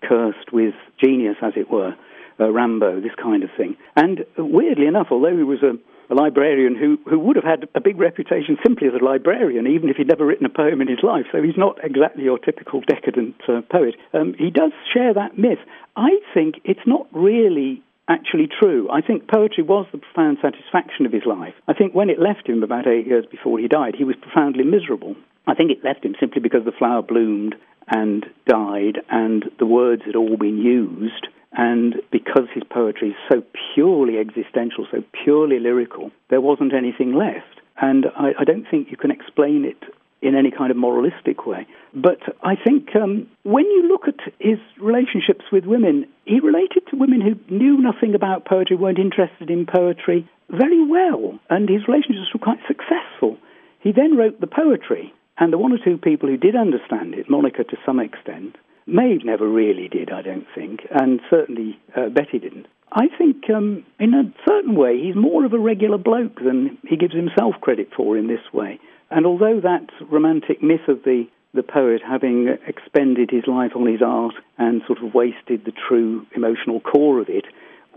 cursed 0.00 0.52
with 0.52 0.74
genius, 1.02 1.36
as 1.42 1.54
it 1.56 1.68
were 1.68 1.96
uh, 2.40 2.44
Rimbaud, 2.44 3.02
this 3.02 3.14
kind 3.22 3.42
of 3.42 3.50
thing. 3.56 3.76
And 3.96 4.24
weirdly 4.38 4.86
enough, 4.86 5.08
although 5.10 5.36
he 5.36 5.42
was 5.42 5.62
a, 5.62 5.76
a 6.12 6.14
librarian 6.14 6.74
who, 6.74 6.98
who 7.08 7.18
would 7.18 7.36
have 7.36 7.44
had 7.44 7.68
a 7.74 7.80
big 7.80 7.98
reputation 7.98 8.56
simply 8.64 8.88
as 8.88 8.94
a 9.00 9.04
librarian, 9.04 9.66
even 9.66 9.90
if 9.90 9.96
he'd 9.96 10.08
never 10.08 10.26
written 10.26 10.46
a 10.46 10.50
poem 10.50 10.80
in 10.80 10.88
his 10.88 11.02
life, 11.02 11.26
so 11.30 11.42
he's 11.42 11.56
not 11.56 11.78
exactly 11.84 12.24
your 12.24 12.38
typical 12.38 12.80
decadent 12.80 13.36
uh, 13.48 13.60
poet, 13.70 13.94
um, 14.14 14.34
he 14.38 14.50
does 14.50 14.72
share 14.92 15.14
that 15.14 15.38
myth. 15.38 15.60
I 15.96 16.18
think 16.34 16.56
it's 16.64 16.86
not 16.86 17.06
really 17.12 17.82
actually 18.08 18.48
true. 18.48 18.88
I 18.90 19.02
think 19.02 19.28
poetry 19.28 19.62
was 19.62 19.86
the 19.92 19.98
profound 19.98 20.38
satisfaction 20.42 21.06
of 21.06 21.12
his 21.12 21.22
life. 21.26 21.54
I 21.68 21.74
think 21.74 21.94
when 21.94 22.10
it 22.10 22.18
left 22.18 22.48
him 22.48 22.62
about 22.62 22.88
eight 22.88 23.06
years 23.06 23.24
before 23.30 23.58
he 23.60 23.68
died, 23.68 23.94
he 23.96 24.04
was 24.04 24.16
profoundly 24.16 24.64
miserable. 24.64 25.14
I 25.46 25.54
think 25.54 25.70
it 25.70 25.84
left 25.84 26.04
him 26.04 26.16
simply 26.18 26.40
because 26.40 26.64
the 26.64 26.72
flower 26.76 27.02
bloomed 27.02 27.54
and 27.86 28.26
died 28.46 28.98
and 29.10 29.44
the 29.58 29.66
words 29.66 30.02
had 30.04 30.16
all 30.16 30.36
been 30.36 30.58
used 30.58 31.28
and 31.52 31.96
because 32.12 32.46
his 32.54 32.62
poetry 32.70 33.10
is 33.10 33.16
so 33.30 33.42
purely 33.74 34.18
existential, 34.18 34.86
so 34.90 35.02
purely 35.24 35.58
lyrical, 35.58 36.10
there 36.28 36.40
wasn't 36.40 36.72
anything 36.74 37.14
left. 37.14 37.60
And 37.80 38.06
I, 38.16 38.32
I 38.40 38.44
don't 38.44 38.66
think 38.70 38.90
you 38.90 38.96
can 38.96 39.10
explain 39.10 39.64
it 39.64 39.82
in 40.22 40.34
any 40.34 40.50
kind 40.50 40.70
of 40.70 40.76
moralistic 40.76 41.46
way. 41.46 41.66
But 41.94 42.20
I 42.42 42.54
think 42.54 42.94
um, 42.94 43.26
when 43.42 43.64
you 43.64 43.88
look 43.88 44.06
at 44.06 44.32
his 44.38 44.58
relationships 44.78 45.44
with 45.50 45.64
women, 45.64 46.06
he 46.26 46.40
related 46.40 46.82
to 46.90 46.96
women 46.96 47.20
who 47.20 47.34
knew 47.54 47.78
nothing 47.78 48.14
about 48.14 48.44
poetry, 48.44 48.76
weren't 48.76 48.98
interested 48.98 49.50
in 49.50 49.66
poetry, 49.66 50.28
very 50.50 50.84
well, 50.84 51.38
and 51.48 51.68
his 51.68 51.88
relationships 51.88 52.32
were 52.34 52.40
quite 52.40 52.60
successful. 52.68 53.38
He 53.80 53.92
then 53.92 54.16
wrote 54.16 54.40
the 54.40 54.46
poetry, 54.46 55.12
and 55.38 55.52
the 55.52 55.58
one 55.58 55.72
or 55.72 55.78
two 55.82 55.96
people 55.96 56.28
who 56.28 56.36
did 56.36 56.54
understand 56.54 57.14
it, 57.14 57.30
Monica 57.30 57.64
to 57.64 57.76
some 57.86 57.98
extent, 57.98 58.56
Maeve 58.86 59.24
never 59.24 59.48
really 59.48 59.88
did, 59.88 60.10
I 60.10 60.22
don't 60.22 60.46
think, 60.54 60.80
and 60.90 61.20
certainly 61.30 61.78
uh, 61.96 62.08
Betty 62.08 62.38
didn't. 62.38 62.66
I 62.92 63.06
think, 63.16 63.48
um, 63.54 63.84
in 64.00 64.14
a 64.14 64.24
certain 64.48 64.74
way, 64.74 65.00
he's 65.00 65.14
more 65.14 65.44
of 65.44 65.52
a 65.52 65.58
regular 65.58 65.98
bloke 65.98 66.40
than 66.42 66.76
he 66.88 66.96
gives 66.96 67.14
himself 67.14 67.54
credit 67.60 67.90
for 67.96 68.16
in 68.16 68.26
this 68.26 68.52
way. 68.52 68.80
And 69.10 69.26
although 69.26 69.60
that 69.60 69.86
romantic 70.10 70.62
myth 70.62 70.88
of 70.88 71.04
the, 71.04 71.26
the 71.54 71.62
poet 71.62 72.00
having 72.06 72.48
expended 72.66 73.30
his 73.30 73.46
life 73.46 73.72
on 73.76 73.86
his 73.86 74.02
art 74.02 74.34
and 74.58 74.82
sort 74.86 75.02
of 75.02 75.14
wasted 75.14 75.64
the 75.64 75.72
true 75.72 76.26
emotional 76.34 76.80
core 76.80 77.20
of 77.20 77.28
it 77.28 77.44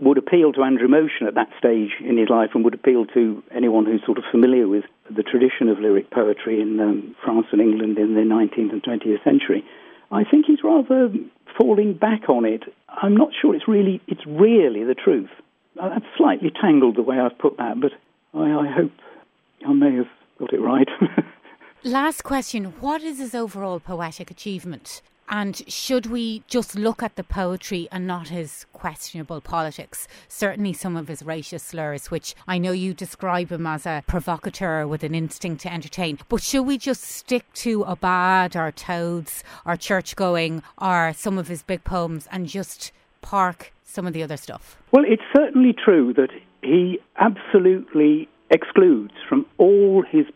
would 0.00 0.18
appeal 0.18 0.52
to 0.52 0.62
Andrew 0.62 0.88
Motion 0.88 1.26
at 1.26 1.34
that 1.34 1.50
stage 1.58 1.90
in 2.00 2.18
his 2.18 2.28
life 2.28 2.50
and 2.54 2.64
would 2.64 2.74
appeal 2.74 3.06
to 3.06 3.42
anyone 3.54 3.84
who's 3.84 4.04
sort 4.04 4.18
of 4.18 4.24
familiar 4.30 4.66
with 4.66 4.84
the 5.08 5.22
tradition 5.22 5.68
of 5.68 5.78
lyric 5.78 6.10
poetry 6.10 6.60
in 6.60 6.80
um, 6.80 7.14
France 7.24 7.46
and 7.52 7.60
England 7.60 7.98
in 7.98 8.14
the 8.14 8.22
19th 8.22 8.72
and 8.72 8.82
20th 8.82 9.22
century, 9.22 9.64
I 10.14 10.22
think 10.22 10.46
he's 10.46 10.62
rather 10.62 11.12
falling 11.58 11.94
back 11.94 12.28
on 12.28 12.44
it. 12.44 12.62
I'm 12.88 13.16
not 13.16 13.30
sure 13.40 13.54
it's 13.54 13.66
really 13.66 14.00
it's 14.06 14.24
really 14.26 14.84
the 14.84 14.94
truth. 14.94 15.30
That's 15.76 16.04
slightly 16.16 16.50
tangled 16.50 16.96
the 16.96 17.02
way 17.02 17.18
I've 17.18 17.36
put 17.36 17.56
that, 17.56 17.80
but 17.80 17.92
I, 18.32 18.66
I 18.66 18.70
hope 18.70 18.92
I 19.66 19.72
may 19.72 19.96
have 19.96 20.08
got 20.38 20.52
it 20.52 20.60
right. 20.60 20.88
Last 21.84 22.22
question: 22.22 22.74
What 22.80 23.02
is 23.02 23.18
his 23.18 23.34
overall 23.34 23.80
poetic 23.80 24.30
achievement? 24.30 25.02
And 25.28 25.62
should 25.70 26.06
we 26.06 26.42
just 26.48 26.76
look 26.76 27.02
at 27.02 27.16
the 27.16 27.24
poetry 27.24 27.88
and 27.90 28.06
not 28.06 28.28
his 28.28 28.66
questionable 28.72 29.40
politics? 29.40 30.06
Certainly, 30.28 30.74
some 30.74 30.96
of 30.96 31.08
his 31.08 31.22
racial 31.22 31.58
slurs, 31.58 32.10
which 32.10 32.34
I 32.46 32.58
know 32.58 32.72
you 32.72 32.94
describe 32.94 33.50
him 33.50 33.66
as 33.66 33.86
a 33.86 34.04
provocateur 34.06 34.86
with 34.86 35.02
an 35.02 35.14
instinct 35.14 35.62
to 35.62 35.72
entertain. 35.72 36.18
But 36.28 36.42
should 36.42 36.62
we 36.62 36.78
just 36.78 37.02
stick 37.02 37.44
to 37.54 37.84
Aubade 37.84 38.56
or 38.56 38.70
Toads 38.70 39.42
or 39.64 39.76
Church 39.76 40.14
Going 40.16 40.62
or 40.78 41.12
some 41.14 41.38
of 41.38 41.48
his 41.48 41.62
big 41.62 41.84
poems 41.84 42.28
and 42.30 42.46
just 42.46 42.92
park 43.22 43.72
some 43.84 44.06
of 44.06 44.12
the 44.12 44.22
other 44.22 44.36
stuff? 44.36 44.76
Well, 44.92 45.04
it's 45.06 45.22
certainly 45.34 45.72
true 45.72 46.12
that 46.14 46.30
he 46.62 46.98
absolutely 47.18 48.28
excludes 48.50 49.14
from 49.28 49.46
all 49.58 50.04
his 50.08 50.26